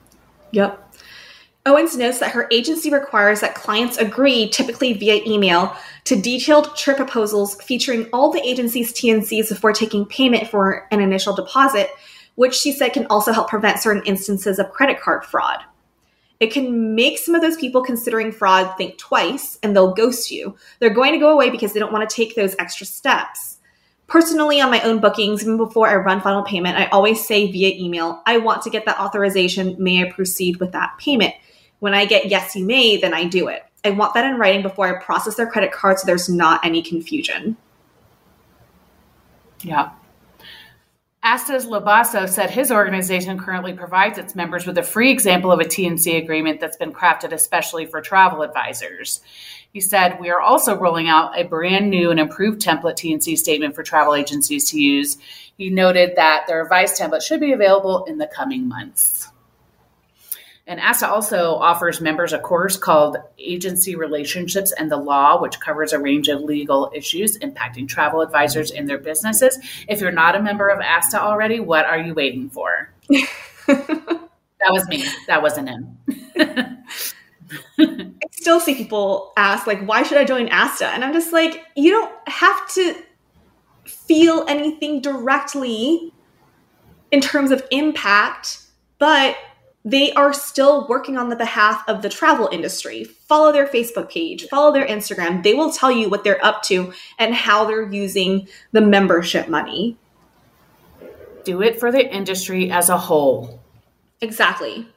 Yep. 0.53 0.83
Owens 1.67 1.97
notes 1.97 2.21
that 2.21 2.31
her 2.31 2.47
agency 2.53 2.93
requires 2.93 3.41
that 3.41 3.57
clients 3.57 3.99
agree, 3.99 4.49
typically 4.49 4.93
via 4.93 5.21
email, 5.27 5.77
to 6.05 6.21
detailed 6.21 6.77
trip 6.77 6.97
proposals 6.97 7.61
featuring 7.63 8.09
all 8.13 8.31
the 8.31 8.41
agency's 8.47 8.93
TNCs 8.93 9.49
before 9.49 9.73
taking 9.73 10.07
payment 10.07 10.49
for 10.49 10.87
an 10.93 11.01
initial 11.01 11.35
deposit, 11.35 11.91
which 12.37 12.55
she 12.55 12.71
said 12.71 12.93
can 12.93 13.07
also 13.07 13.33
help 13.33 13.49
prevent 13.49 13.81
certain 13.81 14.05
instances 14.05 14.61
of 14.61 14.71
credit 14.71 15.01
card 15.01 15.25
fraud. 15.25 15.59
It 16.39 16.53
can 16.53 16.95
make 16.95 17.19
some 17.19 17.35
of 17.35 17.43
those 17.43 17.57
people 17.57 17.83
considering 17.83 18.31
fraud 18.31 18.77
think 18.77 18.99
twice 18.99 19.59
and 19.63 19.75
they'll 19.75 19.95
ghost 19.95 20.31
you. 20.31 20.57
They're 20.79 20.91
going 20.91 21.13
to 21.13 21.19
go 21.19 21.33
away 21.33 21.51
because 21.51 21.73
they 21.73 21.81
don't 21.81 21.93
want 21.93 22.09
to 22.09 22.15
take 22.15 22.35
those 22.35 22.55
extra 22.59 22.87
steps. 22.87 23.59
Personally, 24.07 24.61
on 24.61 24.71
my 24.71 24.81
own 24.83 25.01
bookings, 25.01 25.43
even 25.43 25.57
before 25.57 25.89
I 25.89 25.97
run 25.97 26.21
final 26.21 26.45
payment, 26.45 26.77
I 26.77 26.87
always 26.87 27.27
say 27.27 27.51
via 27.51 27.75
email, 27.75 28.23
I 28.27 28.39
want 28.39 28.63
to 28.63 28.71
get 28.71 28.85
that 28.85 29.01
authorization. 29.01 29.77
May 29.79 30.07
I 30.07 30.13
proceed 30.13 30.61
with 30.61 30.73
that 30.73 30.97
payment? 30.99 31.35
When 31.81 31.95
I 31.95 32.05
get 32.05 32.27
yes, 32.27 32.55
you 32.55 32.65
may, 32.65 32.99
then 32.99 33.15
I 33.15 33.25
do 33.25 33.49
it. 33.49 33.63
I 33.85 33.91
want 33.91 34.15
that 34.15 34.25
in 34.25 34.39
writing 34.39 34.63
before 34.63 34.87
I 34.89 35.03
process 35.03 35.37
their 35.37 35.47
credit 35.47 35.73
card 35.73 35.99
so 35.99 36.07
there's 36.07 36.29
not 36.29 36.65
any 36.65 36.83
confusion. 36.83 37.57
Yeah. 39.63 39.91
ASTA's 41.27 41.67
Lobasso 41.67 42.29
said 42.29 42.51
his 42.51 42.71
organization 42.71 43.37
currently 43.37 43.73
provides 43.73 44.17
its 44.17 44.37
members 44.37 44.65
with 44.65 44.79
a 44.79 44.83
free 44.85 45.11
example 45.11 45.51
of 45.51 45.59
a 45.59 45.65
TNC 45.65 46.23
agreement 46.23 46.61
that's 46.61 46.77
been 46.77 46.93
crafted 46.93 47.33
especially 47.33 47.85
for 47.85 48.01
travel 48.01 48.43
advisors. 48.43 49.23
He 49.73 49.81
said, 49.81 50.21
We 50.21 50.31
are 50.31 50.41
also 50.41 50.79
rolling 50.79 51.09
out 51.09 51.37
a 51.37 51.43
brand 51.43 51.91
new 51.91 52.13
and 52.13 52.21
improved 52.21 52.63
template 52.63 52.95
TNC 52.95 53.39
statement 53.39 53.75
for 53.75 53.83
travel 53.83 54.15
agencies 54.15 54.71
to 54.71 54.81
use. 54.81 55.19
He 55.59 55.69
noted 55.69 56.13
that 56.15 56.45
their 56.47 56.63
revised 56.63 56.97
template 56.97 57.23
should 57.23 57.41
be 57.41 57.53
available 57.53 58.05
in 58.05 58.19
the 58.19 58.29
coming 58.29 58.69
months. 58.69 59.29
And 60.69 60.81
ASTA 60.81 61.09
also 61.09 61.55
offers 61.55 62.01
members 62.01 62.33
a 62.33 62.41
course 62.41 62.77
called 62.77 63.17
Agency 63.39 63.95
Relationships 63.95 64.73
and 64.73 64.91
the 64.91 64.97
Law, 64.97 65.41
which 65.41 65.61
covers 65.61 65.93
a 65.93 65.99
range 66.01 66.27
of 66.29 66.41
legal 66.41 66.91
issues 66.93 67.39
impacting 67.39 67.87
travel 67.87 68.21
advisors 68.21 68.73
in 68.73 68.87
their 68.87 68.99
businesses. 68.99 69.59
If 69.89 70.01
you're 70.01 70.11
not 70.11 70.35
a 70.35 70.43
member 70.43 70.69
of 70.69 70.81
ASTA 70.81 71.23
already, 71.23 71.61
what 71.61 71.85
are 71.87 71.99
you 71.99 72.15
waiting 72.15 72.51
for? 72.51 72.93
that 73.69 74.29
was 74.71 74.89
me. 74.89 75.05
That 75.29 75.41
wasn't 75.41 75.69
him. 75.69 75.99
I 77.79 78.13
still 78.33 78.59
see 78.59 78.75
people 78.75 79.33
ask, 79.37 79.69
like, 79.69 79.87
why 79.87 80.03
should 80.03 80.19
I 80.19 80.25
join 80.25 80.49
ASTA? 80.49 80.89
And 80.89 81.05
I'm 81.05 81.13
just 81.13 81.33
like, 81.33 81.63
you 81.77 81.93
don't 81.93 82.29
have 82.29 82.69
to 82.75 82.97
feel 83.85 84.45
anything 84.49 85.01
directly 85.01 86.13
in 87.13 87.21
terms 87.21 87.53
of 87.53 87.65
impact, 87.71 88.63
but 88.99 89.37
they 89.87 90.13
are 90.15 90.33
still 90.33 90.85
working 90.89 91.17
on 91.17 91.29
the 91.29 91.37
behalf 91.37 91.89
of 91.89 92.03
the 92.03 92.09
travel 92.09 92.49
industry. 92.51 93.05
Follow 93.05 93.53
their 93.53 93.69
Facebook 93.69 94.11
page, 94.11 94.49
follow 94.49 94.73
their 94.73 94.87
Instagram. 94.87 95.45
They 95.45 95.55
will 95.55 95.73
tell 95.73 95.93
you 95.93 96.09
what 96.09 96.25
they're 96.25 96.45
up 96.45 96.65
to 96.65 96.93
and 97.21 97.33
how 97.33 97.65
they're 97.65 97.89
using 97.91 98.49
the 98.73 98.81
membership 98.81 99.49
money. 99.49 99.97
Do 101.45 101.63
it 101.63 101.79
for 101.79 101.93
the 101.93 102.05
industry 102.13 102.69
as 102.69 102.89
a 102.89 102.99
whole. 102.99 103.61
Exactly. 104.21 104.89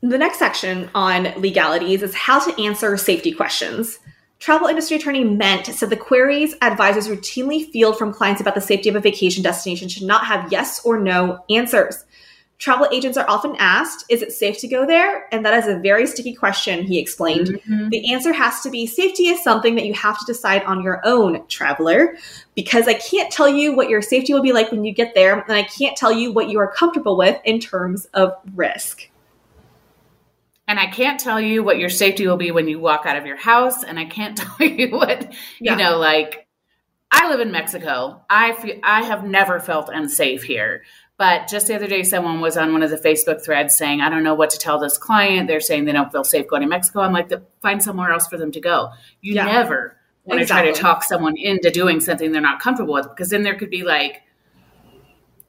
The 0.00 0.16
next 0.16 0.38
section 0.38 0.88
on 0.94 1.34
legalities 1.36 2.02
is 2.02 2.14
how 2.14 2.38
to 2.38 2.62
answer 2.62 2.96
safety 2.96 3.32
questions. 3.32 3.98
Travel 4.38 4.68
industry 4.68 4.96
attorney 4.96 5.22
Ment 5.22 5.66
said 5.66 5.90
the 5.90 5.98
queries 5.98 6.54
advisors 6.62 7.08
routinely 7.08 7.70
field 7.70 7.98
from 7.98 8.14
clients 8.14 8.40
about 8.40 8.54
the 8.54 8.62
safety 8.62 8.88
of 8.88 8.96
a 8.96 9.00
vacation 9.00 9.42
destination 9.42 9.90
should 9.90 10.04
not 10.04 10.24
have 10.24 10.50
yes 10.50 10.80
or 10.82 10.98
no 10.98 11.44
answers. 11.50 12.06
Travel 12.60 12.86
agents 12.92 13.16
are 13.16 13.28
often 13.28 13.56
asked, 13.58 14.04
Is 14.10 14.20
it 14.20 14.32
safe 14.32 14.58
to 14.58 14.68
go 14.68 14.86
there? 14.86 15.26
And 15.32 15.44
that 15.46 15.54
is 15.54 15.66
a 15.66 15.78
very 15.78 16.06
sticky 16.06 16.34
question, 16.34 16.84
he 16.84 16.98
explained. 16.98 17.48
Mm-hmm. 17.48 17.88
The 17.88 18.12
answer 18.12 18.34
has 18.34 18.60
to 18.60 18.70
be 18.70 18.86
safety 18.86 19.28
is 19.28 19.42
something 19.42 19.76
that 19.76 19.86
you 19.86 19.94
have 19.94 20.18
to 20.18 20.26
decide 20.26 20.62
on 20.64 20.82
your 20.82 21.00
own, 21.02 21.46
traveler, 21.48 22.18
because 22.54 22.86
I 22.86 22.94
can't 22.94 23.32
tell 23.32 23.48
you 23.48 23.74
what 23.74 23.88
your 23.88 24.02
safety 24.02 24.34
will 24.34 24.42
be 24.42 24.52
like 24.52 24.70
when 24.70 24.84
you 24.84 24.92
get 24.92 25.14
there, 25.14 25.40
and 25.40 25.52
I 25.54 25.62
can't 25.62 25.96
tell 25.96 26.12
you 26.12 26.32
what 26.32 26.50
you 26.50 26.60
are 26.60 26.70
comfortable 26.70 27.16
with 27.16 27.40
in 27.46 27.60
terms 27.60 28.04
of 28.12 28.34
risk. 28.54 29.08
And 30.68 30.78
I 30.78 30.86
can't 30.86 31.18
tell 31.18 31.40
you 31.40 31.64
what 31.64 31.78
your 31.78 31.90
safety 31.90 32.26
will 32.26 32.36
be 32.36 32.50
when 32.50 32.68
you 32.68 32.78
walk 32.78 33.06
out 33.06 33.16
of 33.16 33.24
your 33.24 33.38
house, 33.38 33.82
and 33.84 33.98
I 33.98 34.04
can't 34.04 34.36
tell 34.58 34.66
you 34.66 34.90
what, 34.90 35.32
yeah. 35.60 35.72
you 35.72 35.78
know, 35.78 35.96
like 35.96 36.46
I 37.10 37.28
live 37.28 37.40
in 37.40 37.50
Mexico. 37.50 38.22
I 38.30 38.52
feel, 38.52 38.78
I 38.82 39.02
have 39.02 39.24
never 39.24 39.58
felt 39.58 39.88
unsafe 39.88 40.44
here. 40.44 40.84
But 41.20 41.48
just 41.48 41.66
the 41.66 41.74
other 41.74 41.86
day, 41.86 42.02
someone 42.02 42.40
was 42.40 42.56
on 42.56 42.72
one 42.72 42.82
of 42.82 42.88
the 42.88 42.96
Facebook 42.96 43.44
threads 43.44 43.76
saying, 43.76 44.00
I 44.00 44.08
don't 44.08 44.22
know 44.22 44.32
what 44.32 44.48
to 44.50 44.58
tell 44.58 44.78
this 44.78 44.96
client. 44.96 45.48
They're 45.48 45.60
saying 45.60 45.84
they 45.84 45.92
don't 45.92 46.10
feel 46.10 46.24
safe 46.24 46.48
going 46.48 46.62
to 46.62 46.66
Mexico. 46.66 47.00
I'm 47.00 47.12
like, 47.12 47.30
find 47.60 47.82
somewhere 47.82 48.10
else 48.10 48.26
for 48.26 48.38
them 48.38 48.50
to 48.52 48.58
go. 48.58 48.88
You 49.20 49.34
yeah. 49.34 49.44
never 49.44 49.98
want 50.24 50.40
exactly. 50.40 50.72
to 50.72 50.78
try 50.78 50.90
to 50.90 50.94
talk 50.94 51.04
someone 51.04 51.36
into 51.36 51.70
doing 51.70 52.00
something 52.00 52.32
they're 52.32 52.40
not 52.40 52.60
comfortable 52.62 52.94
with 52.94 53.06
because 53.10 53.28
then 53.28 53.42
there 53.42 53.54
could 53.54 53.68
be 53.68 53.82
like 53.82 54.22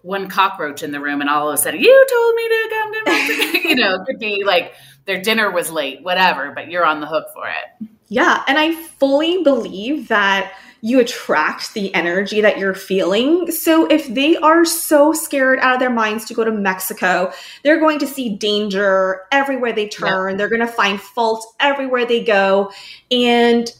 one 0.01 0.27
cockroach 0.27 0.83
in 0.83 0.91
the 0.91 0.99
room 0.99 1.21
and 1.21 1.29
all 1.29 1.47
of 1.47 1.53
a 1.53 1.57
sudden, 1.57 1.79
you 1.79 2.05
told 2.09 2.35
me 2.35 2.49
to 2.49 2.69
come 2.69 2.93
to 2.93 3.01
Mexico. 3.05 3.59
you 3.69 3.75
know, 3.75 3.95
it 3.95 4.05
could 4.05 4.19
be 4.19 4.43
like 4.43 4.73
their 5.05 5.21
dinner 5.21 5.49
was 5.49 5.71
late, 5.71 6.03
whatever, 6.03 6.51
but 6.53 6.69
you're 6.69 6.85
on 6.85 6.99
the 6.99 7.07
hook 7.07 7.27
for 7.33 7.47
it. 7.47 7.87
Yeah. 8.09 8.43
And 8.45 8.59
I 8.59 8.73
fully 8.73 9.41
believe 9.41 10.09
that 10.09 10.51
you 10.81 10.99
attract 10.99 11.73
the 11.73 11.93
energy 11.93 12.41
that 12.41 12.57
you're 12.57 12.73
feeling. 12.73 13.51
So 13.51 13.85
if 13.85 14.07
they 14.07 14.35
are 14.37 14.65
so 14.65 15.13
scared 15.13 15.59
out 15.59 15.75
of 15.75 15.79
their 15.79 15.91
minds 15.91 16.25
to 16.25 16.33
go 16.33 16.43
to 16.43 16.51
Mexico, 16.51 17.31
they're 17.63 17.79
going 17.79 17.99
to 17.99 18.07
see 18.07 18.35
danger 18.35 19.21
everywhere 19.31 19.73
they 19.73 19.87
turn. 19.87 20.31
Yeah. 20.31 20.37
They're 20.37 20.49
going 20.49 20.61
to 20.61 20.67
find 20.67 20.99
fault 20.99 21.45
everywhere 21.59 22.05
they 22.05 22.23
go. 22.23 22.71
And 23.11 23.71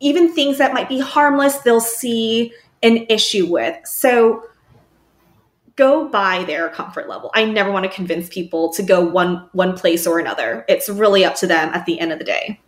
even 0.00 0.34
things 0.34 0.58
that 0.58 0.74
might 0.74 0.88
be 0.88 1.00
harmless, 1.00 1.58
they'll 1.58 1.80
see 1.80 2.52
an 2.82 3.06
issue 3.08 3.46
with. 3.46 3.76
So 3.86 4.44
go 5.76 6.08
by 6.08 6.44
their 6.44 6.68
comfort 6.68 7.08
level. 7.08 7.30
I 7.34 7.46
never 7.46 7.70
want 7.70 7.84
to 7.84 7.90
convince 7.90 8.28
people 8.28 8.70
to 8.74 8.82
go 8.82 9.00
one 9.00 9.48
one 9.52 9.76
place 9.76 10.06
or 10.06 10.18
another. 10.18 10.66
It's 10.68 10.90
really 10.90 11.24
up 11.24 11.36
to 11.36 11.46
them 11.46 11.70
at 11.70 11.86
the 11.86 11.98
end 11.98 12.12
of 12.12 12.18
the 12.18 12.24
day 12.24 12.60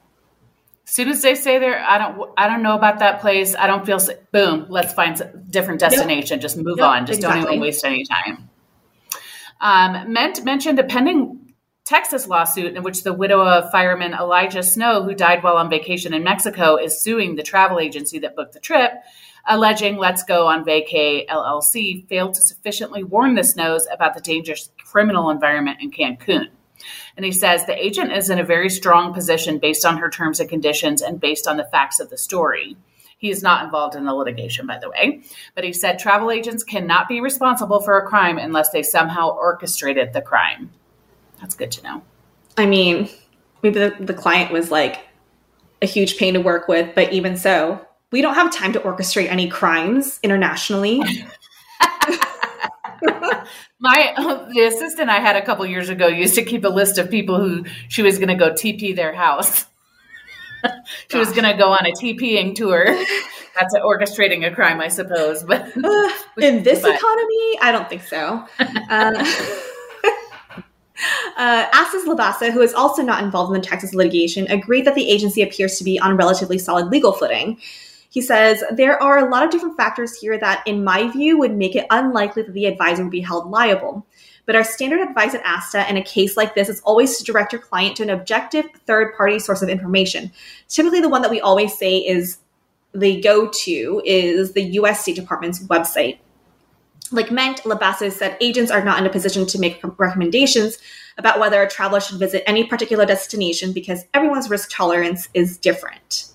soon 0.92 1.08
as 1.08 1.22
they 1.22 1.34
say 1.34 1.58
there, 1.58 1.82
I 1.82 1.96
don't, 1.96 2.30
I 2.36 2.48
don't 2.48 2.62
know 2.62 2.74
about 2.74 2.98
that 2.98 3.20
place. 3.20 3.54
I 3.54 3.66
don't 3.66 3.86
feel. 3.86 3.98
Boom. 4.30 4.66
Let's 4.68 4.92
find 4.92 5.18
a 5.20 5.32
different 5.48 5.80
destination. 5.80 6.36
Yep. 6.36 6.42
Just 6.42 6.56
move 6.56 6.78
yep, 6.78 6.86
on. 6.86 7.06
Just 7.06 7.20
exactly. 7.20 7.42
don't 7.42 7.52
even 7.52 7.60
waste 7.60 7.84
any 7.84 8.04
time. 8.04 8.50
Um, 9.60 10.12
Ment 10.12 10.44
mentioned 10.44 10.78
a 10.78 10.84
pending 10.84 11.54
Texas 11.84 12.26
lawsuit 12.26 12.76
in 12.76 12.82
which 12.82 13.04
the 13.04 13.12
widow 13.12 13.40
of 13.40 13.70
fireman 13.70 14.12
Elijah 14.12 14.62
Snow, 14.62 15.02
who 15.02 15.14
died 15.14 15.42
while 15.42 15.56
on 15.56 15.70
vacation 15.70 16.12
in 16.12 16.22
Mexico, 16.22 16.76
is 16.76 17.00
suing 17.00 17.36
the 17.36 17.42
travel 17.42 17.78
agency 17.78 18.18
that 18.18 18.36
booked 18.36 18.52
the 18.52 18.60
trip, 18.60 18.92
alleging 19.48 19.96
Let's 19.96 20.22
Go 20.24 20.46
on 20.46 20.64
Vacay 20.64 21.26
LLC 21.26 22.06
failed 22.06 22.34
to 22.34 22.42
sufficiently 22.42 23.02
warn 23.02 23.34
the 23.34 23.44
Snows 23.44 23.86
about 23.90 24.14
the 24.14 24.20
dangerous 24.20 24.70
criminal 24.84 25.30
environment 25.30 25.78
in 25.80 25.90
Cancun. 25.90 26.48
And 27.16 27.24
he 27.24 27.32
says 27.32 27.66
the 27.66 27.84
agent 27.84 28.12
is 28.12 28.30
in 28.30 28.38
a 28.38 28.44
very 28.44 28.70
strong 28.70 29.12
position 29.12 29.58
based 29.58 29.84
on 29.84 29.98
her 29.98 30.10
terms 30.10 30.40
and 30.40 30.48
conditions 30.48 31.02
and 31.02 31.20
based 31.20 31.46
on 31.46 31.56
the 31.56 31.64
facts 31.64 32.00
of 32.00 32.10
the 32.10 32.18
story. 32.18 32.76
He 33.18 33.30
is 33.30 33.42
not 33.42 33.64
involved 33.64 33.94
in 33.94 34.04
the 34.04 34.14
litigation, 34.14 34.66
by 34.66 34.78
the 34.78 34.90
way. 34.90 35.22
But 35.54 35.64
he 35.64 35.72
said 35.72 35.98
travel 35.98 36.30
agents 36.30 36.64
cannot 36.64 37.08
be 37.08 37.20
responsible 37.20 37.80
for 37.80 37.96
a 37.96 38.06
crime 38.06 38.36
unless 38.36 38.70
they 38.70 38.82
somehow 38.82 39.30
orchestrated 39.30 40.12
the 40.12 40.22
crime. 40.22 40.70
That's 41.40 41.54
good 41.54 41.70
to 41.72 41.82
know. 41.84 42.02
I 42.56 42.66
mean, 42.66 43.08
maybe 43.62 43.78
the, 43.78 43.94
the 44.00 44.14
client 44.14 44.52
was 44.52 44.70
like 44.70 45.06
a 45.80 45.86
huge 45.86 46.16
pain 46.16 46.34
to 46.34 46.40
work 46.40 46.68
with, 46.68 46.94
but 46.94 47.12
even 47.12 47.36
so, 47.36 47.86
we 48.10 48.20
don't 48.20 48.34
have 48.34 48.52
time 48.52 48.72
to 48.74 48.80
orchestrate 48.80 49.28
any 49.28 49.48
crimes 49.48 50.18
internationally. 50.22 51.02
My 53.82 54.14
the 54.54 54.60
assistant 54.62 55.10
I 55.10 55.18
had 55.18 55.36
a 55.36 55.44
couple 55.44 55.66
years 55.66 55.90
ago 55.90 56.06
used 56.06 56.34
to 56.36 56.42
keep 56.42 56.64
a 56.64 56.68
list 56.68 56.96
of 56.96 57.10
people 57.10 57.38
who 57.38 57.64
she 57.88 58.02
was 58.02 58.16
going 58.16 58.28
to 58.28 58.34
go 58.34 58.52
TP 58.52 58.96
their 58.96 59.12
house. 59.12 59.66
she 61.10 61.18
was 61.18 61.32
going 61.32 61.44
to 61.44 61.54
go 61.54 61.72
on 61.72 61.84
a 61.84 61.90
TPing 61.90 62.54
tour. 62.54 62.84
That's 62.86 63.74
orchestrating 63.74 64.46
a 64.46 64.54
crime, 64.54 64.80
I 64.80 64.88
suppose. 64.88 65.42
But 65.42 65.74
in 66.40 66.62
this 66.62 66.80
but. 66.80 66.94
economy, 66.94 67.58
I 67.60 67.70
don't 67.72 67.88
think 67.88 68.02
so. 68.02 68.46
Uh, 68.58 69.24
Uh, 71.36 71.66
Lobasso, 72.06 72.52
who 72.52 72.60
is 72.60 72.74
also 72.74 73.02
not 73.02 73.24
involved 73.24 73.52
in 73.52 73.60
the 73.60 73.66
Texas 73.66 73.94
litigation, 73.94 74.46
agreed 74.48 74.84
that 74.84 74.94
the 74.94 75.10
agency 75.10 75.42
appears 75.42 75.76
to 75.78 75.84
be 75.84 75.98
on 75.98 76.16
relatively 76.16 76.58
solid 76.58 76.86
legal 76.88 77.12
footing. 77.12 77.58
He 78.12 78.20
says, 78.20 78.62
There 78.70 79.02
are 79.02 79.16
a 79.16 79.30
lot 79.30 79.42
of 79.42 79.50
different 79.50 79.78
factors 79.78 80.18
here 80.18 80.38
that, 80.38 80.62
in 80.66 80.84
my 80.84 81.10
view, 81.10 81.38
would 81.38 81.56
make 81.56 81.74
it 81.74 81.86
unlikely 81.88 82.42
that 82.42 82.52
the 82.52 82.66
advisor 82.66 83.04
would 83.04 83.10
be 83.10 83.22
held 83.22 83.50
liable. 83.50 84.06
But 84.44 84.54
our 84.54 84.64
standard 84.64 85.00
advice 85.00 85.34
at 85.34 85.40
ASTA 85.46 85.88
in 85.88 85.96
a 85.96 86.04
case 86.04 86.36
like 86.36 86.54
this 86.54 86.68
is 86.68 86.82
always 86.82 87.16
to 87.16 87.24
direct 87.24 87.54
your 87.54 87.62
client 87.62 87.96
to 87.96 88.02
an 88.02 88.10
objective 88.10 88.66
third 88.86 89.16
party 89.16 89.38
source 89.38 89.62
of 89.62 89.70
information. 89.70 90.30
Typically, 90.68 91.00
the 91.00 91.08
one 91.08 91.22
that 91.22 91.30
we 91.30 91.40
always 91.40 91.78
say 91.78 91.96
is 91.96 92.36
the 92.92 93.18
go 93.22 93.48
to 93.48 94.02
is 94.04 94.52
the 94.52 94.62
US 94.62 95.00
State 95.00 95.16
Department's 95.16 95.62
website. 95.68 96.18
Like 97.12 97.30
Ment, 97.30 97.62
Labasses 97.62 98.12
said 98.12 98.36
agents 98.42 98.70
are 98.70 98.84
not 98.84 99.00
in 99.00 99.06
a 99.06 99.10
position 99.10 99.46
to 99.46 99.58
make 99.58 99.80
recommendations 99.98 100.76
about 101.16 101.40
whether 101.40 101.62
a 101.62 101.70
traveler 101.70 102.00
should 102.00 102.18
visit 102.18 102.42
any 102.46 102.64
particular 102.64 103.06
destination 103.06 103.72
because 103.72 104.04
everyone's 104.12 104.50
risk 104.50 104.70
tolerance 104.70 105.30
is 105.32 105.56
different. 105.56 106.31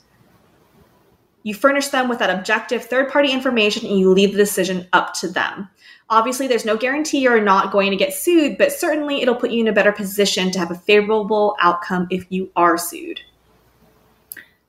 You 1.47 1.53
furnish 1.53 1.87
them 1.87 2.09
with 2.09 2.19
that 2.19 2.29
objective 2.29 2.83
third 2.83 3.09
party 3.09 3.31
information 3.31 3.87
and 3.87 3.97
you 3.97 4.11
leave 4.11 4.33
the 4.33 4.37
decision 4.37 4.85
up 4.91 5.13
to 5.21 5.29
them. 5.29 5.69
Obviously, 6.09 6.45
there's 6.45 6.65
no 6.65 6.75
guarantee 6.75 7.19
you're 7.19 7.41
not 7.41 7.71
going 7.71 7.91
to 7.91 7.95
get 7.95 8.13
sued, 8.13 8.57
but 8.57 8.73
certainly 8.73 9.21
it'll 9.21 9.33
put 9.33 9.51
you 9.51 9.61
in 9.61 9.69
a 9.69 9.71
better 9.71 9.93
position 9.93 10.51
to 10.51 10.59
have 10.59 10.71
a 10.71 10.75
favorable 10.75 11.55
outcome 11.61 12.05
if 12.09 12.25
you 12.29 12.51
are 12.57 12.77
sued. 12.77 13.21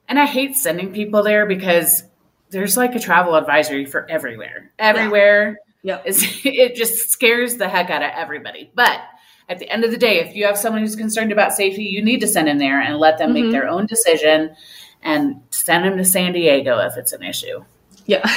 And 0.07 0.21
I 0.21 0.27
hate 0.27 0.55
sending 0.55 0.93
people 0.93 1.25
there 1.25 1.47
because 1.47 2.05
there's 2.51 2.77
like 2.77 2.95
a 2.95 3.01
travel 3.01 3.35
advisory 3.35 3.85
for 3.85 4.09
everywhere. 4.09 4.71
Everywhere. 4.79 5.59
Yeah. 5.83 6.01
Is, 6.07 6.23
it 6.45 6.77
just 6.77 7.11
scares 7.11 7.57
the 7.57 7.69
heck 7.69 7.91
out 7.91 8.05
of 8.05 8.13
everybody. 8.15 8.71
But 8.73 9.01
at 9.49 9.59
the 9.59 9.69
end 9.69 9.83
of 9.83 9.91
the 9.91 9.97
day, 9.97 10.21
if 10.21 10.37
you 10.37 10.47
have 10.47 10.57
someone 10.57 10.83
who's 10.83 10.95
concerned 10.95 11.33
about 11.33 11.55
safety, 11.55 11.83
you 11.83 12.05
need 12.05 12.21
to 12.21 12.29
send 12.29 12.47
them 12.47 12.59
there 12.59 12.81
and 12.81 12.99
let 12.99 13.19
them 13.19 13.35
mm-hmm. 13.35 13.47
make 13.47 13.51
their 13.51 13.67
own 13.67 13.87
decision 13.87 14.55
and 15.03 15.41
send 15.51 15.85
them 15.85 15.97
to 15.97 16.05
San 16.05 16.33
Diego 16.33 16.79
if 16.79 16.97
it's 16.97 17.13
an 17.13 17.23
issue. 17.23 17.65
Yeah. 18.07 18.29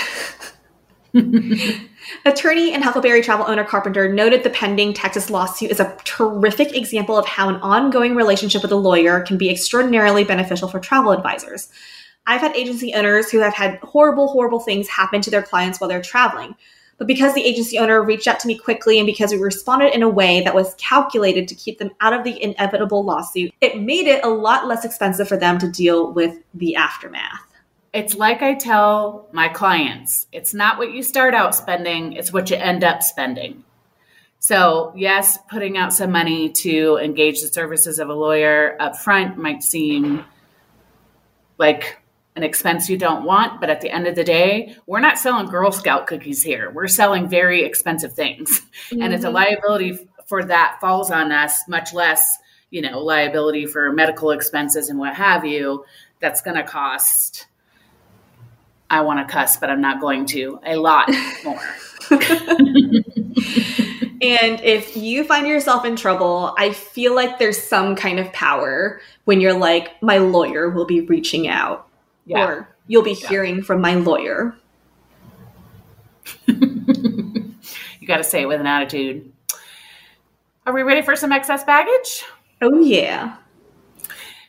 Attorney 2.25 2.73
and 2.73 2.83
Huckleberry 2.83 3.21
travel 3.21 3.45
owner 3.47 3.63
Carpenter 3.63 4.11
noted 4.11 4.43
the 4.43 4.49
pending 4.49 4.93
Texas 4.93 5.29
lawsuit 5.29 5.71
is 5.71 5.79
a 5.79 5.97
terrific 6.03 6.75
example 6.75 7.17
of 7.17 7.25
how 7.25 7.49
an 7.49 7.55
ongoing 7.55 8.15
relationship 8.15 8.61
with 8.61 8.71
a 8.71 8.75
lawyer 8.75 9.21
can 9.21 9.37
be 9.37 9.49
extraordinarily 9.49 10.23
beneficial 10.23 10.67
for 10.67 10.79
travel 10.79 11.11
advisors. 11.11 11.69
I've 12.27 12.41
had 12.41 12.55
agency 12.55 12.93
owners 12.93 13.31
who 13.31 13.39
have 13.39 13.53
had 13.53 13.79
horrible, 13.81 14.27
horrible 14.27 14.59
things 14.59 14.87
happen 14.87 15.21
to 15.21 15.31
their 15.31 15.41
clients 15.41 15.79
while 15.79 15.89
they're 15.89 16.01
traveling. 16.01 16.55
But 17.01 17.07
because 17.07 17.33
the 17.33 17.43
agency 17.43 17.79
owner 17.79 17.99
reached 18.03 18.27
out 18.27 18.39
to 18.41 18.47
me 18.47 18.55
quickly 18.55 18.99
and 18.99 19.07
because 19.07 19.31
we 19.31 19.39
responded 19.39 19.95
in 19.95 20.03
a 20.03 20.07
way 20.07 20.41
that 20.41 20.53
was 20.53 20.75
calculated 20.75 21.47
to 21.47 21.55
keep 21.55 21.79
them 21.79 21.89
out 21.99 22.13
of 22.13 22.23
the 22.23 22.39
inevitable 22.43 23.03
lawsuit, 23.03 23.51
it 23.59 23.81
made 23.81 24.05
it 24.05 24.23
a 24.23 24.29
lot 24.29 24.67
less 24.67 24.85
expensive 24.85 25.27
for 25.27 25.35
them 25.35 25.57
to 25.57 25.67
deal 25.67 26.13
with 26.13 26.37
the 26.53 26.75
aftermath. 26.75 27.41
It's 27.91 28.13
like 28.13 28.43
I 28.43 28.53
tell 28.53 29.27
my 29.31 29.49
clients 29.49 30.27
it's 30.31 30.53
not 30.53 30.77
what 30.77 30.91
you 30.91 31.01
start 31.01 31.33
out 31.33 31.55
spending, 31.55 32.13
it's 32.13 32.31
what 32.31 32.51
you 32.51 32.57
end 32.57 32.83
up 32.83 33.01
spending. 33.01 33.63
So, 34.37 34.93
yes, 34.95 35.39
putting 35.49 35.79
out 35.79 35.93
some 35.93 36.11
money 36.11 36.49
to 36.49 36.99
engage 37.01 37.41
the 37.41 37.47
services 37.47 37.97
of 37.97 38.09
a 38.09 38.13
lawyer 38.13 38.77
up 38.79 38.95
front 38.95 39.39
might 39.39 39.63
seem 39.63 40.23
like 41.57 41.99
an 42.35 42.43
expense 42.43 42.89
you 42.89 42.97
don't 42.97 43.25
want, 43.25 43.59
but 43.59 43.69
at 43.69 43.81
the 43.81 43.89
end 43.89 44.07
of 44.07 44.15
the 44.15 44.23
day, 44.23 44.75
we're 44.85 45.01
not 45.01 45.19
selling 45.19 45.47
Girl 45.47 45.71
Scout 45.71 46.07
cookies 46.07 46.41
here. 46.41 46.71
We're 46.71 46.87
selling 46.87 47.27
very 47.27 47.63
expensive 47.63 48.13
things. 48.13 48.61
Mm-hmm. 48.89 49.01
And 49.01 49.13
it's 49.13 49.25
a 49.25 49.29
liability 49.29 50.07
for 50.27 50.45
that 50.45 50.77
falls 50.79 51.11
on 51.11 51.31
us, 51.31 51.67
much 51.67 51.93
less, 51.93 52.37
you 52.69 52.81
know, 52.81 52.99
liability 52.99 53.65
for 53.65 53.91
medical 53.91 54.31
expenses 54.31 54.89
and 54.89 54.97
what 54.97 55.15
have 55.15 55.45
you. 55.45 55.85
That's 56.19 56.41
going 56.41 56.55
to 56.55 56.63
cost 56.63 57.47
I 58.91 59.01
want 59.01 59.25
to 59.25 59.33
cuss, 59.33 59.55
but 59.55 59.69
I'm 59.69 59.79
not 59.79 60.01
going 60.01 60.25
to, 60.27 60.59
a 60.65 60.75
lot 60.75 61.09
more. 61.45 61.61
and 62.11 63.05
if 64.61 64.97
you 64.97 65.23
find 65.23 65.47
yourself 65.47 65.85
in 65.85 65.95
trouble, 65.95 66.53
I 66.57 66.73
feel 66.73 67.15
like 67.15 67.39
there's 67.39 67.57
some 67.57 67.95
kind 67.95 68.19
of 68.19 68.33
power 68.33 68.99
when 69.23 69.39
you're 69.39 69.57
like, 69.57 69.91
my 70.03 70.17
lawyer 70.17 70.69
will 70.69 70.85
be 70.85 70.99
reaching 70.99 71.47
out, 71.47 71.87
yeah. 72.25 72.45
or 72.45 72.75
you'll 72.87 73.03
be 73.03 73.13
yeah. 73.13 73.29
hearing 73.29 73.63
from 73.63 73.81
my 73.81 73.95
lawyer. 73.95 74.55
you 76.47 78.07
got 78.07 78.17
to 78.17 78.23
say 78.23 78.41
it 78.41 78.47
with 78.47 78.59
an 78.59 78.67
attitude. 78.67 79.31
Are 80.65 80.73
we 80.73 80.83
ready 80.83 81.01
for 81.01 81.15
some 81.15 81.31
excess 81.31 81.63
baggage? 81.63 82.23
Oh, 82.61 82.79
yeah. 82.79 83.37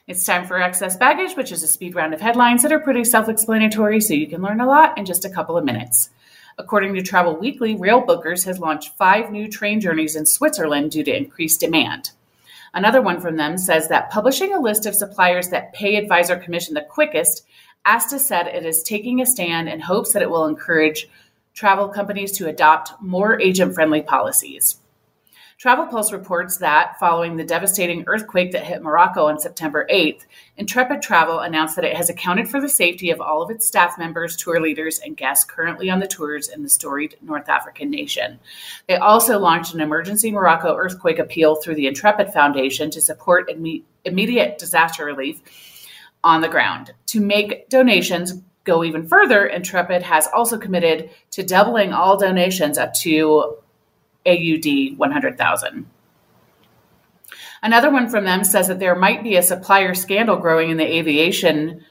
It's 0.09 0.25
time 0.25 0.47
for 0.47 0.61
Excess 0.61 0.97
Baggage, 0.97 1.37
which 1.37 1.53
is 1.53 1.63
a 1.63 1.69
speed 1.69 1.95
round 1.95 2.13
of 2.13 2.21
headlines 2.21 2.63
that 2.63 2.73
are 2.73 2.81
pretty 2.81 3.05
self 3.05 3.29
explanatory, 3.29 4.01
so 4.01 4.15
you 4.15 4.27
can 4.27 4.43
learn 4.43 4.61
a 4.61 4.67
lot 4.67 4.99
in 4.99 5.07
just 5.07 5.25
a 5.25 5.31
couple 5.31 5.57
of 5.57 5.65
minutes. 5.65 6.11
According 6.59 6.95
to 6.95 7.03
Travel 7.03 7.37
Weekly, 7.37 7.77
Railbookers 7.77 8.45
has 8.45 8.59
launched 8.59 8.97
five 8.99 9.31
new 9.31 9.49
train 9.49 9.81
journeys 9.81 10.17
in 10.17 10.27
Switzerland 10.27 10.91
due 10.91 11.05
to 11.05 11.17
increased 11.17 11.61
demand. 11.61 12.11
Another 12.75 13.03
one 13.03 13.21
from 13.21 13.37
them 13.37 13.59
says 13.59 13.89
that 13.89 14.11
publishing 14.11 14.55
a 14.55 14.61
list 14.61 14.87
of 14.87 14.95
suppliers 14.95 15.49
that 15.49 15.73
pay 15.73 15.97
advisor 15.97 16.37
commission 16.37 16.75
the 16.75 16.83
quickest, 16.83 17.47
ASTA 17.85 18.19
said 18.19 18.47
it 18.47 18.65
is 18.65 18.83
taking 18.83 19.21
a 19.21 19.27
stand 19.27 19.69
and 19.69 19.83
hopes 19.83 20.13
that 20.13 20.23
it 20.23 20.31
will 20.31 20.47
encourage 20.47 21.09
travel 21.55 21.89
companies 21.89 22.33
to 22.33 22.49
adopt 22.49 22.93
more 23.01 23.41
agent 23.41 23.75
friendly 23.75 24.01
policies. 24.01 24.79
Travel 25.63 25.87
Pulse 25.87 26.13
reports 26.13 26.57
that 26.57 26.99
following 26.99 27.37
the 27.37 27.45
devastating 27.45 28.03
earthquake 28.09 28.51
that 28.51 28.65
hit 28.65 28.83
Morocco 28.83 29.27
on 29.27 29.39
September 29.39 29.87
8th, 29.89 30.23
Intrepid 30.57 31.01
Travel 31.01 31.39
announced 31.39 31.77
that 31.77 31.85
it 31.85 31.97
has 31.97 32.11
accounted 32.11 32.49
for 32.49 32.61
the 32.61 32.69
safety 32.69 33.13
of 33.13 33.21
all 33.21 33.43
of 33.43 33.49
its 33.49 33.65
staff 33.65 33.97
members, 33.97 34.35
tour 34.37 34.61
leaders, 34.61 34.99
and 34.99 35.17
guests 35.17 35.45
currently 35.45 35.89
on 35.89 36.01
the 36.01 36.09
tours 36.09 36.49
in 36.49 36.65
the 36.65 36.69
storied 36.69 37.15
North 37.23 37.49
African 37.49 37.93
nation. 37.93 38.41
They 38.89 38.97
also 38.97 39.39
launched 39.39 39.73
an 39.73 39.81
emergency 39.81 40.33
Morocco 40.33 40.75
earthquake 40.75 41.21
appeal 41.21 41.55
through 41.55 41.77
the 41.77 41.87
Intrepid 41.87 42.33
Foundation 42.33 42.91
to 42.91 43.01
support 43.01 43.49
imme- 43.49 43.85
immediate 44.05 44.59
disaster 44.59 45.05
relief 45.05 45.43
on 46.25 46.41
the 46.41 46.49
ground. 46.49 46.93
To 47.07 47.21
make 47.21 47.69
donations 47.69 48.33
go 48.65 48.83
even 48.83 49.07
further, 49.07 49.47
Intrepid 49.47 50.03
has 50.03 50.27
also 50.35 50.59
committed 50.59 51.11
to 51.31 51.45
doubling 51.45 51.93
all 51.93 52.19
donations 52.19 52.79
up 52.79 52.95
to 52.95 53.59
AUD 54.27 54.99
100,000. 54.99 55.87
Another 57.63 57.91
one 57.91 58.09
from 58.09 58.25
them 58.25 58.43
says 58.43 58.69
that 58.69 58.81
there 58.81 58.97
might 58.97 59.23
be 59.23 59.37
a 59.37 59.43
supplier 59.43 59.95
scandal 59.95 60.37
growing 60.37 60.71
in 60.71 60.77
the 60.77 60.97
aviation 60.97 61.85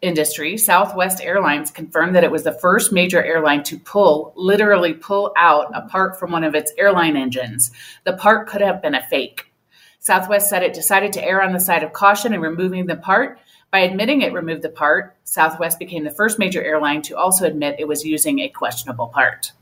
industry. 0.00 0.56
Southwest 0.56 1.20
Airlines 1.20 1.72
confirmed 1.72 2.14
that 2.14 2.24
it 2.24 2.30
was 2.30 2.44
the 2.44 2.52
first 2.52 2.92
major 2.92 3.22
airline 3.22 3.64
to 3.64 3.78
pull, 3.78 4.32
literally 4.36 4.94
pull 4.94 5.32
out 5.36 5.72
a 5.74 5.88
part 5.88 6.18
from 6.18 6.30
one 6.30 6.44
of 6.44 6.54
its 6.54 6.72
airline 6.78 7.16
engines. 7.16 7.72
The 8.04 8.12
part 8.12 8.48
could 8.48 8.60
have 8.60 8.80
been 8.80 8.94
a 8.94 9.02
fake. 9.08 9.52
Southwest 9.98 10.48
said 10.48 10.62
it 10.62 10.72
decided 10.72 11.12
to 11.14 11.24
err 11.24 11.42
on 11.42 11.52
the 11.52 11.58
side 11.58 11.82
of 11.82 11.92
caution 11.92 12.32
in 12.32 12.40
removing 12.40 12.86
the 12.86 12.96
part. 12.96 13.40
By 13.72 13.80
admitting 13.80 14.22
it 14.22 14.32
removed 14.32 14.62
the 14.62 14.70
part, 14.70 15.16
Southwest 15.24 15.78
became 15.78 16.04
the 16.04 16.10
first 16.10 16.38
major 16.38 16.62
airline 16.62 17.02
to 17.02 17.16
also 17.16 17.44
admit 17.44 17.76
it 17.78 17.88
was 17.88 18.04
using 18.04 18.38
a 18.38 18.48
questionable 18.48 19.08
part. 19.08 19.52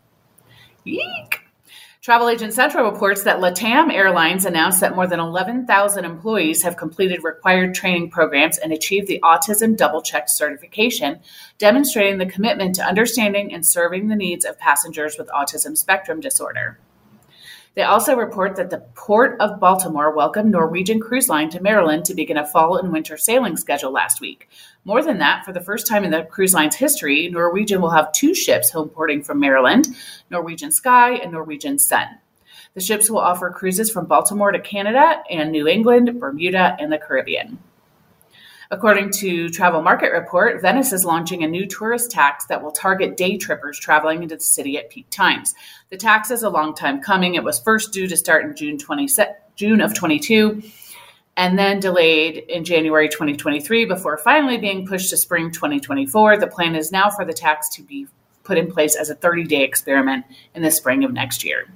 Eek. 0.85 1.46
Travel 2.07 2.29
Agent 2.29 2.55
Central 2.55 2.89
reports 2.89 3.25
that 3.25 3.41
LATAM 3.41 3.93
Airlines 3.93 4.45
announced 4.45 4.79
that 4.79 4.95
more 4.95 5.09
than 5.09 5.19
11,000 5.19 6.05
employees 6.05 6.63
have 6.63 6.77
completed 6.77 7.25
required 7.25 7.75
training 7.75 8.11
programs 8.11 8.59
and 8.59 8.73
achieved 8.73 9.09
the 9.09 9.19
Autism 9.25 9.77
Double 9.77 10.01
Check 10.01 10.29
certification, 10.29 11.19
demonstrating 11.59 12.19
the 12.19 12.27
commitment 12.27 12.77
to 12.77 12.85
understanding 12.85 13.53
and 13.53 13.67
serving 13.67 14.07
the 14.07 14.15
needs 14.15 14.45
of 14.45 14.57
passengers 14.57 15.19
with 15.19 15.29
autism 15.31 15.77
spectrum 15.77 16.21
disorder. 16.21 16.79
They 17.75 17.83
also 17.83 18.15
report 18.15 18.55
that 18.55 18.71
the 18.71 18.85
Port 18.95 19.37
of 19.41 19.59
Baltimore 19.59 20.15
welcomed 20.15 20.53
Norwegian 20.53 21.01
Cruise 21.01 21.29
Line 21.29 21.51
to 21.51 21.61
Maryland 21.61 22.05
to 22.05 22.15
begin 22.15 22.37
a 22.37 22.47
fall 22.47 22.77
and 22.77 22.93
winter 22.93 23.17
sailing 23.17 23.57
schedule 23.57 23.91
last 23.91 24.21
week. 24.21 24.49
More 24.87 25.03
than 25.03 25.19
that, 25.19 25.45
for 25.45 25.53
the 25.53 25.61
first 25.61 25.89
time 25.89 26.05
in 26.05 26.13
the 26.13 26.23
cruise 26.23 26.55
line's 26.55 26.77
history, 26.77 27.29
Norwegian 27.29 27.81
will 27.81 27.91
have 27.91 28.13
two 28.13 28.37
ships 28.37 28.71
home 28.71 28.89
porting 28.89 29.21
from 29.21 29.41
Maryland 29.41 29.89
Norwegian 30.31 30.71
Sky 30.71 31.17
and 31.17 31.33
Norwegian 31.33 31.81
Sun. 31.81 32.07
The 32.75 32.81
ships 32.81 33.11
will 33.11 33.19
offer 33.19 33.51
cruises 33.51 33.91
from 33.91 34.07
Baltimore 34.07 34.53
to 34.53 34.61
Canada 34.61 35.25
and 35.29 35.51
New 35.51 35.67
England, 35.67 36.21
Bermuda, 36.21 36.77
and 36.79 36.93
the 36.93 36.99
Caribbean. 36.99 37.59
According 38.71 39.11
to 39.15 39.49
Travel 39.49 39.83
Market 39.83 40.13
Report, 40.13 40.63
Venice 40.63 40.93
is 40.93 41.05
launching 41.05 41.43
a 41.43 41.49
new 41.49 41.67
tourist 41.67 42.13
tax 42.13 42.47
that 42.47 42.63
will 42.63 42.71
target 42.71 43.17
day 43.17 43.39
trippers 43.39 43.81
traveling 43.81 44.23
into 44.23 44.37
the 44.37 44.43
city 44.43 44.79
at 44.79 44.91
peak 44.91 45.11
times. 45.11 45.57
The 45.91 45.97
tax 45.97 46.31
is 46.31 46.45
a 46.45 46.51
long 46.51 46.77
time 46.77 47.03
coming. 47.03 47.35
It 47.35 47.43
was 47.43 47.59
first 47.59 47.93
due 47.93 48.07
to 48.07 48.17
start 48.17 48.45
in 48.45 48.55
June 48.55 48.79
20, 48.79 49.09
June 49.57 49.81
of 49.81 49.95
22 49.95 50.63
and 51.37 51.59
then 51.59 51.81
delayed 51.81 52.37
in 52.37 52.65
January 52.65 53.09
2023 53.09 53.85
before 53.85 54.17
finally 54.17 54.57
being 54.57 54.87
pushed 54.87 55.11
to 55.11 55.17
spring 55.17 55.51
2024. 55.51 56.39
The 56.39 56.47
plan 56.47 56.75
is 56.75 56.91
now 56.91 57.11
for 57.11 57.25
the 57.25 57.33
tax 57.33 57.69
to 57.77 57.83
be 57.83 58.07
put 58.43 58.57
in 58.57 58.71
place 58.71 58.97
as 58.97 59.11
a 59.11 59.15
30-day 59.15 59.63
experiment 59.63 60.25
in 60.55 60.63
the 60.63 60.71
spring 60.71 61.05
of 61.05 61.13
next 61.13 61.45
year. 61.45 61.67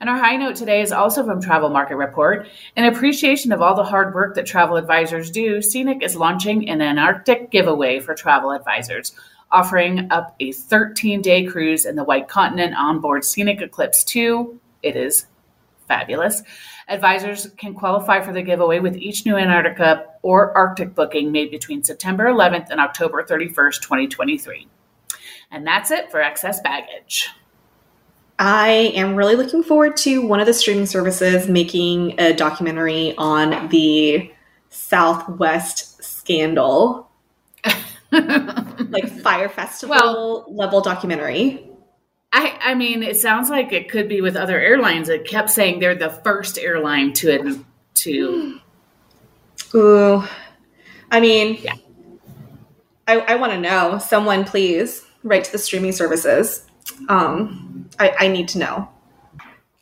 And 0.00 0.10
our 0.10 0.18
high 0.18 0.36
note 0.36 0.56
today 0.56 0.80
is 0.82 0.90
also 0.90 1.24
from 1.24 1.40
Travel 1.40 1.68
Market 1.68 1.94
Report. 1.94 2.48
In 2.76 2.84
appreciation 2.84 3.52
of 3.52 3.62
all 3.62 3.76
the 3.76 3.84
hard 3.84 4.14
work 4.14 4.34
that 4.34 4.46
travel 4.46 4.76
advisors 4.76 5.30
do, 5.30 5.62
Scenic 5.62 6.02
is 6.02 6.16
launching 6.16 6.68
an 6.68 6.82
Antarctic 6.82 7.52
giveaway 7.52 8.00
for 8.00 8.14
travel 8.14 8.50
advisors. 8.50 9.12
offering 9.52 10.10
up 10.10 10.34
a 10.40 10.50
13 10.50 11.20
day 11.20 11.44
cruise 11.44 11.84
in 11.84 11.94
the 11.94 12.02
White 12.02 12.26
Continent 12.26 12.74
on 12.74 13.00
board 13.00 13.22
Scenic 13.22 13.60
Eclipse 13.60 14.02
2. 14.02 14.58
It 14.82 14.96
is 14.96 15.26
fabulous. 15.86 16.42
Advisors 16.88 17.48
can 17.56 17.74
qualify 17.74 18.20
for 18.20 18.32
the 18.32 18.42
giveaway 18.42 18.80
with 18.80 18.96
each 18.96 19.24
new 19.24 19.36
Antarctica 19.36 20.06
or 20.22 20.56
Arctic 20.56 20.94
booking 20.94 21.32
made 21.32 21.50
between 21.50 21.82
September 21.82 22.24
11th 22.24 22.68
and 22.70 22.80
October 22.80 23.22
31st, 23.22 23.80
2023. 23.80 24.68
And 25.50 25.66
that's 25.66 25.90
it 25.90 26.10
for 26.10 26.20
excess 26.20 26.60
baggage. 26.60 27.28
I 28.38 28.92
am 28.94 29.14
really 29.14 29.36
looking 29.36 29.62
forward 29.62 29.96
to 29.98 30.26
one 30.26 30.40
of 30.40 30.46
the 30.46 30.54
streaming 30.54 30.86
services 30.86 31.48
making 31.48 32.18
a 32.18 32.32
documentary 32.32 33.14
on 33.16 33.68
the 33.68 34.32
Southwest 34.70 36.02
scandal. 36.02 37.08
like 38.12 39.08
Fyre 39.22 39.48
Festival 39.48 39.96
well, 39.96 40.46
level 40.48 40.80
documentary. 40.80 41.71
I, 42.32 42.58
I 42.62 42.74
mean, 42.74 43.02
it 43.02 43.16
sounds 43.16 43.50
like 43.50 43.72
it 43.72 43.90
could 43.90 44.08
be 44.08 44.20
with 44.20 44.36
other 44.36 44.58
airlines. 44.58 45.08
It 45.08 45.26
kept 45.26 45.50
saying 45.50 45.80
they're 45.80 45.94
the 45.94 46.10
first 46.10 46.58
airline 46.58 47.12
to 47.14 47.64
to. 47.94 48.60
Ooh, 49.74 50.24
I 51.10 51.20
mean, 51.20 51.58
yeah. 51.60 51.74
I, 53.06 53.18
I 53.20 53.34
want 53.36 53.52
to 53.52 53.60
know. 53.60 53.98
Someone, 53.98 54.44
please 54.44 55.04
write 55.22 55.44
to 55.44 55.52
the 55.52 55.58
streaming 55.58 55.92
services. 55.92 56.66
Um, 57.08 57.88
I, 57.98 58.14
I 58.18 58.28
need 58.28 58.48
to 58.48 58.58
know. 58.58 58.88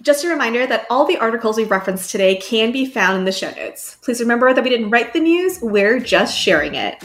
Just 0.03 0.25
a 0.25 0.29
reminder 0.29 0.67
that 0.67 0.87
all 0.89 1.05
the 1.05 1.19
articles 1.19 1.57
we 1.57 1.65
referenced 1.65 2.11
today 2.11 2.37
can 2.37 2.73
be 2.73 2.87
found 2.87 3.19
in 3.19 3.25
the 3.25 3.33
show 3.33 3.51
notes. 3.51 3.99
Please 4.03 4.19
remember 4.21 4.53
that 4.53 4.65
we 4.65 4.71
didn't 4.71 4.91
write 4.91 5.13
the 5.13 5.21
news; 5.21 5.61
we're 5.61 6.01
just 6.01 6.37
sharing 6.37 6.75
it. 6.75 7.03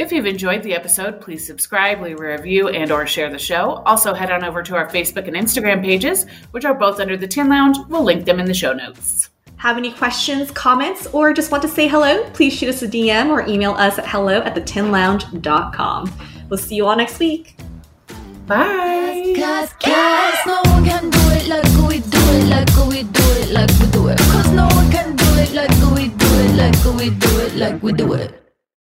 If 0.00 0.12
you've 0.12 0.24
enjoyed 0.24 0.62
the 0.62 0.72
episode, 0.72 1.20
please 1.20 1.46
subscribe, 1.46 2.00
leave 2.00 2.18
a 2.18 2.26
review, 2.26 2.68
and 2.68 2.90
or 2.90 3.06
share 3.06 3.30
the 3.30 3.38
show. 3.38 3.82
Also, 3.84 4.14
head 4.14 4.30
on 4.30 4.42
over 4.42 4.62
to 4.62 4.74
our 4.74 4.88
Facebook 4.88 5.28
and 5.28 5.36
Instagram 5.36 5.82
pages, 5.82 6.24
which 6.52 6.64
are 6.64 6.72
both 6.72 7.00
under 7.00 7.18
the 7.18 7.28
Tin 7.28 7.50
Lounge. 7.50 7.76
We'll 7.90 8.02
link 8.02 8.24
them 8.24 8.40
in 8.40 8.46
the 8.46 8.54
show 8.54 8.72
notes. 8.72 9.28
Have 9.56 9.76
any 9.76 9.92
questions, 9.92 10.50
comments, 10.52 11.06
or 11.08 11.34
just 11.34 11.50
want 11.50 11.60
to 11.64 11.68
say 11.68 11.86
hello? 11.86 12.24
Please 12.30 12.54
shoot 12.54 12.70
us 12.70 12.80
a 12.80 12.88
DM 12.88 13.28
or 13.28 13.46
email 13.46 13.72
us 13.72 13.98
at 13.98 14.08
hello 14.08 14.40
at 14.40 14.54
thetinlounge.com. 14.54 16.12
We'll 16.48 16.56
see 16.56 16.76
you 16.76 16.86
all 16.86 16.96
next 16.96 17.18
week. 17.18 17.56
Bye. 18.46 19.34
Cause, 19.36 19.74
cause 19.74 20.38
no 20.46 20.62
one 20.72 20.82
can 20.82 21.10
do 21.10 21.20
it 21.32 21.46
like 21.46 21.64
we 21.86 21.98
do 22.00 22.18
it, 22.38 22.48
like 22.48 22.88
we 22.88 23.02
do 23.02 23.22
it, 23.36 23.50
like 23.50 23.68
we 23.78 23.86
do 23.90 24.08
it. 24.08 24.18
Cause 24.18 24.50
no 24.52 24.66
one 24.66 24.90
can 24.90 25.14
do 25.14 25.26
it 25.34 25.52
like 25.52 25.68
we 25.94 26.08
do 26.08 26.26
it, 26.40 26.56
like 26.56 26.84
we 26.96 27.10
do 27.10 27.40
it, 27.40 27.54
like 27.56 27.82
we 27.82 27.92
do 27.92 28.14
it. 28.14 28.49